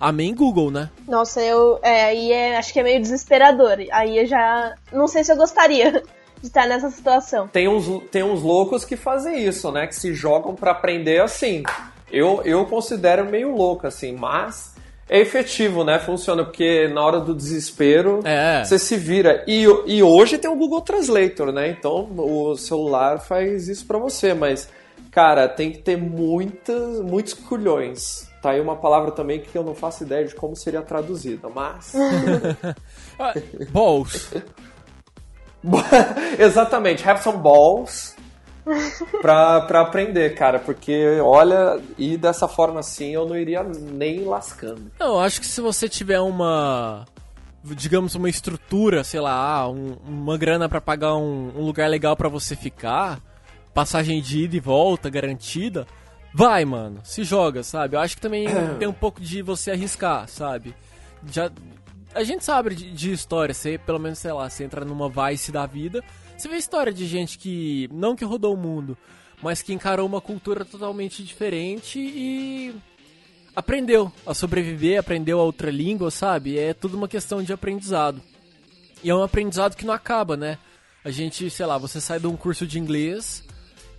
Amém 0.00 0.34
Google, 0.34 0.70
né? 0.70 0.88
Nossa, 1.06 1.42
eu. 1.42 1.78
É, 1.82 2.04
aí 2.04 2.32
é, 2.32 2.56
acho 2.56 2.72
que 2.72 2.80
é 2.80 2.82
meio 2.82 3.00
desesperador. 3.02 3.76
Aí 3.92 4.16
eu 4.16 4.26
já. 4.26 4.74
Não 4.90 5.06
sei 5.06 5.22
se 5.22 5.30
eu 5.30 5.36
gostaria 5.36 6.02
de 6.40 6.46
estar 6.46 6.66
nessa 6.66 6.90
situação. 6.90 7.46
Tem 7.48 7.68
uns, 7.68 7.86
tem 8.10 8.22
uns 8.22 8.40
loucos 8.40 8.82
que 8.82 8.96
fazem 8.96 9.44
isso, 9.44 9.70
né? 9.70 9.86
Que 9.86 9.94
se 9.94 10.14
jogam 10.14 10.54
para 10.54 10.70
aprender 10.70 11.20
assim. 11.20 11.62
Eu, 12.10 12.40
eu 12.44 12.64
considero 12.64 13.26
meio 13.26 13.54
louco, 13.54 13.86
assim, 13.86 14.12
mas 14.12 14.74
é 15.06 15.20
efetivo, 15.20 15.84
né? 15.84 15.98
Funciona, 15.98 16.44
porque 16.44 16.88
na 16.88 17.04
hora 17.04 17.20
do 17.20 17.34
desespero 17.34 18.20
é. 18.24 18.64
você 18.64 18.78
se 18.78 18.96
vira. 18.96 19.44
E, 19.46 19.64
e 19.86 20.02
hoje 20.02 20.38
tem 20.38 20.50
o 20.50 20.56
Google 20.56 20.80
Translator, 20.80 21.52
né? 21.52 21.68
Então 21.68 22.08
o 22.16 22.56
celular 22.56 23.20
faz 23.20 23.68
isso 23.68 23.84
para 23.86 23.98
você, 23.98 24.32
mas, 24.32 24.68
cara, 25.10 25.46
tem 25.46 25.70
que 25.70 25.78
ter 25.78 25.98
muitas, 25.98 27.00
muitos 27.00 27.34
culhões 27.34 28.29
Tá 28.42 28.50
aí 28.50 28.60
uma 28.60 28.76
palavra 28.76 29.10
também 29.10 29.40
que 29.40 29.56
eu 29.56 29.62
não 29.62 29.74
faço 29.74 30.04
ideia 30.04 30.26
de 30.26 30.34
como 30.34 30.56
seria 30.56 30.82
traduzida, 30.82 31.48
mas. 31.48 31.92
Ah, 33.18 33.34
balls. 33.70 34.32
Exatamente, 36.38 37.06
have 37.06 37.22
some 37.22 37.36
balls 37.36 38.16
pra, 39.20 39.60
pra 39.62 39.80
aprender, 39.82 40.34
cara, 40.34 40.58
porque 40.58 41.20
olha, 41.20 41.80
e 41.98 42.16
dessa 42.16 42.48
forma 42.48 42.80
assim 42.80 43.10
eu 43.10 43.26
não 43.26 43.36
iria 43.36 43.62
nem 43.62 44.24
lascando. 44.24 44.90
Não, 44.98 45.08
eu 45.08 45.20
acho 45.20 45.40
que 45.40 45.46
se 45.46 45.60
você 45.60 45.88
tiver 45.88 46.20
uma. 46.20 47.04
Digamos, 47.62 48.14
uma 48.14 48.30
estrutura, 48.30 49.04
sei 49.04 49.20
lá, 49.20 49.34
ah, 49.34 49.68
um, 49.68 49.98
uma 50.06 50.38
grana 50.38 50.66
para 50.66 50.80
pagar 50.80 51.14
um, 51.16 51.52
um 51.54 51.62
lugar 51.62 51.90
legal 51.90 52.16
para 52.16 52.26
você 52.28 52.56
ficar, 52.56 53.20
passagem 53.74 54.22
de 54.22 54.44
ida 54.44 54.56
e 54.56 54.60
volta 54.60 55.10
garantida, 55.10 55.86
vai, 56.32 56.64
mano, 56.64 57.00
se 57.04 57.24
joga, 57.24 57.62
sabe? 57.62 57.96
Eu 57.96 58.00
acho 58.00 58.16
que 58.16 58.22
também 58.22 58.46
tem 58.78 58.88
um 58.88 58.92
pouco 58.92 59.20
de 59.20 59.42
você 59.42 59.70
arriscar, 59.72 60.28
sabe? 60.28 60.74
Já 61.26 61.50
a 62.14 62.24
gente 62.24 62.44
sabe 62.44 62.74
de, 62.74 62.90
de 62.90 63.12
história, 63.12 63.54
você, 63.54 63.78
pelo 63.78 63.98
menos, 63.98 64.18
sei 64.18 64.32
lá, 64.32 64.48
você 64.48 64.64
entra 64.64 64.84
numa 64.84 65.08
Vice 65.08 65.52
da 65.52 65.66
vida, 65.66 66.02
você 66.36 66.48
vê 66.48 66.56
história 66.56 66.92
de 66.92 67.06
gente 67.06 67.38
que, 67.38 67.88
não 67.92 68.16
que 68.16 68.24
rodou 68.24 68.54
o 68.54 68.56
mundo, 68.56 68.96
mas 69.42 69.62
que 69.62 69.72
encarou 69.72 70.06
uma 70.06 70.20
cultura 70.20 70.64
totalmente 70.64 71.22
diferente 71.22 71.98
e 71.98 72.74
aprendeu 73.54 74.12
a 74.26 74.34
sobreviver, 74.34 74.98
aprendeu 74.98 75.40
a 75.40 75.44
outra 75.44 75.70
língua, 75.70 76.10
sabe? 76.10 76.58
É 76.58 76.74
tudo 76.74 76.96
uma 76.96 77.08
questão 77.08 77.42
de 77.42 77.52
aprendizado. 77.52 78.20
E 79.02 79.10
é 79.10 79.14
um 79.14 79.22
aprendizado 79.22 79.76
que 79.76 79.86
não 79.86 79.94
acaba, 79.94 80.36
né? 80.36 80.58
A 81.04 81.10
gente, 81.10 81.48
sei 81.48 81.64
lá, 81.64 81.78
você 81.78 82.00
sai 82.00 82.20
de 82.20 82.26
um 82.26 82.36
curso 82.36 82.66
de 82.66 82.78
inglês 82.78 83.44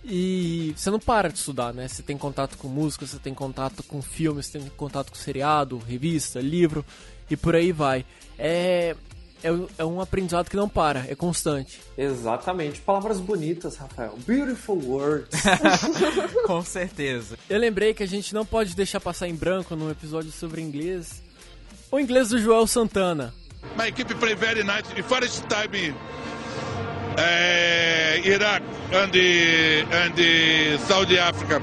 e 0.04 0.74
você 0.76 0.90
não 0.90 0.98
para 0.98 1.28
de 1.28 1.38
estudar, 1.38 1.72
né? 1.72 1.86
Você 1.86 2.02
tem 2.02 2.18
contato 2.18 2.58
com 2.58 2.68
música, 2.68 3.06
você 3.06 3.18
tem 3.18 3.34
contato 3.34 3.82
com 3.82 4.02
filmes, 4.02 4.46
você 4.46 4.58
tem 4.58 4.68
contato 4.76 5.10
com 5.10 5.16
seriado, 5.16 5.78
revista, 5.78 6.40
livro 6.40 6.84
e 7.30 7.36
por 7.36 7.54
aí 7.54 7.70
vai. 7.70 8.04
É, 8.36 8.96
é, 9.42 9.48
é 9.78 9.84
um 9.84 10.00
aprendizado 10.00 10.48
que 10.48 10.56
não 10.56 10.68
para, 10.68 11.04
é 11.08 11.14
constante. 11.14 11.80
Exatamente. 11.96 12.80
Palavras 12.80 13.20
bonitas, 13.20 13.76
Rafael. 13.76 14.16
Beautiful 14.26 14.76
words. 14.84 15.40
Com 16.46 16.62
certeza. 16.64 17.38
Eu 17.48 17.58
lembrei 17.58 17.94
que 17.94 18.02
a 18.02 18.08
gente 18.08 18.34
não 18.34 18.44
pode 18.44 18.74
deixar 18.74 19.00
passar 19.00 19.28
em 19.28 19.34
branco 19.34 19.76
num 19.76 19.90
episódio 19.90 20.32
sobre 20.32 20.60
inglês. 20.60 21.22
O 21.90 21.98
inglês 21.98 22.30
do 22.30 22.38
Joel 22.38 22.66
Santana. 22.66 23.34
My 23.78 23.88
equipe 23.88 24.14
play 24.16 24.34
very 24.34 24.64
nice. 24.64 24.82
The 24.94 25.02
first 25.02 25.44
time 25.48 25.94
uh, 27.18 28.22
Iraq 28.24 28.62
and 28.92 29.12
the, 29.12 29.80
and 29.82 30.16
the 30.16 30.78
Saudi 30.78 31.18
Africa 31.18 31.62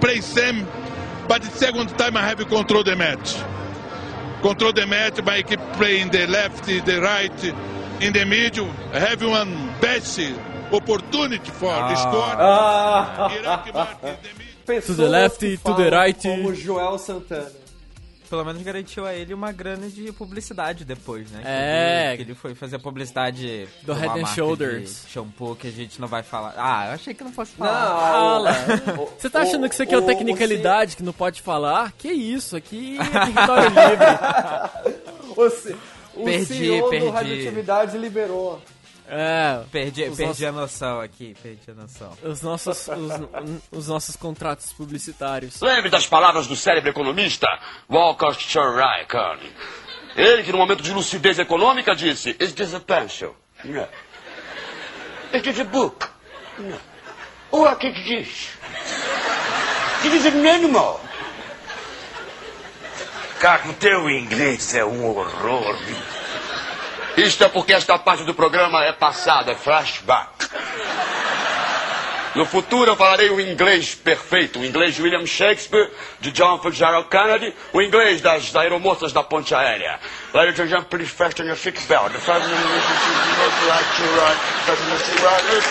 play 0.00 0.20
same, 0.20 0.66
but 1.28 1.42
the 1.42 1.50
second 1.50 1.88
time 1.98 2.16
I 2.16 2.26
have 2.28 2.38
control 2.48 2.82
the 2.82 2.96
match. 2.96 3.36
Control 4.42 4.72
the 4.72 4.86
match, 4.86 5.22
my 5.22 5.36
equipe 5.36 5.60
play 5.74 6.00
in 6.00 6.10
the 6.10 6.26
left, 6.26 6.64
the 6.64 7.00
right, 7.00 7.44
in 8.02 8.12
the 8.12 8.24
middle, 8.24 8.66
have 8.92 9.22
one 9.22 9.54
best 9.80 10.18
opportunity 10.72 11.50
for 11.50 11.70
the 11.70 11.94
score. 11.96 12.34
Ah. 12.36 13.32
Iraq 13.38 13.74
mark 13.74 14.02
in 14.02 14.08
the 14.08 14.14
middle. 14.14 14.42
To 14.86 14.94
the 14.94 15.08
left, 15.08 15.40
to 15.40 15.56
the 15.56 15.90
right. 15.92 16.22
Como 16.22 16.52
Joel 16.54 16.96
Santana. 16.98 17.61
Pelo 18.32 18.46
menos 18.46 18.62
garantiu 18.62 19.04
a 19.04 19.12
ele 19.12 19.34
uma 19.34 19.52
grana 19.52 19.90
de 19.90 20.10
publicidade 20.10 20.86
depois, 20.86 21.30
né? 21.30 21.42
Que 21.42 21.48
É. 21.48 22.06
ele- 22.08 22.16
Que 22.16 22.22
ele 22.30 22.34
foi 22.34 22.54
fazer 22.54 22.78
publicidade 22.78 23.68
Do 23.82 23.92
uma 23.92 24.00
Head 24.00 24.20
and 24.22 24.26
Shoulders. 24.28 25.02
de 25.04 25.10
shampoo 25.10 25.54
que 25.54 25.68
a 25.68 25.70
gente 25.70 26.00
não 26.00 26.08
vai 26.08 26.22
falar. 26.22 26.54
Ah, 26.56 26.86
eu 26.88 26.92
achei 26.94 27.12
que 27.12 27.22
não 27.22 27.30
fosse 27.30 27.52
Não, 27.58 27.66
falar. 27.66 28.40
o- 28.98 29.10
Você 29.18 29.28
tá 29.28 29.42
achando 29.42 29.68
que 29.68 29.74
isso 29.74 29.82
aqui 29.82 29.94
é 29.94 29.98
o- 29.98 30.02
o 30.02 30.06
tecnicalidade 30.06 30.96
que 30.96 31.02
não 31.02 31.12
pode 31.12 31.42
falar? 31.42 31.92
Que 31.92 32.10
isso, 32.10 32.56
aqui 32.56 32.96
é 32.98 33.04
território 33.26 33.68
livre. 33.68 35.12
O, 36.16 36.24
Perdi, 36.24 36.46
CEO 36.46 36.88
perdi. 36.88 37.04
do 37.06 37.12
Radioatividade 37.12 37.98
liberou. 37.98 38.62
É, 39.08 39.62
Perdi, 39.70 40.04
perdi 40.04 40.22
nossos- 40.24 40.42
a 40.44 40.52
noção 40.52 41.00
aqui, 41.00 41.36
perdi 41.42 41.70
a 41.70 41.74
noção. 41.74 42.16
os 42.22 42.40
nossos, 42.40 42.88
os, 42.88 43.12
os 43.70 43.88
nossos 43.88 44.16
contratos 44.16 44.72
publicitários. 44.72 45.60
Lembre 45.60 45.90
das 45.90 46.06
palavras 46.06 46.46
do 46.46 46.56
cérebro 46.56 46.88
economista 46.90 47.46
Walker 47.90 48.32
Schreiber. 48.38 49.38
Ele 50.16 50.42
que 50.42 50.52
no 50.52 50.58
momento 50.58 50.82
de 50.82 50.92
lucidez 50.92 51.38
econômica 51.38 51.94
disse 51.94 52.36
Is 52.38 52.52
this 52.52 52.74
a 52.74 52.80
pencil? 52.80 53.34
No. 53.64 53.86
Is 55.32 55.60
a 55.60 55.64
book? 55.64 56.08
No. 56.58 56.78
What 57.50 57.86
is 57.86 57.94
this? 58.06 58.48
It 60.04 60.16
is 60.16 60.26
an 60.26 60.46
animal. 60.46 61.00
Cara, 63.40 63.68
o 63.68 63.74
teu 63.74 64.08
inglês 64.08 64.74
é 64.74 64.84
um 64.84 65.04
horror. 65.06 65.76
Isto 67.16 67.44
é 67.44 67.48
porque 67.48 67.72
esta 67.72 67.98
parte 67.98 68.24
do 68.24 68.34
programa 68.34 68.84
é 68.84 68.92
passada, 68.92 69.52
é 69.52 69.54
flashback. 69.54 70.48
No 72.34 72.46
futuro 72.46 72.90
eu 72.90 72.96
falarei 72.96 73.28
o 73.28 73.38
inglês 73.38 73.94
perfeito, 73.94 74.58
o 74.58 74.64
inglês 74.64 74.94
de 74.94 75.02
William 75.02 75.26
Shakespeare, 75.26 75.90
de 76.18 76.32
John 76.32 76.58
Fitzgerald 76.60 77.08
Kennedy, 77.10 77.54
o 77.74 77.82
inglês 77.82 78.22
das 78.22 78.56
aeromoças 78.56 79.12
da 79.12 79.22
ponte 79.22 79.54
aérea. 79.54 80.00
Ladies 80.32 80.58
and 80.60 80.68
gentlemen, 80.68 80.88
please. 80.88 81.10
Fasten 81.12 81.46
your 81.46 81.56
seatbelt. 81.56 82.12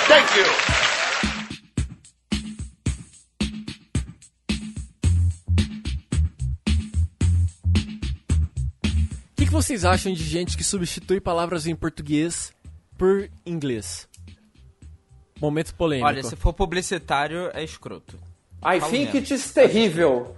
Thank 0.08 0.36
you. 0.38 0.91
Que, 9.52 9.58
que 9.58 9.64
vocês 9.64 9.84
acham 9.84 10.14
de 10.14 10.24
gente 10.24 10.56
que 10.56 10.64
substitui 10.64 11.20
palavras 11.20 11.68
em 11.68 11.76
português 11.76 12.54
por 12.98 13.30
inglês? 13.46 14.08
Momento 15.40 15.76
polêmico. 15.76 16.08
Olha, 16.08 16.24
se 16.24 16.36
for 16.38 16.54
publicitário, 16.54 17.52
é 17.54 17.64
escroto. 17.64 18.18
I 18.64 18.80
think 18.80 19.14
mesmo. 19.14 19.18
it 19.18 19.34
is 19.34 19.52
terrível. 19.52 20.36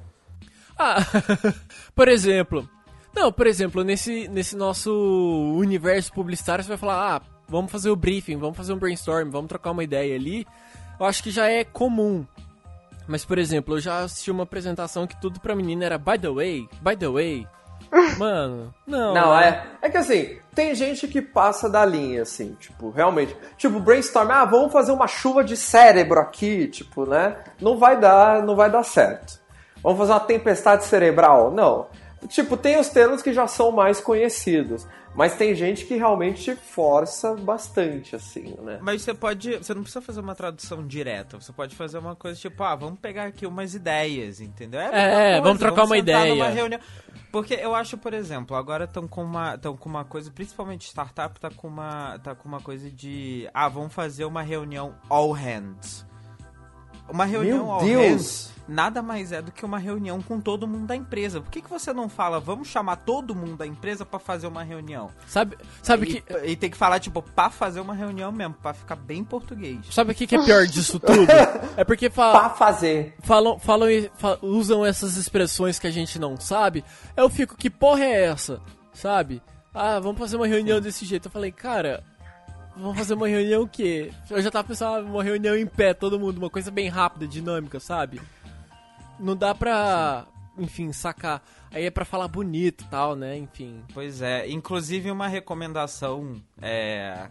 Ah, 0.78 0.97
por 1.93 2.07
exemplo. 2.07 2.68
Não, 3.16 3.32
por 3.32 3.45
exemplo, 3.45 3.84
nesse, 3.84 4.28
nesse 4.28 4.55
nosso 4.55 4.91
universo 5.55 6.11
publicitário, 6.11 6.64
você 6.64 6.70
vai 6.70 6.78
falar, 6.78 7.16
ah, 7.16 7.22
vamos 7.47 7.72
fazer 7.72 7.91
o 7.91 7.95
briefing, 7.95 8.38
vamos 8.38 8.57
fazer 8.57 8.74
um 8.74 8.78
brainstorm, 8.78 9.30
vamos 9.30 9.49
trocar 9.49 9.70
uma 9.70 9.84
ideia 9.84 10.16
ali. 10.16 10.47
Eu 10.99 11.05
acho 11.05 11.22
que 11.22 11.30
já 11.30 11.47
é 11.47 11.64
comum. 11.64 12.26
Mas, 13.07 13.24
por 13.24 13.38
exemplo, 13.38 13.76
eu 13.76 13.80
já 13.80 13.99
assisti 13.99 14.32
uma 14.32 14.43
apresentação 14.43 15.05
que 15.05 15.20
tudo 15.22 15.39
pra 15.39 15.55
menina 15.55 15.86
era 15.86 15.97
by 15.99 16.18
the 16.18 16.30
way, 16.30 16.68
by 16.82 16.95
the 16.97 17.09
way. 17.09 17.47
Mano, 18.17 18.73
não. 18.87 19.13
Não, 19.13 19.37
né? 19.37 19.63
é. 19.81 19.87
É 19.87 19.89
que 19.89 19.97
assim, 19.97 20.37
tem 20.55 20.73
gente 20.73 21.07
que 21.07 21.21
passa 21.21 21.69
da 21.69 21.85
linha, 21.85 22.23
assim, 22.23 22.55
tipo, 22.59 22.89
realmente. 22.89 23.35
Tipo, 23.57 23.79
brainstorm, 23.79 24.31
ah, 24.31 24.45
vamos 24.45 24.71
fazer 24.71 24.91
uma 24.91 25.07
chuva 25.07 25.43
de 25.43 25.55
cérebro 25.55 26.19
aqui, 26.19 26.67
tipo, 26.67 27.05
né? 27.05 27.37
Não 27.61 27.77
vai 27.77 27.99
dar, 27.99 28.41
não 28.43 28.55
vai 28.55 28.69
dar 28.69 28.83
certo. 28.83 29.39
Vamos 29.83 29.99
fazer 29.99 30.13
uma 30.13 30.19
tempestade 30.21 30.85
cerebral? 30.85 31.51
Não. 31.51 31.87
Tipo, 32.28 32.57
tem 32.57 32.80
os 32.80 32.89
termos 32.89 33.21
que 33.21 33.34
já 33.34 33.47
são 33.47 33.71
mais 33.71 33.99
conhecidos. 33.99 34.88
Mas 35.15 35.36
tem 35.36 35.53
gente 35.53 35.86
que 35.86 35.95
realmente 35.95 36.55
força 36.55 37.36
bastante, 37.36 38.15
assim, 38.15 38.55
né? 38.61 38.80
Mas 38.82 39.03
você 39.03 39.13
pode. 39.13 39.57
Você 39.57 39.74
não 39.74 39.84
precisa 39.84 40.01
fazer 40.01 40.19
uma 40.19 40.34
tradução 40.34 40.86
direta. 40.88 41.39
Você 41.39 41.53
pode 41.53 41.76
fazer 41.76 41.99
uma 41.99 42.15
coisa 42.15 42.39
tipo, 42.39 42.63
ah, 42.63 42.76
vamos 42.76 42.99
pegar 42.99 43.26
aqui 43.26 43.45
umas 43.45 43.76
ideias, 43.76 44.41
entendeu? 44.41 44.80
a 44.80 44.86
mesma 44.86 44.97
É, 44.97 45.41
vamos 45.41 45.59
trocar 45.59 45.84
uma 45.86 45.95
sentar 45.95 46.26
ideia. 46.26 46.34
numa 46.34 46.49
reunião. 46.49 46.80
Porque 47.32 47.53
eu 47.53 47.76
acho, 47.76 47.97
por 47.97 48.13
exemplo, 48.13 48.55
agora 48.55 48.86
estão 48.86 49.07
com 49.07 49.24
uma, 49.24 49.57
tão 49.57 49.78
com 49.78 49.88
uma 49.88 50.03
coisa, 50.03 50.32
principalmente 50.32 50.88
startup 50.88 51.39
tá 51.39 51.49
com 51.51 51.67
uma, 51.67 52.17
tá 52.19 52.34
com 52.34 52.47
uma 52.47 52.59
coisa 52.59 52.89
de, 52.89 53.47
ah, 53.53 53.67
vamos 53.69 53.93
fazer 53.93 54.26
uma 54.26 54.41
reunião 54.41 54.95
all 55.09 55.32
hands. 55.32 56.05
Uma 57.09 57.25
reunião 57.25 57.57
Meu 57.65 57.71
all 57.71 57.83
Deus! 57.83 58.49
nada 58.67 59.01
mais 59.01 59.31
é 59.33 59.41
do 59.41 59.51
que 59.51 59.65
uma 59.65 59.77
reunião 59.77 60.21
com 60.21 60.39
todo 60.39 60.65
mundo 60.67 60.85
da 60.87 60.95
empresa. 60.95 61.41
Por 61.41 61.51
que, 61.51 61.61
que 61.61 61.69
você 61.69 61.91
não 61.91 62.07
fala, 62.07 62.39
vamos 62.39 62.69
chamar 62.69 62.95
todo 62.95 63.35
mundo 63.35 63.57
da 63.57 63.67
empresa 63.67 64.05
pra 64.05 64.19
fazer 64.19 64.47
uma 64.47 64.63
reunião? 64.63 65.09
Sabe, 65.27 65.57
sabe 65.81 66.05
e, 66.09 66.21
que. 66.21 66.37
e 66.51 66.55
tem 66.55 66.69
que 66.69 66.77
falar, 66.77 66.99
tipo, 66.99 67.21
pra 67.21 67.49
fazer 67.49 67.81
uma 67.81 67.93
reunião 67.93 68.31
mesmo, 68.31 68.53
pra 68.53 68.73
ficar 68.73 68.95
bem 68.95 69.21
português. 69.23 69.79
Sabe 69.91 70.13
o 70.13 70.15
que, 70.15 70.25
que 70.25 70.35
é 70.35 70.43
pior 70.43 70.65
disso 70.65 70.99
tudo? 70.99 71.27
É 71.75 71.83
porque 71.83 72.09
Pra 72.09 72.31
fala, 72.31 72.49
fazer. 72.51 73.15
falam, 73.23 73.59
falam, 73.59 73.89
e- 73.91 74.09
fa- 74.15 74.37
usam 74.41 74.85
essas 74.85 75.17
expressões 75.17 75.77
que 75.79 75.87
a 75.87 75.91
gente 75.91 76.17
não 76.19 76.39
sabe. 76.39 76.85
Eu 77.17 77.29
fico, 77.29 77.57
que 77.57 77.69
porra 77.69 78.03
é 78.05 78.25
essa? 78.25 78.61
Sabe? 78.93 79.41
Ah, 79.73 79.99
vamos 79.99 80.19
fazer 80.19 80.35
uma 80.35 80.45
reunião 80.47 80.79
desse 80.79 81.03
jeito. 81.03 81.27
Eu 81.27 81.31
falei, 81.31 81.51
cara, 81.51 82.03
vamos 82.76 82.97
fazer 82.97 83.13
uma 83.13 83.28
reunião 83.28 83.63
o 83.63 83.67
quê? 83.67 84.11
Eu 84.30 84.41
já 84.41 84.49
tava 84.51 84.67
pensando, 84.67 84.95
ah, 84.95 85.09
uma 85.09 85.24
reunião 85.24 85.55
em 85.55 85.65
pé, 85.67 85.93
todo 85.93 86.19
mundo, 86.19 86.38
uma 86.38 86.49
coisa 86.49 86.69
bem 86.71 86.89
rápida, 86.89 87.28
dinâmica, 87.28 87.80
sabe? 87.80 88.21
Não 89.19 89.36
dá 89.36 89.53
pra, 89.55 90.26
enfim, 90.57 90.91
sacar. 90.91 91.41
Aí 91.71 91.86
é 91.86 91.91
pra 91.91 92.05
falar 92.05 92.28
bonito 92.28 92.84
e 92.84 92.88
tal, 92.88 93.15
né? 93.15 93.38
Enfim. 93.38 93.82
Pois 93.93 94.21
é, 94.21 94.47
inclusive 94.49 95.09
uma 95.09 95.28
recomendação 95.28 96.41
é, 96.61 97.28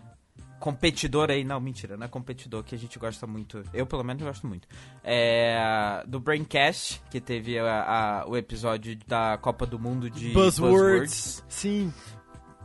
competidor 0.58 1.30
aí, 1.30 1.44
não, 1.44 1.60
mentira, 1.60 1.96
não 1.96 2.06
é 2.06 2.08
competidor, 2.08 2.62
que 2.64 2.74
a 2.74 2.78
gente 2.78 2.98
gosta 2.98 3.26
muito, 3.26 3.62
eu 3.74 3.84
pelo 3.86 4.02
menos 4.04 4.22
gosto 4.22 4.46
muito, 4.46 4.66
é 5.04 6.02
do 6.06 6.18
Braincast, 6.20 7.00
que 7.10 7.20
teve 7.20 7.58
a- 7.58 8.22
a- 8.22 8.26
o 8.28 8.36
episódio 8.36 8.96
da 9.06 9.36
Copa 9.38 9.66
do 9.66 9.78
Mundo 9.78 10.08
de 10.10 10.30
Buzzwords. 10.30 11.44
Sim. 11.48 11.92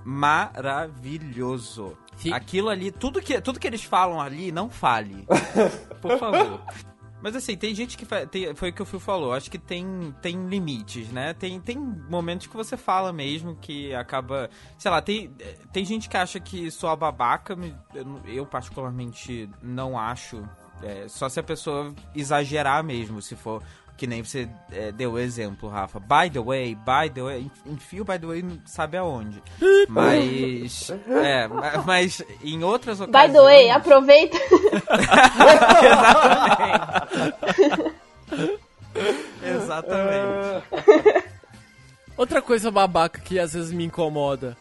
Maravilhoso. 0.06 1.98
Fi- 2.18 2.34
Aquilo 2.34 2.70
ali, 2.70 2.92
tudo 2.92 3.22
que, 3.22 3.40
tudo 3.40 3.60
que 3.60 3.68
eles 3.68 3.84
falam 3.84 4.20
ali, 4.20 4.52
não 4.52 4.70
fale. 4.70 5.26
Por 6.02 6.18
favor. 6.18 6.62
Mas 7.22 7.36
assim, 7.36 7.58
tem 7.58 7.74
gente 7.74 7.98
que. 7.98 8.06
tem- 8.28 8.54
foi 8.56 8.70
o 8.70 8.74
que 8.74 8.82
o 8.82 8.86
Phil 8.86 9.00
falou. 9.00 9.34
Acho 9.34 9.50
que 9.50 9.58
tem, 9.58 10.14
tem 10.22 10.48
limites, 10.48 11.10
né? 11.10 11.34
Tem, 11.34 11.60
tem 11.60 11.76
momentos 11.78 12.46
que 12.48 12.56
você 12.56 12.78
fala 12.78 13.12
mesmo 13.12 13.56
que 13.56 13.94
acaba. 13.96 14.50
Sei 14.78 14.90
lá, 14.92 15.02
tem, 15.02 15.32
tem 15.74 15.84
gente 15.84 16.08
que 16.10 16.16
acha 16.18 16.40
que 16.40 16.70
soa 16.70 16.96
babaca. 16.96 17.56
me- 17.56 17.76
Eu, 17.96 18.06
não- 18.06 18.22
eu 18.28 18.46
particularmente, 18.46 19.50
não 19.64 19.98
acho. 19.98 20.48
É, 20.84 21.08
só 21.08 21.28
se 21.28 21.40
a 21.40 21.44
pessoa 21.44 21.94
exagerar 22.16 22.84
mesmo. 22.84 23.20
Se 23.22 23.36
for 23.36 23.64
Que 23.98 24.06
nem 24.06 24.24
você 24.24 24.48
é, 24.72 24.92
deu 24.92 25.14
o 25.14 25.20
exemplo, 25.20 25.68
Rafa. 25.68 26.00
By 26.00 26.30
the 26.32 26.40
way, 26.40 26.76
by 26.76 27.10
the 27.12 27.24
way. 27.24 27.52
Enfia 27.66 28.04
o 28.04 28.06
by 28.06 28.20
the 28.20 28.28
way 28.28 28.44
não 28.44 28.60
sabe 28.64 28.96
aonde. 28.96 29.42
Mas. 29.90 30.92
é, 31.10 31.48
ma- 31.48 31.84
mas 31.84 32.22
em 32.44 32.64
outras 32.64 33.00
By 33.00 33.06
ocasiões. 33.06 33.34
the 33.34 33.42
way, 33.42 33.70
aproveita. 33.72 34.38
Exatamente. 39.44 40.66
Outra 42.16 42.42
coisa 42.42 42.72
babaca 42.72 43.20
que 43.22 43.40
às 43.40 43.54
vezes 43.54 43.72
me 43.72 43.86
incomoda. 43.86 44.58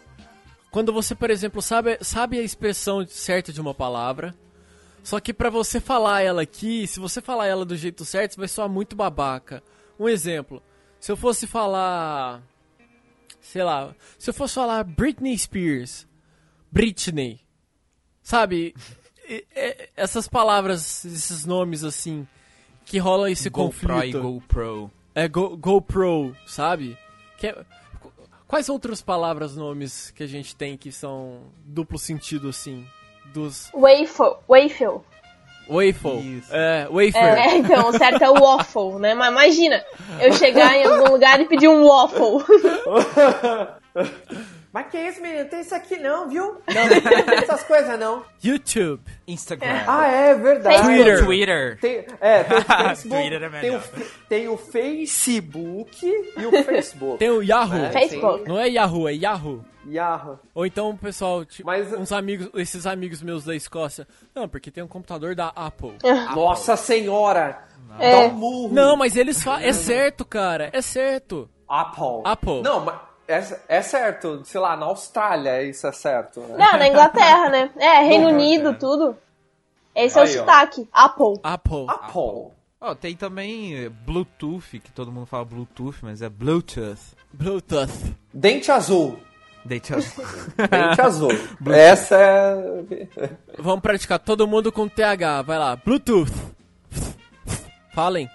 Quando 0.70 0.92
você, 0.92 1.14
por 1.14 1.30
exemplo, 1.30 1.62
sabe, 1.62 1.98
sabe 2.02 2.38
a 2.38 2.42
expressão 2.42 3.06
certa 3.08 3.50
de 3.52 3.60
uma 3.60 3.72
palavra, 3.74 4.34
só 5.06 5.20
que 5.20 5.32
pra 5.32 5.48
você 5.50 5.78
falar 5.80 6.22
ela 6.22 6.42
aqui, 6.42 6.84
se 6.86 6.98
você 6.98 7.20
falar 7.20 7.46
ela 7.46 7.64
do 7.64 7.76
jeito 7.76 8.04
certo, 8.04 8.32
você 8.32 8.38
vai 8.40 8.48
soar 8.48 8.68
muito 8.68 8.96
babaca. 8.96 9.62
Um 9.98 10.08
exemplo, 10.08 10.60
se 10.98 11.12
eu 11.12 11.16
fosse 11.16 11.46
falar, 11.46 12.42
sei 13.40 13.62
lá, 13.62 13.94
se 14.18 14.28
eu 14.28 14.34
fosse 14.34 14.54
falar 14.54 14.82
Britney 14.82 15.38
Spears, 15.38 16.06
Britney, 16.72 17.40
sabe? 18.22 18.74
E- 19.28 19.44
e- 19.54 19.88
essas 19.96 20.26
palavras, 20.26 21.04
esses 21.04 21.44
nomes 21.46 21.84
assim, 21.84 22.26
que 22.84 22.98
rola 22.98 23.30
esse 23.30 23.48
GoPro 23.48 23.78
e 24.04 24.12
conflito. 24.12 24.20
GoPro. 24.22 24.90
É 25.14 25.28
Go, 25.28 25.56
GoPro, 25.56 26.36
sabe? 26.46 26.98
É- 27.42 27.52
qu- 28.00 28.12
quais 28.46 28.68
outras 28.68 29.00
palavras, 29.00 29.54
nomes 29.56 30.10
que 30.10 30.22
a 30.22 30.26
gente 30.26 30.54
tem 30.56 30.76
que 30.76 30.90
são 30.90 31.42
duplo 31.64 31.98
sentido 31.98 32.48
assim? 32.48 32.84
Dos 33.36 33.70
Waffle. 33.74 34.38
Waffle. 34.48 35.02
waffle. 35.68 36.38
Isso. 36.38 36.48
É, 36.50 36.88
wafer. 36.90 37.38
É, 37.38 37.56
então, 37.58 37.90
o 37.90 37.92
certo 37.92 38.24
é 38.24 38.30
o 38.30 38.40
waffle, 38.40 38.98
né? 38.98 39.12
Mas 39.12 39.30
imagina, 39.30 39.84
eu 40.22 40.32
chegar 40.32 40.74
em 40.74 40.86
algum 40.86 41.12
lugar 41.12 41.38
e 41.38 41.44
pedir 41.44 41.68
um 41.68 41.86
waffle. 41.86 42.42
Mas 44.72 44.86
que 44.88 44.98
isso, 44.98 45.20
menino? 45.20 45.48
Tem 45.48 45.60
isso 45.60 45.74
aqui 45.74 45.98
não, 45.98 46.28
viu? 46.28 46.44
Não, 46.66 46.86
não 46.86 47.00
tem 47.26 47.38
essas 47.38 47.62
coisas 47.62 47.98
não. 47.98 48.22
YouTube. 48.42 49.02
Instagram. 49.26 49.84
Ah, 49.86 50.06
é 50.06 50.34
verdade. 50.34 50.82
Twitter. 50.82 51.24
Twitter. 51.24 51.78
Tem, 51.78 52.06
é, 52.20 52.42
tem 52.42 52.56
o 52.58 52.62
Facebook, 52.62 53.08
Twitter 53.08 53.42
é 53.42 53.60
tem, 53.60 53.76
o, 53.76 53.82
tem 54.28 54.48
o 54.48 54.56
Facebook 54.56 56.06
e 56.38 56.46
o 56.46 56.64
Facebook. 56.64 57.18
Tem 57.18 57.30
o 57.30 57.42
Yahoo. 57.42 57.84
É, 57.84 57.90
Facebook. 57.90 58.48
Não 58.48 58.58
é 58.58 58.68
Yahoo, 58.68 59.08
é 59.08 59.12
Yahoo. 59.12 59.62
Yahoo. 59.88 60.38
Ou 60.54 60.66
então 60.66 60.96
pessoal, 60.96 61.44
tipo, 61.44 61.66
Mas- 61.66 61.92
uns 61.92 62.12
amigos, 62.12 62.48
esses 62.54 62.86
amigos 62.86 63.22
meus 63.22 63.44
da 63.44 63.54
Escócia. 63.54 64.06
Não, 64.34 64.48
porque 64.48 64.70
tem 64.70 64.82
um 64.82 64.88
computador 64.88 65.34
da 65.34 65.48
Apple. 65.48 65.96
Nossa 66.34 66.76
senhora! 66.76 67.64
É. 67.98 68.10
Dá 68.10 68.18
um 68.34 68.38
murro. 68.38 68.74
Não, 68.74 68.96
mas 68.96 69.16
eles 69.16 69.42
falam. 69.42 69.60
É 69.60 69.72
certo, 69.72 70.24
cara. 70.24 70.68
É 70.72 70.82
certo. 70.82 71.48
Apple. 71.68 72.20
Apple. 72.24 72.62
Não, 72.62 72.84
mas 72.84 72.96
é, 73.28 73.60
é 73.78 73.82
certo. 73.82 74.42
Sei 74.44 74.60
lá, 74.60 74.76
na 74.76 74.86
Austrália 74.86 75.62
isso 75.62 75.86
é 75.86 75.92
certo. 75.92 76.40
Né? 76.40 76.56
Não, 76.58 76.78
na 76.78 76.88
Inglaterra, 76.88 77.48
né? 77.48 77.70
É, 77.76 78.00
Reino 78.02 78.26
Não, 78.28 78.34
Unido, 78.34 78.68
é. 78.70 78.72
tudo. 78.74 79.16
Esse 79.94 80.18
é 80.18 80.22
o 80.22 80.24
Aí, 80.24 80.30
ó. 80.36 80.38
sotaque. 80.40 80.88
Apple. 80.92 81.40
Apple. 81.42 81.86
Apple. 81.88 82.50
Ó, 82.78 82.94
tem 82.94 83.16
também 83.16 83.74
eh, 83.74 83.88
Bluetooth, 83.88 84.78
que 84.78 84.92
todo 84.92 85.10
mundo 85.10 85.24
fala 85.26 85.44
Bluetooth, 85.46 85.96
mas 86.02 86.20
é 86.20 86.28
Bluetooth. 86.28 87.16
Bluetooth. 87.32 88.14
Dente 88.34 88.70
azul. 88.70 89.18
Dente 89.66 89.92
Dente 90.56 91.00
azul. 91.00 91.30
Essa 91.66 92.16
é. 92.16 93.06
Vamos 93.58 93.80
praticar 93.80 94.18
todo 94.18 94.46
mundo 94.46 94.70
com 94.72 94.88
TH. 94.88 95.42
Vai 95.42 95.58
lá. 95.58 95.76
Bluetooth. 95.76 96.32
Falem. 97.94 98.28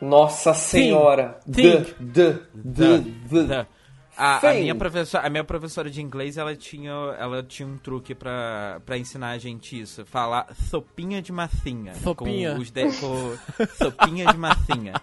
Nossa 0.00 0.52
senhora. 0.54 1.38
Think. 1.44 1.94
D, 2.00 2.38
D, 2.54 2.98
D, 2.98 3.44
D. 3.44 3.66
A, 4.16 4.50
a 4.50 4.54
minha 4.54 4.74
professora, 4.74 5.26
a 5.26 5.30
minha 5.30 5.42
professora 5.42 5.90
de 5.90 6.02
inglês, 6.02 6.36
ela 6.36 6.54
tinha, 6.54 6.90
ela 7.18 7.42
tinha 7.42 7.66
um 7.66 7.78
truque 7.78 8.14
pra, 8.14 8.80
pra 8.84 8.98
ensinar 8.98 9.30
a 9.30 9.38
gente 9.38 9.80
isso. 9.80 10.04
Falar 10.04 10.46
sopinha 10.68 11.22
de 11.22 11.32
massinha. 11.32 11.94
Sopinha. 11.94 12.54
Com 12.54 12.60
os 12.60 12.70
de, 12.70 12.84
com 13.00 13.36
sopinha 13.74 14.26
de 14.26 14.36
massinha. 14.36 14.94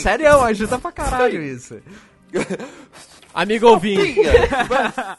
Sério, 0.00 0.40
ajuda 0.42 0.78
pra 0.78 0.92
caralho 0.92 1.42
isso. 1.42 1.80
Amigo 3.34 3.66
ouvinte. 3.68 4.14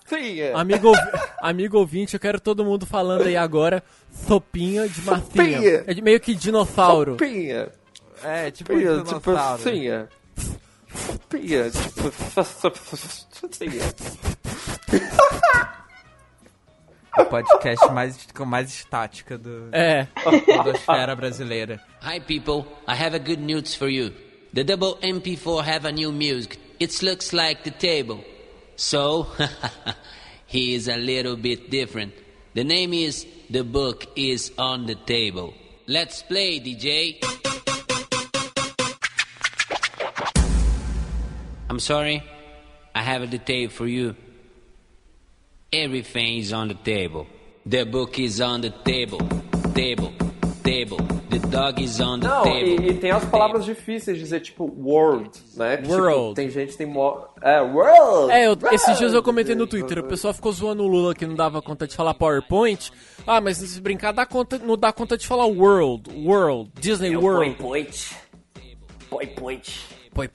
Finha. 0.07 0.57
Amigo, 0.57 0.91
amigo 1.39 1.78
ouvinte, 1.78 2.15
eu 2.15 2.20
quero 2.20 2.39
todo 2.39 2.65
mundo 2.65 2.84
falando 2.86 3.28
aí 3.28 3.38
agora. 3.38 3.84
Sopinha 4.28 4.89
de 4.89 5.01
massinha. 5.01 5.24
Sopinha. 5.57 5.84
É 5.86 5.93
de 5.93 6.01
meio 6.01 6.20
que 6.20 6.34
dinossauro. 6.34 7.15
Finha. 7.20 7.70
É, 8.24 8.49
tipo 8.49 8.74
Finha, 8.74 8.93
um 8.93 9.03
tipo, 9.03 9.20
dinossauro. 9.20 9.61
finha. 9.61 10.09
Finha, 11.30 11.70
tipo. 11.70 12.11
Finha. 13.51 13.84
O 17.20 17.26
podcast 17.26 17.91
mais, 17.91 18.28
com 18.34 18.45
mais 18.45 18.70
estática 18.70 19.38
do, 19.38 19.70
É. 19.72 20.07
da 20.24 20.55
podosfera 20.63 21.15
brasileira. 21.15 21.80
Hi 22.03 22.20
people, 22.20 22.65
I 22.88 22.93
have 22.93 23.15
a 23.15 23.20
good 23.20 23.41
news 23.41 23.76
for 23.76 23.89
you. 23.89 24.11
The 24.53 24.63
double 24.63 24.97
MP4 25.01 25.63
have 25.68 25.88
a 25.88 25.91
new 25.91 26.11
music. 26.11 26.59
It 26.80 27.02
looks 27.02 27.34
like 27.34 27.64
the 27.64 27.72
table. 27.72 28.24
So, 28.76 29.28
he 30.46 30.76
is 30.76 30.88
a 30.88 30.98
little 30.98 31.36
bit 31.36 31.72
different. 31.72 32.14
The 32.54 32.64
name 32.64 32.94
is 32.94 33.26
The 33.50 33.64
Book 33.64 34.06
is 34.16 34.52
on 34.58 34.86
the 34.86 34.96
Table. 34.96 35.54
Let's 35.88 36.22
play, 36.22 36.60
DJ. 36.60 37.18
I'm 41.70 41.80
sorry, 41.80 42.24
I 42.94 43.02
have 43.02 43.30
the 43.30 43.38
tape 43.40 43.72
for 43.72 43.88
you. 43.88 44.16
Everything 45.72 46.38
is 46.38 46.54
on 46.54 46.70
the 46.70 46.76
table. 46.76 47.28
The 47.66 47.84
book 47.84 48.18
is 48.20 48.40
on 48.40 48.62
the 48.62 48.70
table. 48.70 49.20
Table. 49.74 50.27
Table. 50.68 50.97
The 51.30 51.39
dog 51.47 51.82
is 51.82 51.99
on 52.01 52.20
the 52.20 52.28
Não, 52.28 52.43
table. 52.43 52.59
e, 52.86 52.89
e 52.89 52.93
tem 52.95 53.11
as 53.11 53.24
palavras 53.24 53.63
difíceis 53.63 54.18
de 54.18 54.24
dizer, 54.24 54.41
tipo, 54.41 54.65
world, 54.78 55.30
né? 55.55 55.78
Que, 55.78 55.88
World. 55.89 56.20
Tipo, 56.20 56.34
tem 56.34 56.49
gente 56.49 56.72
que 56.74 56.78
tem. 56.78 56.88
Mo... 56.88 57.26
É, 57.41 57.61
world! 57.61 58.32
É, 58.34 58.47
eu- 58.47 58.53
esses 58.72 58.88
world. 58.88 58.99
dias 58.99 59.13
eu 59.13 59.24
comentei 59.24 59.55
no 59.55 59.65
Twitter, 59.65 59.99
o 59.99 60.03
pessoal 60.03 60.34
ficou 60.34 60.51
zoando 60.51 60.84
o 60.84 60.88
Lula 60.88 61.15
que 61.15 61.26
não 61.26 61.36
dava 61.36 61.61
conta 61.61 61.88
de 61.88 61.95
falar 61.95 62.13
PowerPoint. 62.15 62.91
Ah, 63.26 63.39
mas 63.39 63.57
se 63.57 63.80
brincar, 63.80 64.11
dá 64.11 64.26
conta, 64.26 64.57
não 64.57 64.76
dá 64.78 64.91
conta 64.91 65.18
de 65.18 65.26
falar 65.26 65.45
World, 65.45 66.09
World, 66.13 66.70
Disney 66.80 67.15
World. 67.15 67.55
Point. 67.55 68.15
Point 69.09 69.34
point. 69.36 69.86
Poi, 70.13 70.28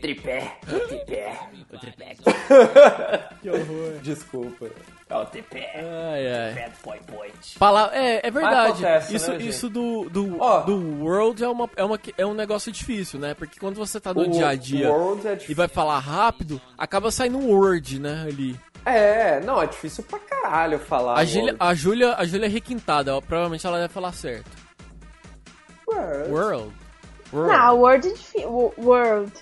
Tripé. 0.00 0.56
Tripé. 0.88 1.38
O 1.72 1.78
tripé. 1.78 2.16
Desculpa. 4.02 4.66
É 5.08 5.16
o 5.16 5.26
tripé. 5.26 5.70
Ai, 5.74 6.26
ai. 6.26 6.52
Tripé 6.52 6.68
do 6.68 7.12
point. 7.12 7.58
Pala 7.58 7.90
é, 7.92 8.26
é 8.26 8.30
verdade. 8.30 8.84
acontece, 8.84 9.16
isso 9.16 9.30
né, 9.30 9.38
gente? 9.38 9.48
isso 9.48 9.68
do, 9.68 10.08
do, 10.08 10.40
Ó. 10.40 10.60
do 10.60 11.04
World 11.04 11.42
é, 11.42 11.48
uma, 11.48 11.70
é, 11.76 11.84
uma, 11.84 12.00
é 12.16 12.26
um 12.26 12.34
negócio 12.34 12.72
difícil, 12.72 13.18
né? 13.18 13.34
Porque 13.34 13.58
quando 13.58 13.76
você 13.76 14.00
tá 14.00 14.14
no 14.14 14.22
O 14.22 14.28
dia 14.28 14.48
a 14.48 14.54
dia 14.54 14.90
World 14.90 15.26
é 15.26 15.38
e 15.48 15.54
vai 15.54 15.68
falar 15.68 15.98
rápido, 15.98 16.60
acaba 16.78 17.10
saindo 17.10 17.38
um 17.38 17.50
Word, 17.50 18.00
né? 18.00 18.26
Ali. 18.26 18.58
É, 18.84 19.40
não, 19.40 19.60
é 19.60 19.66
difícil 19.66 20.02
pra 20.04 20.18
caralho 20.18 20.78
falar. 20.78 21.18
A 21.18 21.24
Júlia, 21.24 21.54
a 21.58 21.74
Júlia, 21.74 22.14
a 22.16 22.24
Júlia 22.24 22.46
é 22.46 22.48
requintada, 22.48 23.14
ó, 23.14 23.20
provavelmente 23.20 23.66
ela 23.66 23.78
deve 23.78 23.92
falar 23.92 24.12
certo. 24.12 24.50
World. 25.86 26.30
World. 26.30 26.72
World. 27.32 27.56
Não, 27.56 27.78
word 27.78 28.08
é 28.08 28.12
difícil. 28.12 28.74
World. 28.78 29.32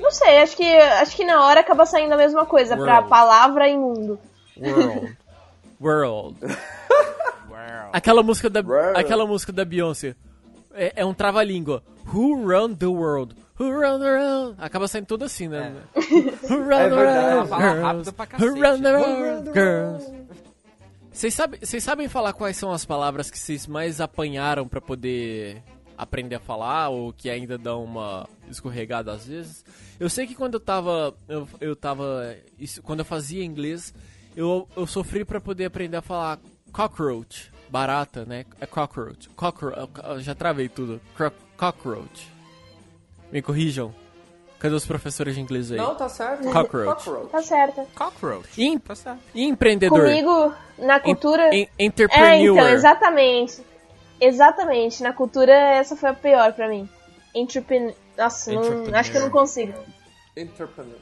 Não 0.00 0.10
sei, 0.10 0.38
acho 0.38 0.56
que, 0.56 0.64
acho 0.64 1.16
que 1.16 1.24
na 1.24 1.44
hora 1.44 1.60
acaba 1.60 1.86
saindo 1.86 2.12
a 2.12 2.16
mesma 2.16 2.44
coisa 2.44 2.76
pra 2.76 2.94
World. 2.96 3.08
palavra 3.08 3.68
e 3.68 3.76
mundo. 3.76 4.18
World. 5.80 6.36
World. 6.40 6.40
Aquela 7.92 8.22
música 8.22 8.50
da 8.50 8.60
World. 8.60 8.98
aquela 8.98 9.26
música 9.26 9.52
da 9.52 9.64
Beyoncé 9.64 10.14
é, 10.74 10.92
é 10.96 11.04
um 11.04 11.14
trava-língua. 11.14 11.82
Who 12.12 12.46
run 12.46 12.74
the 12.74 12.86
world? 12.86 13.34
Who 13.58 13.70
run 13.70 13.98
the 13.98 14.04
world? 14.06 14.54
Acaba 14.58 14.86
saindo 14.86 15.06
tudo 15.06 15.24
assim, 15.24 15.48
né? 15.48 15.74
Who 15.96 16.62
run 16.62 16.72
É 16.72 16.88
the 16.88 16.94
world? 16.94 17.48
Girls? 17.48 18.12
pra 18.12 18.26
Who 18.38 18.54
run 18.54 18.82
the 18.82 18.96
world? 18.96 19.50
Girls. 19.52 20.12
Vocês 21.10 21.32
sabem, 21.32 21.58
vocês 21.60 21.82
sabem 21.82 22.08
falar 22.08 22.34
quais 22.34 22.56
são 22.58 22.70
as 22.70 22.84
palavras 22.84 23.30
que 23.30 23.38
vocês 23.38 23.66
mais 23.66 24.00
apanharam 24.02 24.68
pra 24.68 24.82
poder 24.82 25.62
aprender 25.96 26.34
a 26.36 26.40
falar 26.40 26.88
ou 26.90 27.12
que 27.12 27.28
ainda 27.30 27.56
dão 27.58 27.84
uma 27.84 28.28
escorregada 28.50 29.12
às 29.12 29.26
vezes? 29.26 29.64
Eu 29.98 30.08
sei 30.10 30.26
que 30.26 30.34
quando 30.34 30.54
eu 30.54 30.60
tava 30.60 31.14
eu, 31.28 31.48
eu 31.60 31.74
tava 31.76 32.36
isso, 32.58 32.82
quando 32.82 33.00
eu 33.00 33.04
fazia 33.04 33.44
inglês, 33.44 33.94
eu, 34.36 34.68
eu 34.76 34.86
sofri 34.86 35.24
pra 35.24 35.40
poder 35.40 35.64
aprender 35.66 35.96
a 35.96 36.02
falar 36.02 36.38
cockroach, 36.72 37.50
barata, 37.70 38.24
né? 38.24 38.44
É 38.60 38.66
cockroach. 38.66 39.28
Cockroach, 39.30 39.90
já 40.20 40.34
travei 40.34 40.68
tudo. 40.68 41.00
Cro- 41.16 41.32
Cockroach. 41.56 42.30
Me 43.32 43.40
corrijam. 43.42 43.94
Cadê 44.58 44.74
os 44.74 44.86
professores 44.86 45.34
de 45.34 45.40
inglês 45.40 45.70
aí? 45.70 45.76
Não, 45.76 45.94
tá 45.94 46.08
certo. 46.08 46.50
Cockroach. 46.50 47.28
Tá 47.30 47.42
certo. 47.42 47.82
Cockroach. 47.94 48.60
Em- 48.62 48.78
Tá 48.78 48.94
certo. 48.94 49.20
e 49.34 49.44
empreendedor? 49.44 50.00
Comigo, 50.00 50.54
na 50.78 50.98
cultura. 51.00 51.54
Em- 51.54 51.68
É, 51.78 51.84
entrepreneur. 51.84 52.56
então, 52.56 52.68
exatamente. 52.70 53.60
Exatamente. 54.20 55.02
Na 55.02 55.12
cultura, 55.12 55.52
essa 55.52 55.96
foi 55.96 56.10
a 56.10 56.14
pior 56.14 56.52
pra 56.52 56.68
mim. 56.68 56.88
Entrepreneur. 57.34 57.94
Nossa, 58.16 58.52
não- 58.52 58.62
Entrepreneur. 58.62 58.94
acho 58.96 59.10
que 59.10 59.16
eu 59.18 59.22
não 59.22 59.30
consigo. 59.30 59.74
Entrepreneur. 60.36 60.98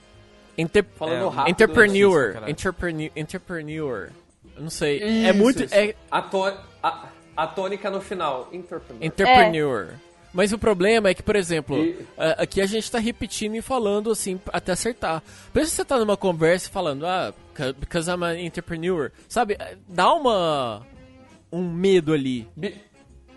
Enter- 0.57 0.85
Falando 0.97 1.27
É, 1.27 1.29
rápido. 1.29 1.51
entrepreneur. 1.53 2.49
Entrepreneur. 2.49 3.11
Entrepreneur. 3.17 4.11
Eu 4.57 4.63
não 4.63 4.71
sei. 4.71 5.03
é 5.03 5.31
Isso, 5.31 5.39
muito. 5.39 5.63
isso. 5.65 5.75
É 5.75 5.95
A, 6.11 6.23
to- 6.23 6.57
a- 6.83 7.09
a 7.37 7.47
tônica 7.47 7.91
no 7.91 8.01
final. 8.01 8.49
Entrepreneur. 8.53 9.05
entrepreneur. 9.05 9.89
Mas 10.33 10.53
o 10.53 10.59
problema 10.59 11.09
é 11.09 11.15
que, 11.15 11.23
por 11.23 11.37
exemplo, 11.37 11.77
E- 11.85 12.05
a- 12.19 12.43
aqui 12.43 12.61
a 12.61 12.67
gente 12.67 12.91
tá 12.91 12.99
repetindo 12.99 13.55
e 13.57 13.63
falando 13.63 14.11
assim 14.11 14.41
até 14.53 14.73
acertar. 14.73 15.23
Pensa 15.53 15.67
se 15.71 15.77
você 15.77 15.85
tá 15.85 15.99
numa 15.99 16.17
conversa 16.17 16.69
falando, 16.71 17.07
ah, 17.07 17.33
ca- 17.53 17.73
because 17.73 18.09
I'm 18.11 18.23
an 18.25 18.39
entrepreneur. 18.41 19.11
Sabe? 19.29 19.57
Dá 19.89 20.13
uma. 20.13 20.87
um 21.53 21.69
medo 21.73 22.13
ali. 22.13 22.49
Be- 22.57 22.75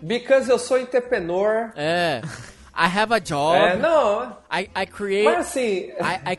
because 0.02 0.48
eu 0.48 0.58
sou 0.58 0.78
entrepreneur. 0.78 1.72
É. 1.76 2.22
I 2.74 2.86
have 2.86 3.12
a 3.12 3.18
job. 3.18 3.56
É, 3.56 3.76
não. 3.76 4.36
I, 4.50 4.68
I 4.74 4.86
create. 4.86 5.24
Mas 5.24 5.46
assim. 5.48 5.90
I, 6.00 6.34
I, 6.34 6.38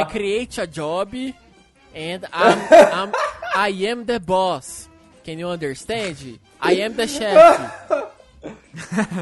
I 0.00 0.04
create 0.06 0.58
a 0.60 0.66
job 0.66 1.14
and 1.94 2.24
I'm, 2.32 2.58
I'm, 2.72 3.12
I 3.54 3.86
am 3.86 4.04
the 4.04 4.18
boss. 4.18 4.88
Can 5.24 5.38
you 5.38 5.48
understand? 5.48 6.40
I 6.60 6.80
am 6.82 6.94
the 6.94 7.06
chef. 7.06 7.36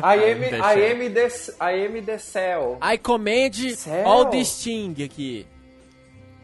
I 0.03 0.16
am, 0.16 0.43
I 0.62 0.74
eu- 0.74 0.85
am 0.87 1.14
the, 1.14 1.55
I 1.61 1.72
am 1.85 2.05
the 2.05 2.18
cell. 2.18 2.78
I 2.80 2.97
command 2.97 3.55
Céu. 3.55 4.05
all 4.07 4.30
this 4.30 4.64
thing 4.64 4.95
aqui. 5.03 5.47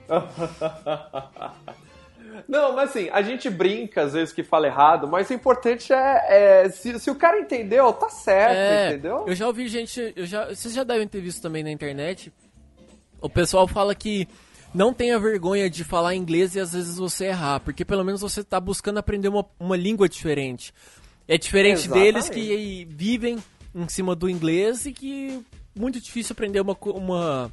Não, 2.46 2.74
mas 2.74 2.90
assim, 2.90 3.08
a 3.10 3.22
gente 3.22 3.48
brinca 3.50 4.02
às 4.02 4.12
vezes 4.12 4.32
que 4.32 4.42
fala 4.42 4.66
errado, 4.66 5.08
mas 5.08 5.28
o 5.30 5.32
importante 5.32 5.92
é, 5.92 6.64
é 6.64 6.70
se, 6.70 6.98
se 6.98 7.10
o 7.10 7.14
cara 7.14 7.40
entendeu, 7.40 7.92
tá 7.92 8.08
certo, 8.08 8.56
É, 8.56 8.88
entendeu? 8.88 9.24
eu 9.26 9.34
já 9.34 9.46
ouvi 9.46 9.66
gente, 9.68 10.12
eu 10.14 10.26
já, 10.26 10.46
vocês 10.46 10.74
já 10.74 10.84
devem 10.84 11.08
ter 11.08 11.20
visto 11.20 11.40
também 11.42 11.62
na 11.62 11.70
internet. 11.70 12.32
O 13.20 13.28
pessoal 13.28 13.66
fala 13.66 13.94
que 13.94 14.28
não 14.74 14.92
tenha 14.92 15.18
vergonha 15.18 15.68
de 15.68 15.82
falar 15.82 16.14
inglês 16.14 16.54
e 16.54 16.60
às 16.60 16.72
vezes 16.72 16.98
você 16.98 17.26
errar, 17.26 17.60
porque 17.60 17.84
pelo 17.84 18.04
menos 18.04 18.20
você 18.20 18.44
tá 18.44 18.60
buscando 18.60 18.98
aprender 18.98 19.28
uma, 19.28 19.44
uma 19.58 19.76
língua 19.76 20.08
diferente. 20.08 20.72
É 21.26 21.36
diferente 21.36 21.86
Exatamente. 21.86 22.12
deles 22.12 22.28
que 22.28 22.86
vivem 22.90 23.38
em 23.74 23.88
cima 23.88 24.14
do 24.14 24.28
inglês 24.30 24.86
e 24.86 24.92
que 24.92 25.44
é 25.76 25.80
muito 25.80 26.00
difícil 26.00 26.32
aprender 26.32 26.60
uma, 26.60 26.76
uma, 26.80 27.52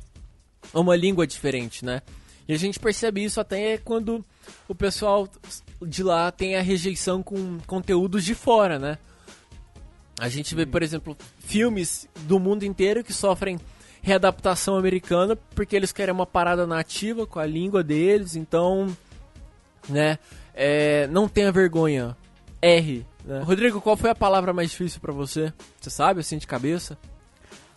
uma 0.74 0.96
língua 0.96 1.28
diferente, 1.28 1.84
né? 1.84 2.02
E 2.48 2.54
a 2.54 2.58
gente 2.58 2.80
percebe 2.80 3.24
isso 3.24 3.40
até 3.40 3.78
quando 3.78 4.24
o 4.68 4.76
pessoal 4.76 5.28
de 5.82 6.04
lá 6.04 6.32
tem 6.32 6.56
a 6.56 6.62
rejeição 6.62 7.24
com 7.24 7.58
conteúdos 7.66 8.24
de 8.24 8.36
fora, 8.36 8.78
né? 8.78 8.98
A 10.20 10.30
gente 10.30 10.56
vê, 10.56 10.66
por 10.66 10.82
exemplo, 10.82 11.18
filmes 11.40 12.08
do 12.22 12.40
mundo 12.40 12.64
inteiro 12.64 13.04
que 13.04 13.12
sofrem 13.12 13.60
readaptação 14.02 14.78
americana 14.78 15.36
porque 15.36 15.76
eles 15.76 15.92
querem 15.92 16.14
uma 16.14 16.26
parada 16.26 16.68
nativa 16.68 17.26
com 17.26 17.40
a 17.40 17.46
língua 17.46 17.84
deles, 17.84 18.36
então, 18.36 18.96
né, 19.90 20.20
é, 20.54 21.08
não 21.08 21.28
tenha 21.28 21.52
vergonha. 21.52 22.16
R. 22.62 23.06
Né? 23.26 23.42
Rodrigo, 23.42 23.82
qual 23.82 23.98
foi 23.98 24.10
a 24.10 24.16
palavra 24.16 24.54
mais 24.54 24.72
difícil 24.72 25.00
pra 25.00 25.14
você? 25.14 25.54
Você 25.80 25.90
sabe, 25.90 26.22
assim, 26.22 26.38
de 26.38 26.48
cabeça? 26.48 26.98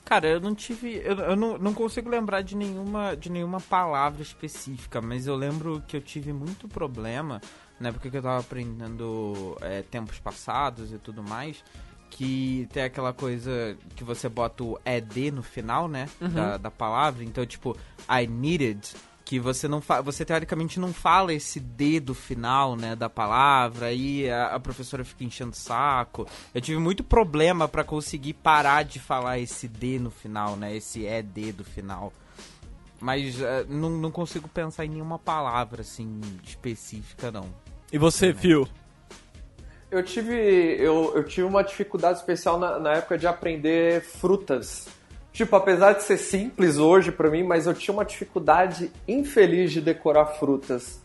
Cara, 0.08 0.26
eu 0.26 0.40
não 0.40 0.54
tive. 0.54 1.02
Eu, 1.04 1.18
eu 1.18 1.36
não, 1.36 1.58
não 1.58 1.74
consigo 1.74 2.08
lembrar 2.08 2.40
de 2.40 2.56
nenhuma, 2.56 3.14
de 3.14 3.30
nenhuma 3.30 3.60
palavra 3.60 4.22
específica, 4.22 5.02
mas 5.02 5.26
eu 5.26 5.36
lembro 5.36 5.82
que 5.86 5.94
eu 5.94 6.00
tive 6.00 6.32
muito 6.32 6.66
problema 6.66 7.42
na 7.78 7.90
época 7.90 8.08
que 8.08 8.16
eu 8.16 8.22
tava 8.22 8.40
aprendendo 8.40 9.54
é, 9.60 9.82
tempos 9.82 10.18
passados 10.18 10.94
e 10.94 10.98
tudo 10.98 11.22
mais. 11.22 11.62
Que 12.08 12.66
tem 12.72 12.84
aquela 12.84 13.12
coisa 13.12 13.76
que 13.94 14.02
você 14.02 14.30
bota 14.30 14.64
o 14.64 14.80
ED 14.82 15.30
no 15.30 15.42
final, 15.42 15.86
né? 15.86 16.08
Da, 16.34 16.56
da 16.56 16.70
palavra. 16.70 17.22
Então, 17.22 17.44
tipo, 17.44 17.76
I 18.10 18.26
needed. 18.26 18.80
Que 19.28 19.38
você 19.38 19.68
não 19.68 19.82
fa 19.82 20.00
você 20.00 20.24
teoricamente 20.24 20.80
não 20.80 20.90
fala 20.90 21.34
esse 21.34 21.60
D 21.60 22.00
do 22.00 22.14
final, 22.14 22.74
né, 22.74 22.96
da 22.96 23.10
palavra, 23.10 23.88
aí 23.88 24.26
a, 24.30 24.54
a 24.54 24.58
professora 24.58 25.04
fica 25.04 25.22
enchendo 25.22 25.50
o 25.50 25.54
saco. 25.54 26.26
Eu 26.54 26.62
tive 26.62 26.80
muito 26.80 27.04
problema 27.04 27.68
pra 27.68 27.84
conseguir 27.84 28.32
parar 28.32 28.84
de 28.84 28.98
falar 28.98 29.38
esse 29.38 29.68
D 29.68 29.98
no 29.98 30.10
final, 30.10 30.56
né, 30.56 30.74
esse 30.74 31.04
ED 31.04 31.52
do 31.52 31.62
final. 31.62 32.10
Mas 32.98 33.38
eh, 33.38 33.66
não, 33.68 33.90
não 33.90 34.10
consigo 34.10 34.48
pensar 34.48 34.86
em 34.86 34.88
nenhuma 34.88 35.18
palavra, 35.18 35.82
assim, 35.82 36.22
específica, 36.42 37.30
não. 37.30 37.54
E 37.92 37.98
você, 37.98 38.32
Phil? 38.32 38.66
Eu 39.90 40.02
tive, 40.02 40.32
eu, 40.32 41.12
eu 41.14 41.22
tive 41.24 41.46
uma 41.46 41.62
dificuldade 41.62 42.20
especial 42.20 42.58
na, 42.58 42.78
na 42.78 42.94
época 42.94 43.18
de 43.18 43.26
aprender 43.26 44.00
frutas. 44.00 44.88
Tipo, 45.38 45.54
apesar 45.54 45.92
de 45.92 46.02
ser 46.02 46.16
simples 46.16 46.78
hoje 46.78 47.12
pra 47.12 47.30
mim, 47.30 47.44
mas 47.44 47.68
eu 47.68 47.72
tinha 47.72 47.94
uma 47.94 48.04
dificuldade 48.04 48.90
infeliz 49.06 49.70
de 49.70 49.80
decorar 49.80 50.26
frutas. 50.26 51.00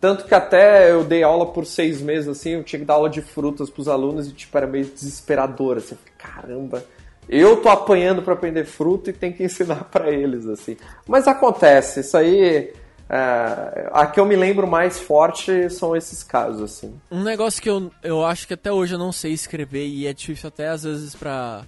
Tanto 0.00 0.24
que 0.24 0.32
até 0.32 0.92
eu 0.92 1.02
dei 1.02 1.24
aula 1.24 1.46
por 1.46 1.66
seis 1.66 2.00
meses, 2.00 2.28
assim, 2.28 2.50
eu 2.50 2.62
tinha 2.62 2.78
que 2.78 2.86
dar 2.86 2.94
aula 2.94 3.10
de 3.10 3.20
frutas 3.20 3.68
pros 3.68 3.88
alunos 3.88 4.28
e, 4.28 4.32
tipo, 4.32 4.56
era 4.56 4.68
meio 4.68 4.84
desesperador, 4.84 5.78
assim. 5.78 5.98
Caramba, 6.16 6.84
eu 7.28 7.56
tô 7.56 7.68
apanhando 7.68 8.22
pra 8.22 8.34
aprender 8.34 8.66
fruta 8.66 9.10
e 9.10 9.12
tem 9.12 9.32
que 9.32 9.42
ensinar 9.42 9.82
pra 9.90 10.12
eles, 10.12 10.46
assim. 10.46 10.76
Mas 11.04 11.26
acontece, 11.26 12.02
isso 12.02 12.16
aí... 12.16 12.72
É, 13.10 13.90
a 13.92 14.06
que 14.06 14.20
eu 14.20 14.24
me 14.24 14.36
lembro 14.36 14.64
mais 14.64 15.00
forte 15.00 15.68
são 15.70 15.96
esses 15.96 16.22
casos, 16.22 16.62
assim. 16.62 16.94
Um 17.10 17.24
negócio 17.24 17.60
que 17.60 17.68
eu, 17.68 17.90
eu 18.00 18.24
acho 18.24 18.46
que 18.46 18.54
até 18.54 18.70
hoje 18.70 18.94
eu 18.94 18.98
não 18.98 19.10
sei 19.10 19.32
escrever 19.32 19.88
e 19.88 20.06
é 20.06 20.12
difícil 20.12 20.46
até 20.46 20.68
às 20.68 20.84
vezes 20.84 21.16
pra 21.16 21.64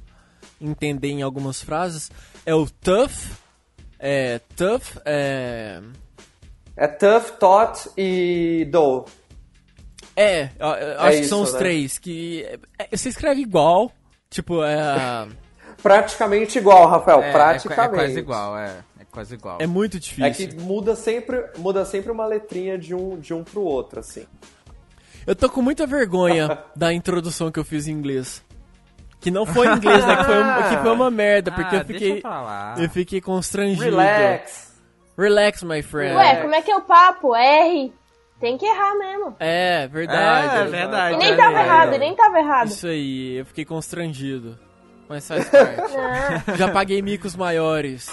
entender 0.61 1.09
em 1.09 1.23
algumas 1.23 1.63
frases 1.63 2.11
é 2.45 2.55
o 2.55 2.67
tough. 2.67 3.11
É. 3.99 4.41
Tough. 4.57 5.01
É. 5.05 5.81
É 6.77 6.87
tough, 6.89 7.39
thought 7.39 7.89
e 7.97 8.67
do. 8.71 9.05
É, 10.17 10.51
eu, 10.59 10.67
eu 10.67 11.01
acho 11.01 11.19
que 11.19 11.25
são 11.25 11.43
isso, 11.43 11.49
os 11.49 11.53
né? 11.53 11.59
três. 11.59 11.99
Que. 11.99 12.45
é, 12.79 12.97
você 12.97 13.09
escreve 13.09 13.41
igual. 13.41 13.93
Tipo, 14.31 14.63
é. 14.65 15.29
Praticamente 15.83 16.59
igual, 16.59 16.89
Rafael. 16.89 17.23
É, 17.23 17.29
é, 17.29 17.33
praticamente. 17.33 17.81
é 17.81 17.89
quase 17.89 18.19
igual, 18.19 18.59
é. 18.59 18.85
É 18.99 19.05
quase 19.11 19.35
igual. 19.35 19.59
É 19.61 19.67
muito 19.67 19.97
É 19.97 20.01
difícil. 20.01 20.49
que 20.49 20.57
muda 20.57 20.97
sempre, 20.97 21.45
muda 21.59 21.85
sempre 21.85 22.11
uma 22.11 22.27
letrinha 22.27 22.79
de 22.79 22.95
um, 22.95 23.19
de 23.19 23.35
um 23.35 23.45
pro 23.45 23.63
outro, 23.63 24.01
assim. 24.01 24.27
Eu 25.27 25.35
tô 25.35 25.49
com 25.49 25.63
muita 25.63 25.87
vergonha 25.87 26.59
da 26.77 26.93
introdução 26.93 27.51
que 27.51 27.59
eu 27.59 27.65
fiz 27.65 27.87
em 27.87 27.93
inglês. 27.93 28.43
Que 29.25 29.31
não 29.31 29.45
foi 29.47 29.67
em 29.67 29.73
inglês, 29.77 30.05
né? 30.07 30.17
Que 30.17 30.25
foi, 30.25 30.43
um- 30.43 30.63
que 30.69 30.77
foi 30.83 30.93
uma 30.93 31.11
merda, 31.11 31.51
porque 31.51 31.75
Ah, 31.77 31.79
eu 31.81 31.85
fiquei. 31.85 32.21
lá. 32.23 32.75
Eu 32.79 32.91
fiquei 32.91 33.21
constrangido. 33.21 33.83
Relax. 33.97 34.75
Relax, 35.19 35.63
my 35.63 35.83
friend. 35.83 36.15
Ué, 36.15 36.37
como 36.43 36.55
é 36.55 36.61
que 36.63 36.71
é 36.71 36.77
o 36.77 36.83
papo? 36.83 37.35
R. 37.35 37.93
Tem 38.41 38.59
que 38.59 38.67
errar 38.67 38.95
mesmo. 38.99 39.35
É, 39.41 39.87
verdade. 39.89 40.57
É, 40.57 40.65
verdade. 40.67 41.15
E 41.15 41.19
nem 41.19 41.33
é 41.33 41.37
tava 41.37 41.49
verdade. 41.55 41.69
errado, 41.69 41.95
e 41.95 41.99
nem 41.99 42.15
tava 42.15 42.39
errado. 42.39 42.67
Isso 42.69 42.87
aí, 42.87 43.37
eu 43.39 43.47
fiquei 43.47 43.65
constrangido. 43.65 44.59
Mas 45.09 45.27
faz 45.27 45.49
parte. 45.49 45.81
Ah, 46.53 46.57
Já 46.57 46.69
paguei 46.71 47.01
micos 47.01 47.35
maiores. 47.37 48.13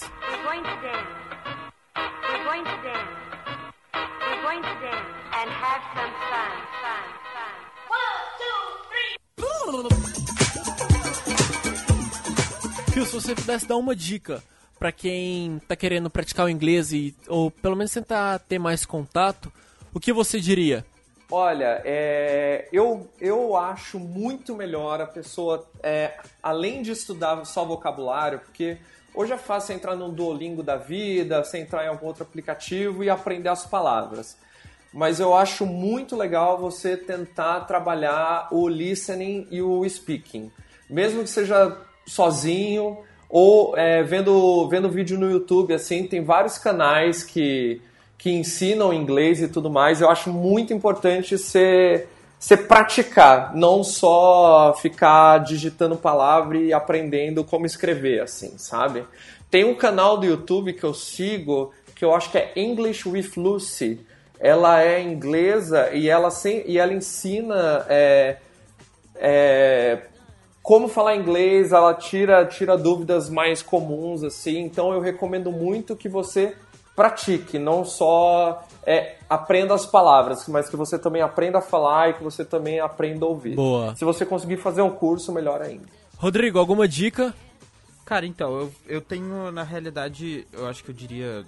Se 13.06 13.14
você 13.14 13.36
pudesse 13.36 13.68
dar 13.68 13.78
uma 13.78 13.96
dica 13.96 14.44
pra 14.80 14.92
quem 14.92 15.60
tá 15.68 15.76
querendo 15.76 16.10
praticar 16.10 16.46
o 16.46 16.50
inglês 16.50 16.94
e, 16.94 17.16
ou 17.28 17.50
pelo 17.50 17.76
menos 17.76 17.92
tentar 17.92 18.40
ter 18.40 18.60
mais 18.60 18.86
contato, 18.86 19.52
o 19.94 20.00
que 20.00 20.14
você 20.14 20.40
diria? 20.40 20.86
Olha, 21.30 21.82
é, 21.84 22.70
eu, 22.72 23.10
eu 23.20 23.56
acho 23.58 24.00
muito 24.00 24.56
melhor 24.56 25.02
a 25.02 25.08
pessoa, 25.08 25.68
é, 25.82 26.20
além 26.44 26.82
de 26.82 26.92
estudar 26.92 27.44
só 27.44 27.66
vocabulário, 27.66 28.40
porque 28.40 28.78
hoje 29.16 29.34
é 29.34 29.38
fácil 29.38 29.68
você 29.68 29.74
entrar 29.74 29.96
num 29.96 30.14
Duolingo 30.14 30.62
da 30.62 30.78
vida, 30.78 31.44
você 31.44 31.58
entrar 31.58 31.86
em 31.86 31.90
algum 31.90 32.06
outro 32.06 32.24
aplicativo 32.24 33.04
e 33.04 33.10
aprender 33.10 33.50
as 33.50 33.66
palavras. 33.66 34.38
Mas 34.94 35.20
eu 35.20 35.36
acho 35.36 35.66
muito 35.66 36.16
legal 36.16 36.58
você 36.58 36.96
tentar 36.96 37.62
trabalhar 37.62 38.48
o 38.52 38.68
listening 38.70 39.48
e 39.50 39.62
o 39.62 39.88
speaking. 39.88 40.52
Mesmo 40.90 41.24
que 41.24 41.30
seja 41.30 41.78
sozinho 42.06 42.98
ou 43.30 43.78
é, 43.78 44.04
vendo, 44.04 44.68
vendo 44.68 44.90
vídeo 44.90 45.18
no 45.18 45.32
YouTube, 45.32 45.74
assim, 45.74 46.06
tem 46.06 46.24
vários 46.24 46.58
canais 46.58 47.24
que, 47.24 47.82
que 48.18 48.30
ensinam 48.30 48.94
inglês 48.94 49.42
e 49.42 49.48
tudo 49.48 49.70
mais. 49.70 50.02
Eu 50.02 50.10
acho 50.10 50.30
muito 50.30 50.74
importante 50.74 51.38
você, 51.38 52.08
você 52.38 52.58
praticar, 52.58 53.56
não 53.56 53.84
só 53.84 54.74
ficar 54.82 55.40
digitando 55.40 55.96
palavra 55.96 56.58
e 56.58 56.74
aprendendo 56.74 57.44
como 57.44 57.66
escrever, 57.66 58.22
assim, 58.22 58.58
sabe? 58.58 59.06
Tem 59.50 59.64
um 59.64 59.76
canal 59.76 60.18
do 60.18 60.26
YouTube 60.26 60.74
que 60.74 60.84
eu 60.84 60.94
sigo 60.94 61.72
que 62.02 62.06
eu 62.06 62.16
acho 62.16 62.32
que 62.32 62.38
é 62.40 62.52
English 62.56 63.08
with 63.08 63.34
Lucy. 63.38 64.00
Ela 64.40 64.82
é 64.82 65.04
inglesa 65.04 65.92
e 65.94 66.10
ela, 66.10 66.32
sem, 66.32 66.64
e 66.66 66.80
ela 66.80 66.92
ensina 66.92 67.86
é, 67.88 68.38
é, 69.18 70.00
como 70.72 70.88
falar 70.88 71.18
inglês, 71.18 71.74
ela 71.74 71.94
tira, 71.94 72.46
tira 72.46 72.78
dúvidas 72.78 73.30
mais 73.30 73.62
comuns, 73.62 74.24
assim. 74.24 74.60
Então 74.60 74.94
eu 74.94 75.02
recomendo 75.02 75.52
muito 75.52 75.98
que 75.98 76.08
você 76.08 76.56
pratique, 76.96 77.60
não 77.60 77.84
só 77.84 78.66
é, 78.86 79.18
aprenda 79.30 79.74
as 79.74 79.86
palavras, 79.86 80.48
mas 80.48 80.70
que 80.70 80.78
você 80.78 80.98
também 80.98 81.22
aprenda 81.22 81.58
a 81.58 81.62
falar 81.62 82.12
e 82.12 82.14
que 82.14 82.24
você 82.24 82.46
também 82.46 82.80
aprenda 82.80 83.26
a 83.26 83.28
ouvir. 83.28 83.54
Boa. 83.54 83.94
Se 83.98 84.06
você 84.06 84.26
conseguir 84.26 84.56
fazer 84.56 84.82
um 84.82 84.92
curso, 84.92 85.34
melhor 85.34 85.62
ainda. 85.62 85.84
Rodrigo, 86.16 86.58
alguma 86.58 86.88
dica? 86.88 87.36
Cara, 88.06 88.26
então, 88.26 88.58
eu, 88.58 88.72
eu 88.88 89.02
tenho, 89.02 89.52
na 89.52 89.64
realidade, 89.64 90.48
eu 90.54 90.70
acho 90.70 90.86
que 90.86 90.92
eu 90.92 90.96
diria 90.96 91.46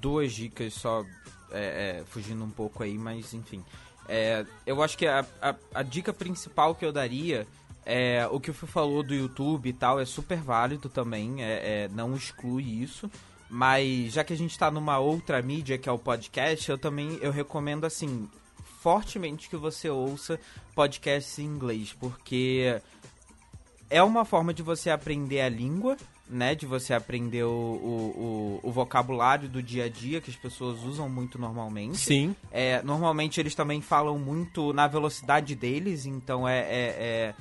duas 0.00 0.32
dicas 0.32 0.74
só, 0.74 1.04
é, 1.52 2.00
é, 2.00 2.04
fugindo 2.06 2.42
um 2.42 2.50
pouco 2.50 2.82
aí, 2.82 2.98
mas 2.98 3.32
enfim. 3.34 3.62
É, 4.08 4.44
eu 4.66 4.82
acho 4.82 4.98
que 4.98 5.06
a, 5.06 5.24
a, 5.40 5.54
a 5.72 5.82
dica 5.84 6.12
principal 6.12 6.74
que 6.74 6.84
eu 6.84 6.90
daria 6.90 7.46
é 7.84 8.26
o 8.30 8.40
que 8.40 8.50
o 8.50 8.54
Fio 8.54 8.68
falou 8.68 9.02
do 9.02 9.14
YouTube 9.14 9.68
e 9.68 9.72
tal, 9.72 10.00
é 10.00 10.04
super 10.04 10.38
válido 10.38 10.88
também, 10.88 11.42
é, 11.42 11.84
é, 11.84 11.88
não 11.92 12.14
exclui 12.14 12.64
isso. 12.64 13.10
Mas 13.50 14.14
já 14.14 14.24
que 14.24 14.32
a 14.32 14.36
gente 14.36 14.58
tá 14.58 14.70
numa 14.70 14.98
outra 14.98 15.42
mídia 15.42 15.76
que 15.76 15.86
é 15.88 15.92
o 15.92 15.98
podcast, 15.98 16.70
eu 16.70 16.78
também 16.78 17.18
eu 17.20 17.30
recomendo 17.30 17.84
assim 17.84 18.26
fortemente 18.80 19.48
que 19.48 19.56
você 19.56 19.90
ouça 19.90 20.40
podcasts 20.74 21.38
em 21.38 21.44
inglês, 21.44 21.94
porque 22.00 22.80
é 23.90 24.02
uma 24.02 24.24
forma 24.24 24.54
de 24.54 24.62
você 24.62 24.88
aprender 24.88 25.42
a 25.42 25.50
língua, 25.50 25.98
né? 26.28 26.54
De 26.54 26.64
você 26.64 26.94
aprender 26.94 27.44
o, 27.44 27.50
o, 27.50 28.60
o, 28.62 28.68
o 28.68 28.72
vocabulário 28.72 29.50
do 29.50 29.62
dia 29.62 29.84
a 29.84 29.88
dia 29.88 30.20
que 30.20 30.30
as 30.30 30.36
pessoas 30.36 30.82
usam 30.82 31.08
muito 31.08 31.38
normalmente. 31.38 31.98
Sim. 31.98 32.34
É, 32.50 32.82
normalmente 32.82 33.38
eles 33.38 33.54
também 33.54 33.82
falam 33.82 34.18
muito 34.18 34.72
na 34.72 34.86
velocidade 34.86 35.54
deles, 35.54 36.06
então 36.06 36.48
é, 36.48 36.60
é, 36.60 36.64
é, 36.70 37.34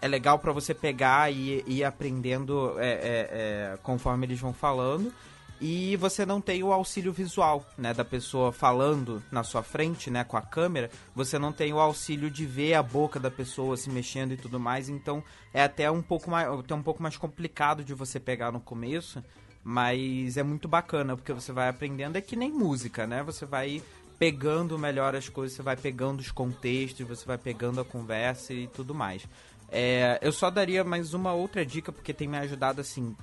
é 0.00 0.08
legal 0.08 0.38
para 0.38 0.52
você 0.52 0.72
pegar 0.72 1.32
e 1.32 1.64
ir 1.66 1.84
aprendendo 1.84 2.78
é, 2.78 2.88
é, 2.88 2.92
é, 2.92 3.78
conforme 3.82 4.26
eles 4.26 4.40
vão 4.40 4.52
falando. 4.52 5.12
E 5.60 5.96
você 5.96 6.24
não 6.24 6.40
tem 6.40 6.62
o 6.62 6.72
auxílio 6.72 7.12
visual, 7.12 7.66
né, 7.76 7.92
da 7.92 8.04
pessoa 8.04 8.52
falando 8.52 9.20
na 9.28 9.42
sua 9.42 9.60
frente, 9.60 10.08
né, 10.08 10.22
com 10.22 10.36
a 10.36 10.42
câmera. 10.42 10.88
Você 11.16 11.36
não 11.36 11.52
tem 11.52 11.72
o 11.72 11.80
auxílio 11.80 12.30
de 12.30 12.46
ver 12.46 12.74
a 12.74 12.82
boca 12.82 13.18
da 13.18 13.30
pessoa 13.30 13.76
se 13.76 13.90
mexendo 13.90 14.32
e 14.32 14.36
tudo 14.36 14.60
mais. 14.60 14.88
Então 14.88 15.22
é 15.52 15.62
até 15.64 15.90
um 15.90 16.00
pouco 16.00 16.30
mais, 16.30 16.48
até 16.48 16.74
um 16.74 16.82
pouco 16.82 17.02
mais 17.02 17.16
complicado 17.16 17.82
de 17.82 17.92
você 17.92 18.20
pegar 18.20 18.52
no 18.52 18.60
começo, 18.60 19.22
mas 19.64 20.36
é 20.36 20.44
muito 20.44 20.68
bacana 20.68 21.16
porque 21.16 21.32
você 21.32 21.50
vai 21.50 21.68
aprendendo 21.68 22.16
é 22.16 22.20
que 22.20 22.36
nem 22.36 22.52
música, 22.52 23.04
né? 23.04 23.24
Você 23.24 23.44
vai 23.44 23.82
pegando 24.16 24.78
melhor 24.78 25.14
as 25.14 25.28
coisas, 25.28 25.56
você 25.56 25.62
vai 25.62 25.76
pegando 25.76 26.20
os 26.20 26.30
contextos, 26.30 27.06
você 27.06 27.24
vai 27.24 27.38
pegando 27.38 27.80
a 27.80 27.84
conversa 27.84 28.52
e 28.52 28.66
tudo 28.66 28.94
mais. 28.94 29.26
É, 29.70 30.18
eu 30.22 30.32
só 30.32 30.50
daria 30.50 30.82
mais 30.82 31.12
uma 31.14 31.32
outra 31.32 31.64
dica 31.64 31.92
porque 31.92 32.14
tem 32.14 32.26
me 32.26 32.38
ajudado 32.38 32.80
assim 32.80 33.14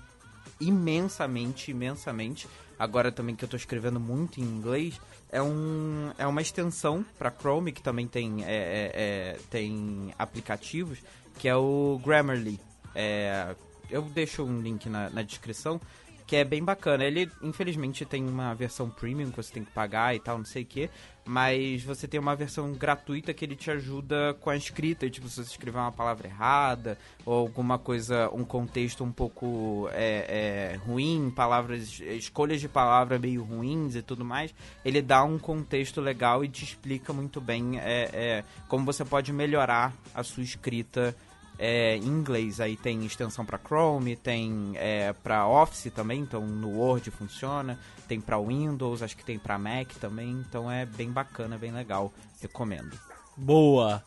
imensamente, 0.60 1.72
imensamente. 1.72 2.48
Agora 2.78 3.12
também 3.12 3.36
que 3.36 3.44
eu 3.44 3.50
tô 3.50 3.56
escrevendo 3.56 4.00
muito 4.00 4.40
em 4.40 4.44
inglês, 4.44 5.00
é, 5.32 5.42
um, 5.42 6.12
é 6.18 6.28
uma 6.28 6.42
extensão 6.42 7.06
para 7.18 7.32
Chrome, 7.32 7.72
que 7.72 7.82
também 7.82 8.08
tem, 8.08 8.44
é, 8.44 8.48
é, 8.48 8.92
é, 8.94 9.40
tem 9.50 10.14
aplicativos, 10.20 11.00
que 11.40 11.48
é 11.48 11.56
o 11.56 12.00
Grammarly. 12.04 12.60
É, 12.94 13.56
eu 13.90 14.02
deixo 14.02 14.44
um 14.44 14.62
link 14.62 14.90
na, 14.90 15.10
na 15.10 15.22
descrição, 15.22 15.80
que 16.28 16.36
é 16.36 16.44
bem 16.44 16.64
bacana. 16.64 17.06
Ele, 17.06 17.32
infelizmente, 17.42 18.04
tem 18.04 18.28
uma 18.28 18.54
versão 18.54 18.90
premium 18.90 19.32
que 19.32 19.38
você 19.38 19.54
tem 19.54 19.64
que 19.64 19.72
pagar 19.72 20.16
e 20.16 20.20
tal, 20.20 20.38
não 20.38 20.46
sei 20.46 20.64
o 20.64 20.66
que, 20.66 20.90
mas 21.26 21.84
você 21.84 22.08
tem 22.08 22.20
uma 22.20 22.36
versão 22.36 22.72
gratuita 22.74 23.34
que 23.34 23.44
ele 23.44 23.56
te 23.56 23.72
ajuda 23.72 24.36
com 24.40 24.50
a 24.50 24.56
escrita, 24.56 25.10
tipo, 25.10 25.28
se 25.28 25.44
você 25.44 25.52
escrever 25.52 25.80
uma 25.80 25.92
palavra 25.92 26.28
errada, 26.28 26.98
ou 27.26 27.34
alguma 27.34 27.80
coisa, 27.80 28.30
um 28.32 28.46
contexto 28.46 29.04
um 29.04 29.12
pouco 29.12 29.90
é, 29.92 30.74
é, 30.74 30.76
ruim, 30.86 31.34
palavras, 31.36 32.00
escolhas 32.00 32.62
de 32.62 32.70
palavra 32.70 33.18
meio 33.18 33.44
ruins 33.44 33.96
e 33.96 34.04
tudo 34.04 34.24
mais, 34.24 34.54
ele 34.84 35.02
dá 35.02 35.24
um 35.24 35.40
contexto 35.40 36.00
legal 36.00 36.44
e 36.46 36.48
te 36.48 36.64
explica 36.64 37.12
muito 37.12 37.42
bem 37.42 37.80
é, 37.80 38.10
é, 38.14 38.44
como 38.68 38.86
você 38.86 39.04
pode 39.04 39.34
melhorar 39.34 39.94
a 40.14 40.22
sua 40.22 40.44
escrita 40.44 41.16
é, 41.58 41.98
em 41.98 42.06
inglês. 42.06 42.60
Aí 42.60 42.76
tem 42.76 43.06
extensão 43.06 43.46
para 43.46 43.58
Chrome, 43.58 44.16
tem 44.16 44.74
é, 44.76 45.14
para 45.14 45.48
Office 45.48 45.92
também, 45.94 46.22
então 46.22 46.42
no 46.42 46.80
Word 46.80 47.10
funciona. 47.12 47.80
Tem 48.08 48.22
para 48.22 48.40
Windows, 48.40 49.02
acho 49.02 49.18
que 49.18 49.26
tem 49.26 49.40
para 49.40 49.58
Mac 49.58 49.92
também. 50.00 50.32
Então 50.48 50.72
é 50.72 50.86
bem 50.86 51.12
bacana, 51.12 51.58
bem 51.58 51.72
legal. 51.72 52.12
Recomendo. 52.42 52.98
Boa. 53.36 54.04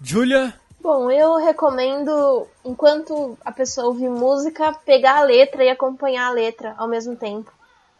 Julia? 0.00 0.54
Bom, 0.80 1.10
eu 1.10 1.36
recomendo, 1.36 2.46
enquanto 2.64 3.36
a 3.44 3.50
pessoa 3.50 3.88
ouvir 3.88 4.08
música, 4.08 4.72
pegar 4.84 5.16
a 5.16 5.22
letra 5.22 5.64
e 5.64 5.68
acompanhar 5.68 6.28
a 6.28 6.32
letra 6.32 6.74
ao 6.78 6.86
mesmo 6.86 7.16
tempo. 7.16 7.50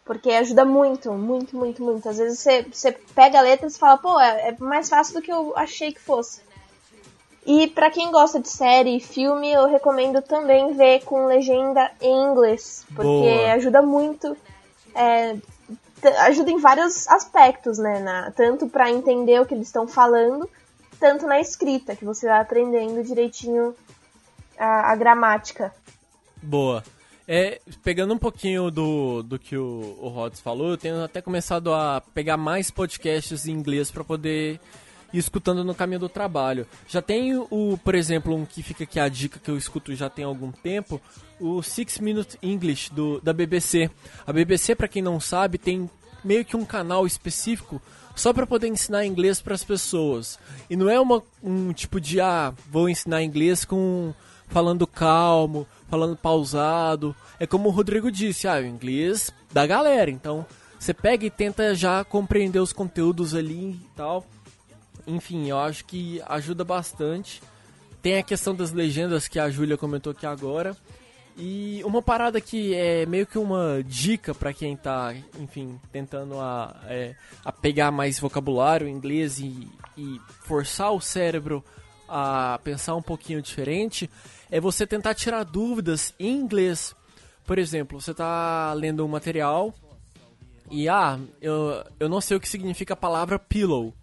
Porque 0.05 0.31
ajuda 0.31 0.63
muito, 0.63 1.11
muito, 1.11 1.55
muito, 1.57 1.83
muito. 1.83 2.07
Às 2.07 2.17
vezes 2.17 2.39
você, 2.39 2.63
você 2.63 2.93
pega 3.13 3.39
a 3.39 3.41
letra 3.41 3.67
e 3.67 3.71
fala, 3.71 3.97
pô, 3.97 4.17
é, 4.19 4.49
é 4.49 4.57
mais 4.57 4.87
fácil 4.87 5.15
do 5.15 5.21
que 5.21 5.31
eu 5.31 5.51
achei 5.57 5.91
que 5.91 5.99
fosse. 5.99 6.46
E 7.47 7.65
para 7.67 7.89
quem 7.89 8.11
gosta 8.11 8.41
de 8.41 8.49
série 8.49 8.97
e 8.97 8.99
filme, 8.99 9.49
eu 9.49 9.69
recomendo 9.69 10.21
também 10.21 10.73
ver 10.73 11.05
com 11.05 11.27
legenda 11.27 11.89
em 12.01 12.25
inglês, 12.25 12.85
porque 12.93 13.07
Boa. 13.07 13.53
ajuda 13.53 13.81
muito, 13.81 14.35
é, 14.93 15.37
ajuda 16.25 16.51
em 16.51 16.59
vários 16.59 17.07
aspectos, 17.07 17.77
né? 17.77 17.99
na- 17.99 18.31
tanto 18.31 18.67
para 18.67 18.91
entender 18.91 19.39
o 19.39 19.45
que 19.45 19.53
eles 19.53 19.67
estão 19.67 19.87
falando, 19.87 20.49
tanto 20.99 21.25
na 21.25 21.39
escrita, 21.39 21.95
que 21.95 22.03
você 22.03 22.27
vai 22.27 22.41
aprendendo 22.41 23.01
direitinho 23.01 23.73
a, 24.59 24.91
a 24.91 24.95
gramática. 24.97 25.73
Boa. 26.43 26.83
É, 27.25 27.61
pegando 27.81 28.13
um 28.13 28.17
pouquinho 28.17 28.69
do, 28.69 29.23
do 29.23 29.39
que 29.39 29.55
o, 29.57 29.97
o 30.01 30.09
Rods 30.09 30.41
falou, 30.41 30.71
eu 30.71 30.77
tenho 30.77 31.01
até 31.01 31.21
começado 31.21 31.73
a 31.73 32.01
pegar 32.13 32.35
mais 32.35 32.69
podcasts 32.69 33.47
em 33.47 33.51
inglês 33.51 33.89
para 33.89 34.03
poder 34.03 34.59
ir 35.13 35.17
escutando 35.17 35.63
no 35.63 35.75
caminho 35.75 35.99
do 35.99 36.09
trabalho. 36.09 36.67
Já 36.87 37.01
tem 37.01 37.35
o, 37.35 37.79
por 37.83 37.95
exemplo, 37.95 38.35
um 38.35 38.45
que 38.45 38.61
fica 38.63 38.83
aqui 38.83 38.99
a 38.99 39.07
dica 39.07 39.39
que 39.39 39.49
eu 39.49 39.57
escuto 39.57 39.95
já 39.95 40.09
tem 40.09 40.25
algum 40.25 40.51
tempo, 40.51 41.01
o 41.39 41.61
Six 41.61 41.99
Minute 41.99 42.37
English 42.41 42.93
do, 42.93 43.21
da 43.21 43.33
BBC. 43.33 43.89
A 44.25 44.33
BBC, 44.33 44.75
para 44.75 44.87
quem 44.87 45.01
não 45.01 45.19
sabe, 45.19 45.57
tem 45.57 45.89
meio 46.23 46.43
que 46.43 46.57
um 46.57 46.65
canal 46.65 47.05
específico 47.05 47.81
só 48.15 48.33
para 48.33 48.47
poder 48.47 48.67
ensinar 48.67 49.05
inglês 49.05 49.41
para 49.41 49.53
as 49.53 49.63
pessoas. 49.63 50.39
E 50.69 50.75
não 50.75 50.89
é 50.89 50.99
uma, 50.99 51.21
um 51.41 51.71
tipo 51.71 52.01
de 52.01 52.19
ah, 52.19 52.53
vou 52.69 52.89
ensinar 52.89 53.23
inglês 53.23 53.63
com 53.63 54.13
falando 54.47 54.87
calmo, 54.87 55.67
falando 55.87 56.17
pausado. 56.17 57.15
É 57.39 57.45
como 57.45 57.69
o 57.69 57.71
Rodrigo 57.71 58.11
disse, 58.11 58.47
ah, 58.47 58.55
o 58.55 58.65
inglês 58.65 59.31
da 59.53 59.67
galera. 59.67 60.09
Então, 60.09 60.45
você 60.79 60.93
pega 60.93 61.25
e 61.25 61.29
tenta 61.29 61.75
já 61.75 62.03
compreender 62.03 62.59
os 62.59 62.73
conteúdos 62.73 63.35
ali 63.35 63.71
e 63.71 63.87
tal. 63.95 64.25
Enfim, 65.07 65.47
eu 65.47 65.57
acho 65.57 65.85
que 65.85 66.21
ajuda 66.27 66.63
bastante. 66.63 67.41
Tem 68.01 68.17
a 68.17 68.23
questão 68.23 68.53
das 68.53 68.71
legendas 68.71 69.27
que 69.27 69.39
a 69.39 69.49
Júlia 69.49 69.77
comentou 69.77 70.11
aqui 70.11 70.25
agora. 70.25 70.75
E 71.37 71.81
uma 71.85 72.01
parada 72.01 72.41
que 72.41 72.73
é 72.73 73.05
meio 73.05 73.25
que 73.25 73.37
uma 73.37 73.83
dica 73.85 74.33
para 74.33 74.51
quem 74.51 74.75
tá, 74.75 75.13
enfim, 75.39 75.79
tentando 75.91 76.39
a, 76.39 76.75
é, 76.85 77.15
a 77.45 77.51
pegar 77.51 77.91
mais 77.91 78.19
vocabulário 78.19 78.87
em 78.87 78.91
inglês 78.91 79.39
e, 79.39 79.67
e 79.95 80.19
forçar 80.41 80.91
o 80.91 80.99
cérebro 80.99 81.63
a 82.09 82.59
pensar 82.63 82.95
um 82.95 83.01
pouquinho 83.01 83.41
diferente, 83.41 84.09
é 84.49 84.59
você 84.59 84.87
tentar 84.87 85.13
tirar 85.13 85.43
dúvidas 85.43 86.13
em 86.19 86.35
inglês. 86.39 86.95
Por 87.45 87.59
exemplo, 87.59 88.01
você 88.01 88.13
tá 88.13 88.73
lendo 88.73 89.05
um 89.05 89.07
material 89.07 89.73
e, 90.71 90.89
ah, 90.89 91.19
eu, 91.39 91.83
eu 91.99 92.09
não 92.09 92.19
sei 92.19 92.35
o 92.35 92.39
que 92.39 92.49
significa 92.49 92.93
a 92.93 92.97
palavra 92.97 93.37
pillow. 93.39 93.93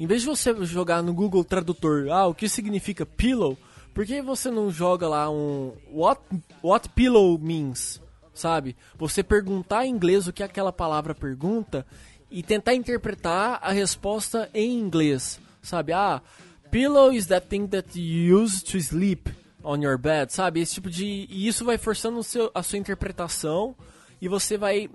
Em 0.00 0.06
vez 0.06 0.22
de 0.22 0.28
você 0.28 0.54
jogar 0.64 1.02
no 1.02 1.12
Google 1.12 1.44
Tradutor, 1.44 2.08
ah, 2.10 2.26
o 2.26 2.34
que 2.34 2.48
significa 2.48 3.04
pillow, 3.04 3.58
por 3.92 4.06
que 4.06 4.22
você 4.22 4.50
não 4.50 4.70
joga 4.70 5.06
lá 5.06 5.30
um 5.30 5.74
what, 5.92 6.22
what 6.62 6.88
pillow 6.88 7.38
means, 7.38 8.00
sabe? 8.32 8.74
Você 8.96 9.22
perguntar 9.22 9.84
em 9.84 9.90
inglês 9.90 10.26
o 10.26 10.32
que 10.32 10.42
aquela 10.42 10.72
palavra 10.72 11.14
pergunta 11.14 11.86
e 12.30 12.42
tentar 12.42 12.72
interpretar 12.72 13.58
a 13.62 13.72
resposta 13.72 14.48
em 14.54 14.78
inglês, 14.78 15.38
sabe? 15.60 15.92
Ah, 15.92 16.22
pillow 16.70 17.12
is 17.12 17.26
that 17.26 17.46
thing 17.48 17.66
that 17.66 18.00
you 18.00 18.42
use 18.42 18.64
to 18.64 18.78
sleep 18.78 19.28
on 19.62 19.82
your 19.82 19.98
bed, 19.98 20.32
sabe? 20.32 20.60
Esse 20.60 20.76
tipo 20.76 20.88
de 20.88 21.26
e 21.28 21.46
isso 21.46 21.62
vai 21.62 21.76
forçando 21.76 22.22
seu, 22.22 22.50
a 22.54 22.62
sua 22.62 22.78
interpretação 22.78 23.76
e 24.18 24.28
você 24.28 24.56
vai 24.56 24.88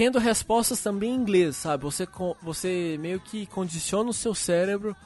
tendo 0.00 0.18
respostas 0.18 0.80
também 0.80 1.10
em 1.10 1.14
inglês, 1.14 1.56
sabe? 1.56 1.84
Você, 1.84 2.08
você 2.40 2.96
meio 2.98 3.20
que 3.20 3.44
condiciona 3.44 4.08
o 4.08 4.14
seu 4.14 4.34
cérebro 4.34 4.96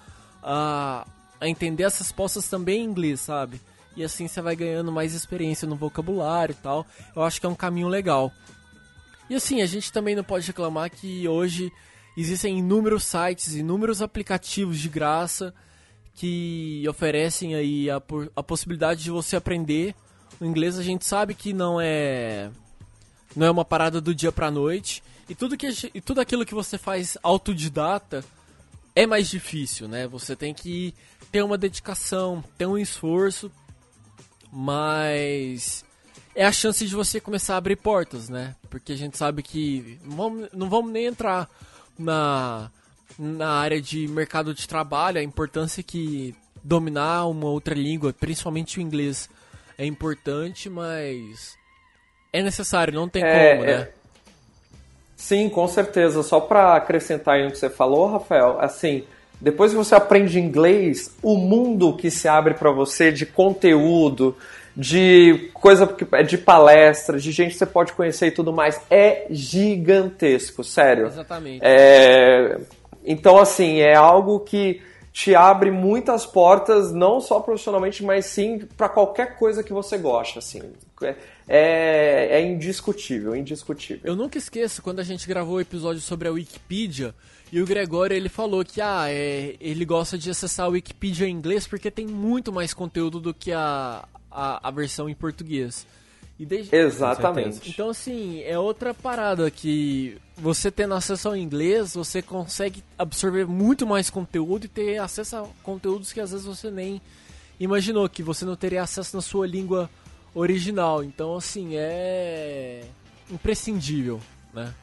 a, 0.40 1.04
a 1.40 1.48
entender 1.48 1.82
as 1.82 1.98
respostas 1.98 2.48
também 2.48 2.82
em 2.82 2.84
inglês, 2.84 3.18
sabe? 3.18 3.60
e 3.96 4.04
assim 4.04 4.28
você 4.28 4.40
vai 4.40 4.54
ganhando 4.54 4.92
mais 4.92 5.12
experiência 5.12 5.66
no 5.66 5.74
vocabulário 5.74 6.52
e 6.52 6.62
tal. 6.62 6.86
Eu 7.16 7.24
acho 7.24 7.40
que 7.40 7.46
é 7.46 7.48
um 7.48 7.56
caminho 7.56 7.88
legal. 7.88 8.32
E 9.28 9.34
assim, 9.34 9.62
a 9.62 9.66
gente 9.66 9.92
também 9.92 10.14
não 10.14 10.22
pode 10.22 10.46
reclamar 10.46 10.88
que 10.88 11.26
hoje 11.26 11.72
existem 12.16 12.60
inúmeros 12.60 13.02
sites, 13.02 13.56
inúmeros 13.56 14.00
aplicativos 14.00 14.78
de 14.78 14.88
graça 14.88 15.52
que 16.14 16.86
oferecem 16.88 17.56
aí 17.56 17.90
a, 17.90 18.00
a 18.36 18.42
possibilidade 18.44 19.02
de 19.02 19.10
você 19.10 19.34
aprender 19.34 19.92
o 20.40 20.44
inglês. 20.44 20.78
A 20.78 20.84
gente 20.84 21.04
sabe 21.04 21.34
que 21.34 21.52
não 21.52 21.80
é 21.80 22.52
não 23.34 23.46
é 23.46 23.50
uma 23.50 23.64
parada 23.64 24.00
do 24.00 24.14
dia 24.14 24.32
pra 24.32 24.50
noite 24.50 25.02
e 25.28 25.34
tudo 25.34 25.56
que 25.56 25.68
e 25.92 26.00
tudo 26.00 26.20
aquilo 26.20 26.44
que 26.44 26.54
você 26.54 26.78
faz 26.78 27.16
autodidata 27.22 28.24
é 28.94 29.06
mais 29.06 29.28
difícil, 29.28 29.88
né? 29.88 30.06
Você 30.06 30.36
tem 30.36 30.54
que 30.54 30.94
ter 31.32 31.42
uma 31.42 31.58
dedicação, 31.58 32.44
ter 32.56 32.66
um 32.66 32.78
esforço, 32.78 33.50
mas 34.52 35.84
é 36.34 36.44
a 36.44 36.52
chance 36.52 36.86
de 36.86 36.94
você 36.94 37.20
começar 37.20 37.54
a 37.54 37.58
abrir 37.58 37.76
portas, 37.76 38.28
né? 38.28 38.54
Porque 38.70 38.92
a 38.92 38.96
gente 38.96 39.16
sabe 39.16 39.42
que 39.42 39.98
não 40.04 40.16
vamos, 40.16 40.48
não 40.52 40.68
vamos 40.68 40.92
nem 40.92 41.06
entrar 41.06 41.50
na, 41.98 42.70
na 43.18 43.48
área 43.48 43.80
de 43.80 44.06
mercado 44.06 44.54
de 44.54 44.68
trabalho, 44.68 45.18
a 45.18 45.22
importância 45.22 45.82
que 45.82 46.34
dominar 46.62 47.26
uma 47.26 47.46
outra 47.46 47.74
língua, 47.74 48.12
principalmente 48.12 48.78
o 48.78 48.82
inglês, 48.82 49.28
é 49.76 49.84
importante, 49.84 50.70
mas 50.70 51.56
é 52.34 52.42
necessário, 52.42 52.92
não 52.92 53.08
tem 53.08 53.22
É, 53.24 53.54
como, 53.54 53.64
né? 53.64 53.72
é. 53.72 53.88
Sim, 55.16 55.48
com 55.48 55.66
certeza. 55.68 56.22
Só 56.22 56.40
para 56.40 56.74
acrescentar 56.74 57.36
aí 57.36 57.44
no 57.44 57.50
que 57.52 57.58
você 57.58 57.70
falou, 57.70 58.06
Rafael, 58.10 58.58
assim, 58.60 59.04
depois 59.40 59.70
que 59.70 59.76
você 59.76 59.94
aprende 59.94 60.38
inglês, 60.40 61.14
o 61.22 61.36
mundo 61.36 61.96
que 61.96 62.10
se 62.10 62.26
abre 62.26 62.54
para 62.54 62.70
você 62.72 63.12
de 63.12 63.24
conteúdo, 63.24 64.36
de 64.76 65.50
coisa 65.54 65.86
que- 65.86 66.22
de 66.24 66.36
palestras, 66.36 67.22
de 67.22 67.30
gente 67.30 67.52
que 67.52 67.58
você 67.58 67.66
pode 67.66 67.92
conhecer 67.92 68.26
e 68.26 68.30
tudo 68.32 68.52
mais, 68.52 68.80
é 68.90 69.26
gigantesco, 69.30 70.64
sério. 70.64 71.06
Exatamente. 71.06 71.60
É, 71.62 72.58
então, 73.04 73.38
assim, 73.38 73.78
é 73.78 73.94
algo 73.94 74.40
que 74.40 74.82
te 75.12 75.32
abre 75.32 75.70
muitas 75.70 76.26
portas, 76.26 76.90
não 76.92 77.20
só 77.20 77.38
profissionalmente, 77.38 78.02
mas 78.02 78.26
sim 78.26 78.58
para 78.76 78.88
qualquer 78.88 79.36
coisa 79.38 79.62
que 79.62 79.72
você 79.72 79.96
gosta, 79.96 80.40
assim. 80.40 80.60
É, 81.46 82.28
é, 82.30 82.40
é 82.40 82.46
indiscutível, 82.46 83.36
indiscutível. 83.36 84.02
Eu 84.04 84.16
nunca 84.16 84.38
esqueço 84.38 84.82
quando 84.82 85.00
a 85.00 85.04
gente 85.04 85.26
gravou 85.28 85.56
o 85.56 85.60
episódio 85.60 86.00
sobre 86.00 86.28
a 86.28 86.32
Wikipedia 86.32 87.14
e 87.52 87.60
o 87.60 87.66
Gregório 87.66 88.16
ele 88.16 88.28
falou 88.28 88.64
que 88.64 88.80
ah, 88.80 89.06
é, 89.08 89.56
ele 89.60 89.84
gosta 89.84 90.16
de 90.16 90.30
acessar 90.30 90.66
a 90.66 90.70
Wikipedia 90.70 91.28
em 91.28 91.32
inglês 91.32 91.66
porque 91.66 91.90
tem 91.90 92.06
muito 92.06 92.52
mais 92.52 92.72
conteúdo 92.72 93.20
do 93.20 93.34
que 93.34 93.52
a, 93.52 94.08
a, 94.30 94.68
a 94.68 94.70
versão 94.70 95.08
em 95.08 95.14
português. 95.14 95.86
E 96.38 96.44
desde... 96.44 96.74
Exatamente. 96.74 97.70
Então, 97.70 97.90
assim, 97.90 98.42
é 98.42 98.58
outra 98.58 98.92
parada 98.92 99.48
que 99.50 100.18
você 100.36 100.68
tendo 100.70 100.94
acesso 100.94 101.28
ao 101.28 101.36
inglês, 101.36 101.94
você 101.94 102.20
consegue 102.20 102.82
absorver 102.98 103.46
muito 103.46 103.86
mais 103.86 104.10
conteúdo 104.10 104.64
e 104.64 104.68
ter 104.68 104.98
acesso 104.98 105.36
a 105.36 105.46
conteúdos 105.62 106.12
que 106.12 106.20
às 106.20 106.32
vezes 106.32 106.44
você 106.44 106.70
nem 106.70 107.00
imaginou 107.60 108.08
que 108.08 108.22
você 108.22 108.44
não 108.44 108.56
teria 108.56 108.82
acesso 108.82 109.14
na 109.14 109.22
sua 109.22 109.46
língua 109.46 109.88
original. 110.34 111.02
Então, 111.04 111.36
assim, 111.36 111.76
é 111.76 112.84
imprescindível, 113.30 114.20
né? 114.52 114.74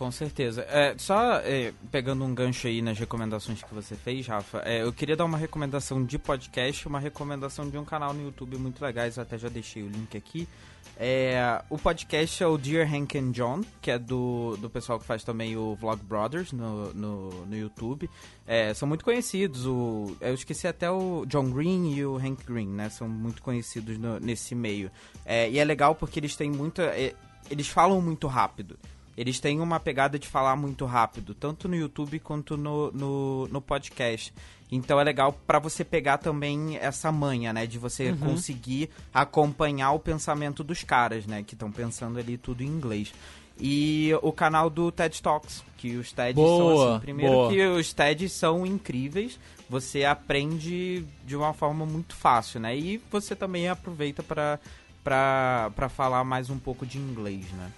Com 0.00 0.10
certeza. 0.10 0.62
É, 0.62 0.94
só 0.96 1.34
é, 1.40 1.74
pegando 1.92 2.24
um 2.24 2.34
gancho 2.34 2.66
aí 2.66 2.80
nas 2.80 2.98
recomendações 2.98 3.62
que 3.62 3.74
você 3.74 3.94
fez, 3.94 4.26
Rafa, 4.26 4.62
é, 4.64 4.82
eu 4.82 4.90
queria 4.94 5.14
dar 5.14 5.26
uma 5.26 5.36
recomendação 5.36 6.02
de 6.02 6.18
podcast, 6.18 6.88
uma 6.88 6.98
recomendação 6.98 7.68
de 7.68 7.76
um 7.76 7.84
canal 7.84 8.14
no 8.14 8.22
YouTube 8.22 8.56
muito 8.56 8.82
legais, 8.82 9.18
até 9.18 9.36
já 9.36 9.50
deixei 9.50 9.82
o 9.82 9.88
link 9.90 10.16
aqui. 10.16 10.48
É, 10.96 11.62
o 11.68 11.76
podcast 11.76 12.42
é 12.42 12.46
o 12.46 12.56
Dear 12.56 12.90
Hank 12.90 13.14
and 13.18 13.32
John, 13.32 13.60
que 13.82 13.90
é 13.90 13.98
do, 13.98 14.56
do 14.56 14.70
pessoal 14.70 14.98
que 14.98 15.04
faz 15.04 15.22
também 15.22 15.54
o 15.54 15.74
Vlog 15.74 16.02
Brothers 16.02 16.50
no, 16.50 16.94
no, 16.94 17.44
no 17.44 17.54
YouTube. 17.54 18.08
É, 18.46 18.72
são 18.72 18.88
muito 18.88 19.04
conhecidos, 19.04 19.66
o, 19.66 20.16
eu 20.18 20.32
esqueci 20.32 20.66
até 20.66 20.90
o 20.90 21.26
John 21.26 21.50
Green 21.50 21.92
e 21.94 22.06
o 22.06 22.16
Hank 22.16 22.42
Green, 22.46 22.68
né? 22.68 22.88
São 22.88 23.06
muito 23.06 23.42
conhecidos 23.42 23.98
no- 23.98 24.18
nesse 24.18 24.54
meio. 24.54 24.90
É, 25.26 25.50
e 25.50 25.58
é 25.58 25.64
legal 25.64 25.94
porque 25.94 26.18
eles 26.18 26.34
têm 26.36 26.50
muita. 26.50 26.84
é, 26.84 27.14
eles 27.50 27.68
falam 27.68 28.00
muito 28.00 28.26
rápido. 28.26 28.78
Eles 29.16 29.40
têm 29.40 29.60
uma 29.60 29.78
pegada 29.78 30.18
de 30.18 30.26
falar 30.26 30.56
muito 30.56 30.84
rápido, 30.86 31.34
tanto 31.34 31.68
no 31.68 31.76
YouTube 31.76 32.18
quanto 32.20 32.56
no, 32.56 32.90
no, 32.92 33.48
no 33.48 33.60
podcast. 33.60 34.32
Então 34.72 35.00
é 35.00 35.04
legal 35.04 35.32
pra 35.46 35.58
você 35.58 35.84
pegar 35.84 36.18
também 36.18 36.78
essa 36.78 37.10
manha, 37.10 37.52
né? 37.52 37.66
De 37.66 37.78
você 37.78 38.12
conseguir 38.14 38.88
acompanhar 39.12 39.92
o 39.92 39.98
pensamento 39.98 40.62
dos 40.62 40.84
caras, 40.84 41.26
né? 41.26 41.42
Que 41.42 41.54
estão 41.54 41.72
pensando 41.72 42.18
ali 42.18 42.38
tudo 42.38 42.62
em 42.62 42.66
inglês. 42.66 43.12
E 43.60 44.10
o 44.22 44.32
canal 44.32 44.70
do 44.70 44.90
TED 44.90 45.20
Talks, 45.20 45.62
que 45.76 45.96
os 45.96 46.12
TEDs 46.12 46.36
são 46.36 46.58
Boa, 46.58 46.90
assim. 46.92 47.00
Primeiro 47.00 47.32
boa. 47.32 47.50
que 47.50 47.66
os 47.66 47.92
TEDs 47.92 48.32
são 48.32 48.64
incríveis, 48.64 49.38
você 49.68 50.04
aprende 50.04 51.04
de 51.26 51.36
uma 51.36 51.52
forma 51.52 51.84
muito 51.84 52.14
fácil, 52.14 52.58
né? 52.58 52.74
E 52.74 53.02
você 53.10 53.36
também 53.36 53.68
aproveita 53.68 54.22
pra, 54.22 54.58
pra 55.04 55.88
falar 55.90 56.24
mais 56.24 56.48
um 56.48 56.58
pouco 56.58 56.86
de 56.86 56.96
inglês, 56.96 57.44
né? 57.52 57.70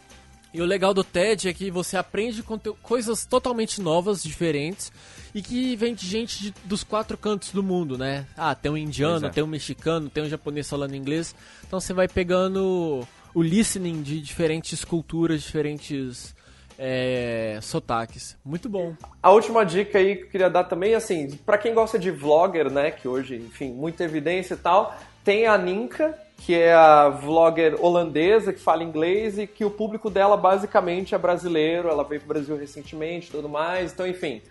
E 0.54 0.60
o 0.60 0.64
legal 0.66 0.92
do 0.92 1.02
TED 1.02 1.48
é 1.48 1.52
que 1.54 1.70
você 1.70 1.96
aprende 1.96 2.42
coisas 2.82 3.24
totalmente 3.24 3.80
novas, 3.80 4.22
diferentes, 4.22 4.92
e 5.34 5.40
que 5.40 5.74
vem 5.76 5.94
de 5.94 6.06
gente 6.06 6.42
de- 6.42 6.54
dos 6.64 6.84
quatro 6.84 7.16
cantos 7.16 7.52
do 7.52 7.62
mundo, 7.62 7.96
né? 7.96 8.26
Ah, 8.36 8.54
tem 8.54 8.70
um 8.70 8.76
indiano, 8.76 9.26
é. 9.26 9.30
tem 9.30 9.42
um 9.42 9.46
mexicano, 9.46 10.10
tem 10.10 10.22
um 10.22 10.28
japonês 10.28 10.68
falando 10.68 10.94
inglês. 10.94 11.34
Então 11.66 11.80
você 11.80 11.94
vai 11.94 12.06
pegando 12.06 13.06
o 13.34 13.42
listening 13.42 14.02
de 14.02 14.20
diferentes 14.20 14.84
culturas, 14.84 15.40
diferentes 15.42 16.34
é, 16.78 17.58
sotaques. 17.62 18.36
Muito 18.44 18.68
bom. 18.68 18.94
A 19.22 19.30
última 19.30 19.64
dica 19.64 19.98
aí 19.98 20.16
que 20.16 20.22
eu 20.24 20.28
queria 20.28 20.50
dar 20.50 20.64
também, 20.64 20.94
assim, 20.94 21.30
pra 21.46 21.56
quem 21.56 21.72
gosta 21.72 21.98
de 21.98 22.10
vlogger, 22.10 22.70
né, 22.70 22.90
que 22.90 23.08
hoje, 23.08 23.36
enfim, 23.36 23.70
muita 23.72 24.04
evidência 24.04 24.54
e 24.54 24.58
tal, 24.58 24.98
tem 25.24 25.46
a 25.46 25.56
Ninka, 25.56 26.18
que 26.44 26.54
é 26.54 26.72
a 26.74 27.08
vlogger 27.08 27.76
holandesa 27.84 28.52
que 28.52 28.58
fala 28.60 28.82
inglês 28.82 29.38
e 29.38 29.46
que 29.46 29.64
o 29.64 29.70
público 29.70 30.10
dela 30.10 30.36
basicamente 30.36 31.14
é 31.14 31.18
brasileiro, 31.18 31.88
ela 31.88 32.02
veio 32.02 32.20
pro 32.20 32.30
Brasil 32.34 32.56
recentemente 32.56 33.28
e 33.28 33.30
tudo 33.30 33.48
mais, 33.48 33.92
então, 33.92 34.06
enfim, 34.06 34.42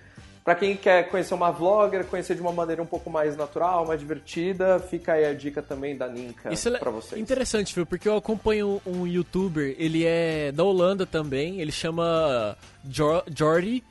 pra 0.43 0.55
quem 0.55 0.75
quer 0.75 1.09
conhecer 1.09 1.33
uma 1.33 1.51
vlogger, 1.51 2.05
conhecer 2.05 2.33
de 2.35 2.41
uma 2.41 2.53
maneira 2.53 2.81
um 2.81 2.85
pouco 2.85 3.09
mais 3.09 3.35
natural, 3.35 3.85
mais 3.85 3.99
divertida, 3.99 4.79
fica 4.79 5.13
aí 5.13 5.25
a 5.25 5.33
dica 5.33 5.61
também 5.61 5.95
da 5.97 6.07
Ninka 6.07 6.51
Isso 6.53 6.69
é 6.69 6.77
pra 6.79 6.89
vocês. 6.91 7.19
interessante, 7.21 7.75
viu? 7.75 7.85
Porque 7.85 8.07
eu 8.07 8.15
acompanho 8.15 8.81
um 8.87 9.05
youtuber, 9.05 9.75
ele 9.77 10.05
é 10.05 10.51
da 10.53 10.63
Holanda 10.63 11.05
também, 11.05 11.59
ele 11.59 11.71
chama 11.73 12.57
Jo- 12.85 13.23
Jordi, 13.35 13.83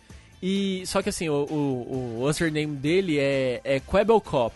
e 0.43 0.83
só 0.87 1.03
que 1.03 1.11
assim, 1.11 1.29
o, 1.29 1.35
o, 1.51 2.17
o 2.21 2.23
username 2.23 2.75
dele 2.77 3.19
é, 3.19 3.61
é 3.63 3.79
Quebelcop. 3.79 4.55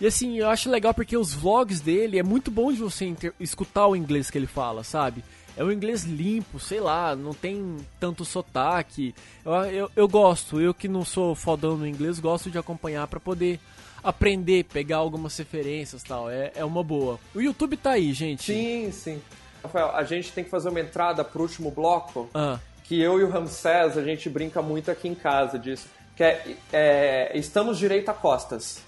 E 0.00 0.06
assim, 0.06 0.38
eu 0.38 0.48
acho 0.48 0.70
legal 0.70 0.94
porque 0.94 1.16
os 1.16 1.34
vlogs 1.34 1.80
dele 1.80 2.18
é 2.18 2.22
muito 2.22 2.50
bom 2.50 2.72
de 2.72 2.78
você 2.78 3.12
escutar 3.40 3.86
o 3.86 3.96
inglês 3.96 4.30
que 4.30 4.38
ele 4.38 4.46
fala, 4.46 4.84
sabe? 4.84 5.24
É 5.56 5.64
um 5.64 5.72
inglês 5.72 6.04
limpo, 6.04 6.60
sei 6.60 6.78
lá, 6.78 7.16
não 7.16 7.34
tem 7.34 7.78
tanto 7.98 8.24
sotaque. 8.24 9.12
Eu, 9.44 9.52
eu, 9.52 9.90
eu 9.96 10.08
gosto, 10.08 10.60
eu 10.60 10.72
que 10.72 10.86
não 10.86 11.04
sou 11.04 11.34
fodão 11.34 11.76
no 11.76 11.86
inglês, 11.86 12.20
gosto 12.20 12.48
de 12.48 12.58
acompanhar 12.58 13.08
pra 13.08 13.18
poder 13.18 13.58
aprender, 14.02 14.64
pegar 14.66 14.98
algumas 14.98 15.36
referências 15.36 16.02
e 16.02 16.04
tal. 16.04 16.30
É, 16.30 16.52
é 16.54 16.64
uma 16.64 16.84
boa. 16.84 17.18
O 17.34 17.40
YouTube 17.40 17.76
tá 17.76 17.92
aí, 17.92 18.12
gente. 18.12 18.52
Sim, 18.52 18.92
sim. 18.92 19.20
Rafael, 19.60 19.90
a 19.96 20.04
gente 20.04 20.30
tem 20.30 20.44
que 20.44 20.50
fazer 20.50 20.68
uma 20.68 20.80
entrada 20.80 21.24
pro 21.24 21.42
último 21.42 21.72
bloco. 21.72 22.30
Ah, 22.32 22.60
que 22.88 22.98
eu 22.98 23.20
e 23.20 23.22
o 23.22 23.28
Ramsés, 23.28 23.98
a 23.98 24.02
gente 24.02 24.30
brinca 24.30 24.62
muito 24.62 24.90
aqui 24.90 25.08
em 25.08 25.14
casa 25.14 25.58
disso, 25.58 25.86
que 26.16 26.24
é, 26.24 26.56
é, 26.72 27.32
estamos 27.34 27.76
direito 27.76 28.08
a 28.08 28.14
costas. 28.14 28.82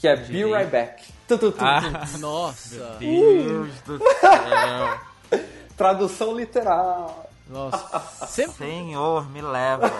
Que 0.00 0.08
é 0.08 0.16
Be 0.16 0.44
Right 0.44 0.70
Back. 0.70 1.04
Tu, 1.28 1.36
tu, 1.36 1.52
tu, 1.52 1.58
tu. 1.58 1.64
Ah, 1.64 1.82
nossa. 2.18 2.96
Deus 2.98 3.70
do 3.86 3.98
céu. 3.98 5.40
Tradução 5.76 6.34
literal. 6.34 7.30
Nossa. 7.48 8.26
Sempre, 8.26 8.66
Senhor, 8.66 9.30
me 9.30 9.42
leva. 9.42 9.92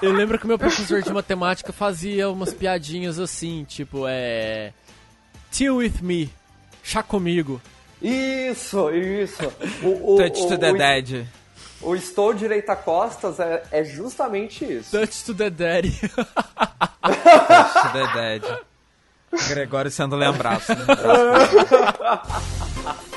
eu 0.00 0.12
lembro 0.12 0.38
que 0.38 0.44
o 0.44 0.48
meu 0.48 0.58
professor 0.58 1.02
de 1.02 1.12
matemática 1.12 1.72
fazia 1.72 2.30
umas 2.30 2.54
piadinhas 2.54 3.18
assim, 3.18 3.64
tipo, 3.64 4.04
é. 4.06 4.72
Chill 5.50 5.76
with 5.76 6.00
me. 6.00 6.32
Chá 6.82 7.02
comigo. 7.02 7.60
Isso, 8.00 8.88
isso. 8.90 9.52
O, 9.82 10.14
o, 10.14 10.16
Touch 10.16 10.46
to 10.46 10.54
o, 10.54 10.58
the 10.58 10.70
o, 10.70 10.78
dead. 10.78 11.26
o 11.82 11.94
estou 11.96 12.32
direito 12.32 12.70
a 12.70 12.76
costas 12.76 13.40
é, 13.40 13.64
é 13.72 13.84
justamente 13.84 14.64
isso. 14.64 14.96
Touch 14.96 15.24
to 15.24 15.34
the 15.34 15.50
daddy. 15.50 15.90
Touch 15.90 17.72
to 17.82 17.92
the 17.92 18.12
dead. 18.14 18.60
Gregório 19.48 19.90
sendo 19.90 20.16
lembrado. 20.16 20.60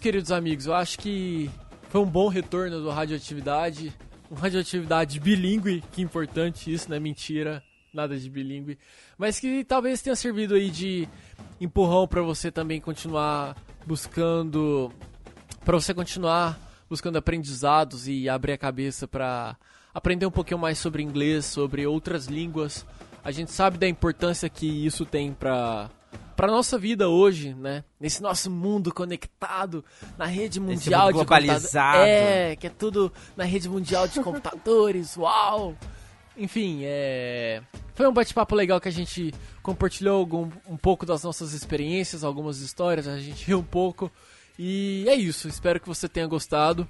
isso, 0.00 0.02
queridos 0.02 0.32
amigos. 0.32 0.66
Eu 0.66 0.74
acho 0.74 0.98
que 0.98 1.50
foi 1.90 2.00
um 2.00 2.06
bom 2.06 2.28
retorno 2.28 2.80
do 2.80 2.88
Radioatividade. 2.88 3.92
Um 4.30 4.34
Radioatividade 4.34 5.20
bilíngue, 5.20 5.84
que 5.92 6.00
importante 6.00 6.72
isso, 6.72 6.88
não 6.88 6.96
é 6.96 7.00
mentira. 7.00 7.62
Nada 7.92 8.16
de 8.18 8.30
bilíngue. 8.30 8.78
Mas 9.18 9.38
que 9.38 9.62
talvez 9.62 10.00
tenha 10.00 10.16
servido 10.16 10.54
aí 10.54 10.70
de 10.70 11.06
empurrão 11.60 12.08
para 12.08 12.22
você 12.22 12.50
também 12.50 12.80
continuar 12.80 13.54
buscando. 13.86 14.90
para 15.64 15.78
você 15.78 15.92
continuar 15.92 16.58
buscando 16.88 17.18
aprendizados 17.18 18.08
e 18.08 18.28
abrir 18.28 18.52
a 18.52 18.58
cabeça 18.58 19.06
para 19.06 19.56
aprender 19.92 20.24
um 20.24 20.30
pouquinho 20.30 20.58
mais 20.58 20.78
sobre 20.78 21.02
inglês, 21.02 21.44
sobre 21.44 21.86
outras 21.86 22.26
línguas. 22.26 22.86
A 23.22 23.30
gente 23.30 23.50
sabe 23.50 23.76
da 23.76 23.88
importância 23.88 24.48
que 24.48 24.66
isso 24.66 25.04
tem 25.04 25.32
para 25.34 25.90
para 26.40 26.50
nossa 26.50 26.78
vida 26.78 27.06
hoje, 27.06 27.52
né? 27.52 27.84
Nesse 28.00 28.22
nosso 28.22 28.50
mundo 28.50 28.94
conectado 28.94 29.84
na 30.16 30.24
rede 30.24 30.58
mundial 30.58 31.08
mundo 31.08 31.12
de 31.12 31.18
computadores. 31.18 31.52
globalizado. 31.52 32.02
É, 32.02 32.56
que 32.56 32.66
é 32.66 32.70
tudo 32.70 33.12
na 33.36 33.44
rede 33.44 33.68
mundial 33.68 34.08
de 34.08 34.20
computadores. 34.20 35.18
Uau! 35.18 35.76
Enfim, 36.38 36.80
é 36.84 37.60
foi 37.94 38.08
um 38.08 38.12
bate-papo 38.14 38.54
legal 38.54 38.80
que 38.80 38.88
a 38.88 38.92
gente 38.92 39.34
compartilhou 39.62 40.18
algum, 40.18 40.48
um 40.66 40.78
pouco 40.78 41.04
das 41.04 41.22
nossas 41.22 41.52
experiências, 41.52 42.24
algumas 42.24 42.60
histórias, 42.60 43.06
a 43.06 43.18
gente 43.18 43.44
riu 43.44 43.58
um 43.58 43.62
pouco. 43.62 44.10
E 44.58 45.04
é 45.08 45.14
isso, 45.14 45.46
espero 45.46 45.78
que 45.78 45.86
você 45.86 46.08
tenha 46.08 46.26
gostado. 46.26 46.88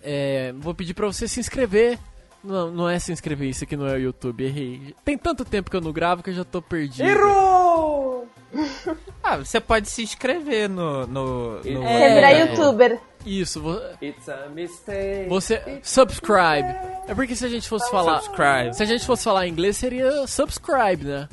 É, 0.00 0.54
vou 0.60 0.72
pedir 0.72 0.94
pra 0.94 1.08
você 1.08 1.26
se 1.26 1.40
inscrever. 1.40 1.98
Não, 2.44 2.70
não 2.70 2.88
é 2.88 3.00
se 3.00 3.10
inscrever, 3.10 3.48
isso 3.48 3.64
aqui 3.64 3.76
não 3.76 3.88
é 3.88 3.94
o 3.94 4.00
YouTube, 4.00 4.44
errei. 4.44 4.94
Tem 5.04 5.18
tanto 5.18 5.44
tempo 5.44 5.68
que 5.68 5.76
eu 5.76 5.80
não 5.80 5.92
gravo 5.92 6.22
que 6.22 6.30
eu 6.30 6.34
já 6.34 6.44
tô 6.44 6.62
perdido. 6.62 7.08
Errou! 7.08 8.11
Ah, 9.24 9.36
você 9.36 9.60
pode 9.60 9.88
se 9.88 10.02
inscrever 10.02 10.68
no. 10.68 11.06
no, 11.06 11.52
no 11.56 11.62
Você 11.62 12.14
virar 12.14 12.30
youtuber. 12.32 12.98
Isso, 13.24 13.60
vo- 13.62 13.80
It's 14.02 14.28
a 14.28 14.48
mistake. 14.48 15.28
você. 15.28 15.80
Subscribe. 15.82 16.66
É 17.06 17.14
porque 17.14 17.36
se 17.36 17.46
a 17.46 17.48
gente 17.48 17.68
fosse 17.68 17.88
falar. 17.90 18.20
Subscribe. 18.20 18.74
Se 18.74 18.82
a 18.82 18.86
gente 18.86 19.06
fosse 19.06 19.22
falar 19.24 19.46
inglês, 19.46 19.76
seria 19.76 20.26
subscribe, 20.26 21.04
né? 21.04 21.28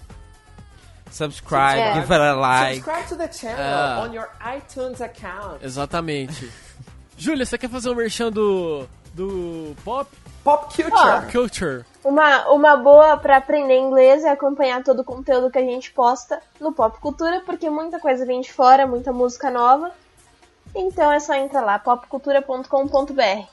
Subscribe, 1.12 1.80
É. 1.80 1.94
give 1.96 2.14
it 2.14 2.22
a 2.22 2.34
like. 2.36 2.76
Subscribe 2.84 3.08
to 3.10 3.16
the 3.18 3.32
channel 3.32 3.58
Ah. 3.60 4.06
on 4.08 4.14
your 4.14 4.30
iTunes 4.56 5.02
account. 5.02 5.66
Exatamente. 5.66 6.48
Júlia, 7.18 7.46
você 7.46 7.58
quer 7.58 7.70
fazer 7.70 7.90
um 7.90 7.96
merchan 7.96 8.32
do. 8.32 8.88
Do 9.14 9.76
pop? 9.84 10.10
Pop 10.44 10.74
culture. 10.74 10.92
Ó. 10.94 11.22
Culture. 11.32 11.86
Uma, 12.04 12.50
uma 12.50 12.78
boa 12.78 13.18
pra 13.18 13.38
aprender 13.38 13.78
inglês 13.78 14.24
é 14.24 14.30
acompanhar 14.30 14.84
todo 14.84 15.02
o 15.02 15.04
conteúdo 15.04 15.52
que 15.52 15.60
a 15.60 15.64
gente 15.64 15.92
posta 15.92 16.42
no 16.60 16.72
Pop 16.72 16.98
Cultura, 17.00 17.42
porque 17.46 17.70
muita 17.70 18.00
coisa 18.00 18.26
vem 18.26 18.40
de 18.40 18.52
fora, 18.52 18.88
muita 18.88 19.12
música 19.12 19.52
nova. 19.52 19.92
Então 20.74 21.12
é 21.12 21.20
só 21.20 21.34
entrar 21.34 21.62
lá, 21.62 21.78
popcultura.com.br. 21.78 23.48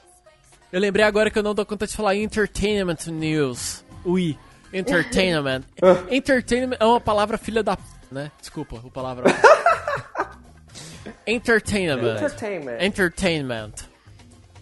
Eu 0.73 0.81
lembrei 0.81 1.05
agora 1.05 1.31
que 1.31 1.39
eu 1.39 1.43
não 1.43 1.55
dou 1.55 1.67
conta 1.67 1.87
de 1.87 1.97
falar 1.97 2.15
Entertainment 2.15 3.07
News. 3.09 3.85
Ui, 4.05 4.39
Entertainment. 4.73 5.63
Entertainment 6.11 6.77
é 6.79 6.85
uma 6.85 7.01
palavra 7.01 7.39
filha 7.39 7.63
da 7.63 7.77
p, 7.77 7.83
né? 8.11 8.31
Desculpa, 8.41 8.81
o 8.85 8.91
palavra. 8.91 9.25
Entertainment. 11.27 12.17
Entertainment. 12.17 12.79
Entertainment. 12.81 13.73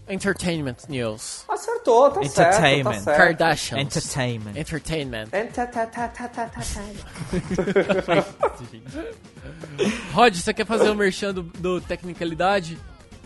Entertainment 0.09 0.77
News. 0.89 1.45
Acertou, 1.49 2.11
tá 2.11 2.23
certo, 2.23 2.35
tá 2.35 2.49
Entertainment. 2.49 3.01
certo. 3.01 3.17
Kardashians. 3.17 3.81
Entertainment. 3.81 4.57
Entertainment. 4.57 5.29
Entertainment. 5.33 7.05
Rod, 10.13 10.35
você 10.35 10.53
quer 10.53 10.67
fazer 10.67 10.91
o 10.91 10.95
merchan 10.95 11.33
do, 11.33 11.43
do 11.43 11.81
Tecnicalidade? 11.81 12.79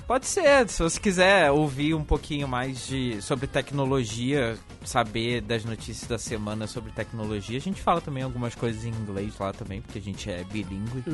Pode 0.09 0.27
ser, 0.27 0.67
se 0.71 0.83
você 0.83 0.99
quiser 0.99 1.51
ouvir 1.51 1.93
um 1.93 2.03
pouquinho 2.03 2.49
mais 2.49 2.87
de 2.87 3.21
sobre 3.21 3.47
tecnologia, 3.47 4.57
saber 4.83 5.43
das 5.43 5.67
notícias 5.67 6.09
da 6.09 6.17
semana 6.17 6.67
sobre 6.67 6.91
tecnologia, 6.93 7.59
a 7.59 7.61
gente 7.61 7.83
fala 7.83 8.01
também 8.01 8.23
algumas 8.23 8.55
coisas 8.55 8.87
em 8.87 8.89
inglês 8.89 9.35
lá 9.39 9.53
também, 9.53 9.83
porque 9.83 9.99
a 9.99 10.01
gente 10.01 10.31
é 10.31 10.43
bilíngue. 10.45 11.05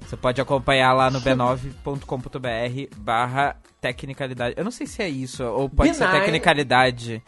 Você 0.00 0.16
pode 0.16 0.40
acompanhar 0.40 0.92
lá 0.92 1.12
no 1.12 1.20
b9.com.br 1.20 2.96
barra 2.96 3.54
tecnicalidade. 3.80 4.56
Eu 4.58 4.64
não 4.64 4.72
sei 4.72 4.88
se 4.88 5.00
é 5.00 5.08
isso, 5.08 5.44
ou 5.44 5.70
pode 5.70 5.94
ser 5.94 6.04
B9. 6.04 6.10
tecnicalidade. 6.10 7.22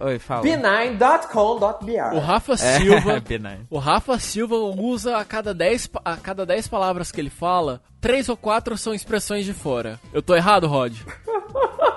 Oi, 0.00 0.18
fala. 0.18 0.40
O 0.40 0.44
b9.com.br 0.44 2.18
Rafa 2.20 2.52
É, 2.54 2.56
Silva. 2.56 3.20
B9. 3.22 3.58
O 3.70 3.78
Rafa 3.78 4.18
Silva 4.18 4.56
usa 4.56 5.18
a 5.18 5.24
cada 5.24 5.54
10 5.54 5.86
pa- 5.86 6.02
a 6.04 6.16
cada 6.16 6.44
10 6.44 6.66
palavras 6.68 7.12
que 7.12 7.20
ele 7.20 7.30
fala, 7.30 7.80
três 8.00 8.28
ou 8.28 8.36
quatro 8.36 8.76
são 8.76 8.92
expressões 8.92 9.44
de 9.44 9.52
fora. 9.54 10.00
Eu 10.12 10.20
tô 10.22 10.34
errado, 10.34 10.66
Rod? 10.66 10.94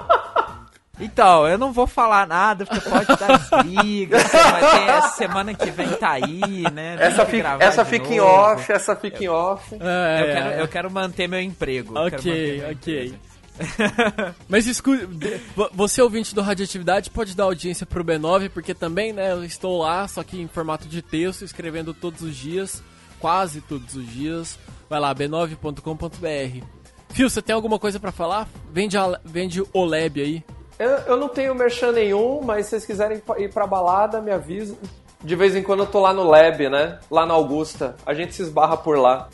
Então, 1.00 1.48
eu 1.48 1.60
não 1.60 1.72
vou 1.72 1.86
falar 1.86 2.26
nada, 2.26 2.66
porque 2.66 2.90
pode 2.90 3.06
dar 3.20 3.62
briga. 3.62 4.18
Semana 5.16 5.54
que 5.54 5.70
vem 5.70 5.90
tá 5.90 6.14
aí, 6.14 6.64
né? 6.74 6.98
Essa 7.00 7.24
fica, 7.24 7.56
essa 7.60 7.86
fica 7.86 8.14
em 8.14 8.18
novo. 8.18 8.32
off, 8.32 8.72
essa 8.72 8.96
fica 8.96 9.24
em 9.24 9.28
off. 9.28 9.76
É, 9.80 10.22
Eu 10.22 10.26
quero, 10.34 10.50
eu 10.62 10.68
quero 10.68 10.90
manter 10.92 11.28
meu 11.28 11.40
emprego. 11.40 11.96
eu 11.96 12.08
Ok, 12.08 12.64
ok. 12.72 13.14
Mas 14.48 14.68
escute, 14.68 15.08
você 15.74 16.02
ouvinte 16.02 16.34
do 16.34 16.42
Radioatividade 16.42 17.10
pode 17.10 17.36
dar 17.36 17.46
audiência 17.46 17.86
pro 17.86 18.04
B9, 18.04 18.50
porque 18.50 18.74
também, 18.74 19.14
né, 19.14 19.32
eu 19.32 19.44
estou 19.44 19.80
lá, 19.80 20.08
só 20.08 20.24
que 20.24 20.40
em 20.40 20.48
formato 20.48 20.88
de 20.88 21.02
texto, 21.02 21.44
escrevendo 21.44 21.94
todos 21.94 22.22
os 22.22 22.36
dias, 22.36 22.84
quase 23.20 23.62
todos 23.62 23.96
os 23.96 24.08
dias. 24.08 24.58
Vai 24.90 25.00
lá, 25.00 25.14
b9.com.br. 25.14 26.66
Fio, 27.10 27.30
você 27.30 27.42
tem 27.42 27.56
alguma 27.56 27.80
coisa 27.80 28.00
pra 28.00 28.12
falar? 28.12 28.48
Vende, 28.72 28.98
a, 28.98 29.20
vende 29.24 29.62
o 29.74 29.84
Lab 29.84 30.22
aí. 30.22 30.44
Eu, 30.80 30.90
eu 30.90 31.18
não 31.18 31.28
tenho 31.28 31.56
merchan 31.56 31.92
nenhum, 31.92 32.42
mas 32.42 32.66
se 32.66 32.72
vocês 32.72 32.86
quiserem 32.86 33.22
ir 33.38 33.52
pra 33.52 33.66
balada, 33.66 34.22
me 34.22 34.32
avisa. 34.32 34.78
De 35.24 35.36
vez 35.36 35.56
em 35.56 35.64
quando 35.64 35.80
eu 35.80 35.88
tô 35.88 36.00
lá 36.00 36.14
no 36.14 36.24
Lab, 36.24 36.70
né? 36.70 37.00
Lá 37.10 37.26
na 37.26 37.34
Augusta. 37.34 37.96
A 38.06 38.14
gente 38.14 38.36
se 38.36 38.44
esbarra 38.44 38.78
por 38.78 38.98
lá. 39.00 39.30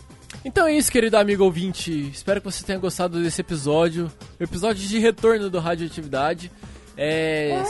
Então 0.46 0.68
é 0.68 0.76
isso, 0.76 0.92
querido 0.92 1.16
amigo 1.18 1.44
ouvinte. 1.44 1.92
Espero 2.10 2.40
que 2.42 2.52
você 2.52 2.64
tenha 2.66 2.78
gostado 2.78 3.20
desse 3.22 3.42
episódio. 3.42 4.12
Episódio 4.40 4.86
de 4.88 5.00
retorno 5.00 5.50
do 5.50 5.60
Radioatividade. 5.60 6.52
É, 6.98 7.62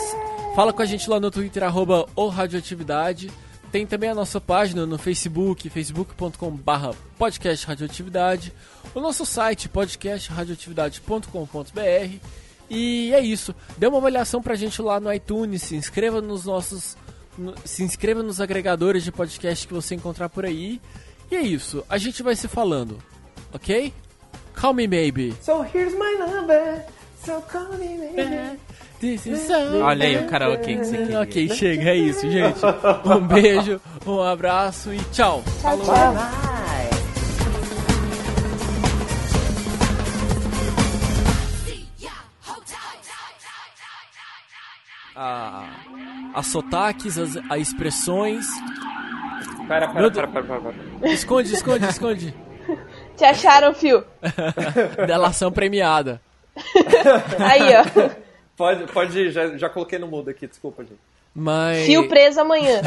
Fala 0.56 0.74
com 0.74 0.82
a 0.82 0.86
gente 0.86 1.08
lá 1.10 1.18
no 1.20 1.30
Twitter, 1.32 1.64
arroba 1.64 2.06
Radioatividade. 2.32 3.32
Tem 3.72 3.86
também 3.88 4.10
a 4.10 4.16
nossa 4.16 4.40
página 4.42 4.86
no 4.86 4.98
Facebook, 5.00 5.68
facebook.com.br 5.70 6.96
podcast 7.18 7.66
radioatividade. 7.66 8.54
O 8.94 9.00
nosso 9.00 9.26
site, 9.26 9.68
podcastradioatividade.com.br. 9.70 12.18
E 12.70 13.12
é 13.14 13.20
isso. 13.20 13.54
Dê 13.78 13.88
uma 13.88 13.98
avaliação 13.98 14.42
pra 14.42 14.56
gente 14.56 14.82
lá 14.82 14.98
no 15.00 15.12
iTunes. 15.14 15.62
Se 15.64 15.76
inscreva 15.76 16.22
nos 16.22 16.46
nossos. 16.46 16.96
no- 17.38 17.54
se 17.66 17.84
inscreva 17.84 18.22
nos 18.24 18.40
agregadores 18.42 19.04
de 19.04 19.12
podcast 19.12 19.68
que 19.68 19.74
você 19.74 19.96
encontrar 19.96 20.30
por 20.30 20.46
aí. 20.46 20.80
E 21.34 21.36
é 21.36 21.42
isso. 21.42 21.84
A 21.90 21.98
gente 21.98 22.22
vai 22.22 22.36
se 22.36 22.48
falando. 22.48 23.00
Ok? 23.52 23.92
Call 24.54 24.76
me 24.76 24.88
maybe. 24.88 25.34
So 25.42 25.64
here's 25.64 25.92
my 25.96 26.16
number. 26.20 26.86
So 27.26 27.42
call 27.52 27.76
me 27.80 27.98
maybe. 27.98 28.60
This 29.00 29.26
is 29.26 29.40
so 29.48 29.82
Olha 29.82 30.06
aí 30.06 30.24
o 30.24 30.28
karaokê 30.28 30.78
que 30.78 30.86
você 30.86 30.96
queria. 30.96 31.22
Ok, 31.22 31.50
chega, 31.50 31.90
é 31.90 31.96
isso, 31.96 32.30
gente. 32.30 32.60
Um 33.04 33.26
beijo, 33.26 33.82
um 34.06 34.22
abraço 34.22 34.94
e 34.94 35.00
tchau. 35.06 35.42
Falou. 35.64 35.88
Ah, 45.16 45.68
as 46.36 46.46
sotaques, 46.46 47.18
as, 47.18 47.38
as 47.50 47.60
expressões. 47.60 48.46
Pera, 49.68 49.88
Meu 49.88 49.94
pera, 49.94 50.10
Deus. 50.10 50.14
pera, 50.14 50.28
pera, 50.28 50.44
pera, 50.62 50.74
pera. 51.00 51.14
Esconde, 51.14 51.54
esconde, 51.54 51.86
esconde. 51.86 52.36
Te 53.18 53.26
acharam, 53.26 53.74
fio? 53.74 54.04
Delação 55.08 55.52
premiada. 55.52 56.22
Aí, 57.40 57.70
ó. 57.76 58.10
Pode, 58.56 58.92
pode 58.92 59.20
ir, 59.20 59.32
já, 59.32 59.58
já 59.58 59.70
coloquei 59.70 59.98
no 60.00 60.08
mudo 60.08 60.30
aqui, 60.30 60.48
desculpa, 60.48 60.84
gente. 60.84 61.00
Mas. 61.36 61.86
Fio 61.86 62.08
preso 62.08 62.42
amanhã. 62.42 62.82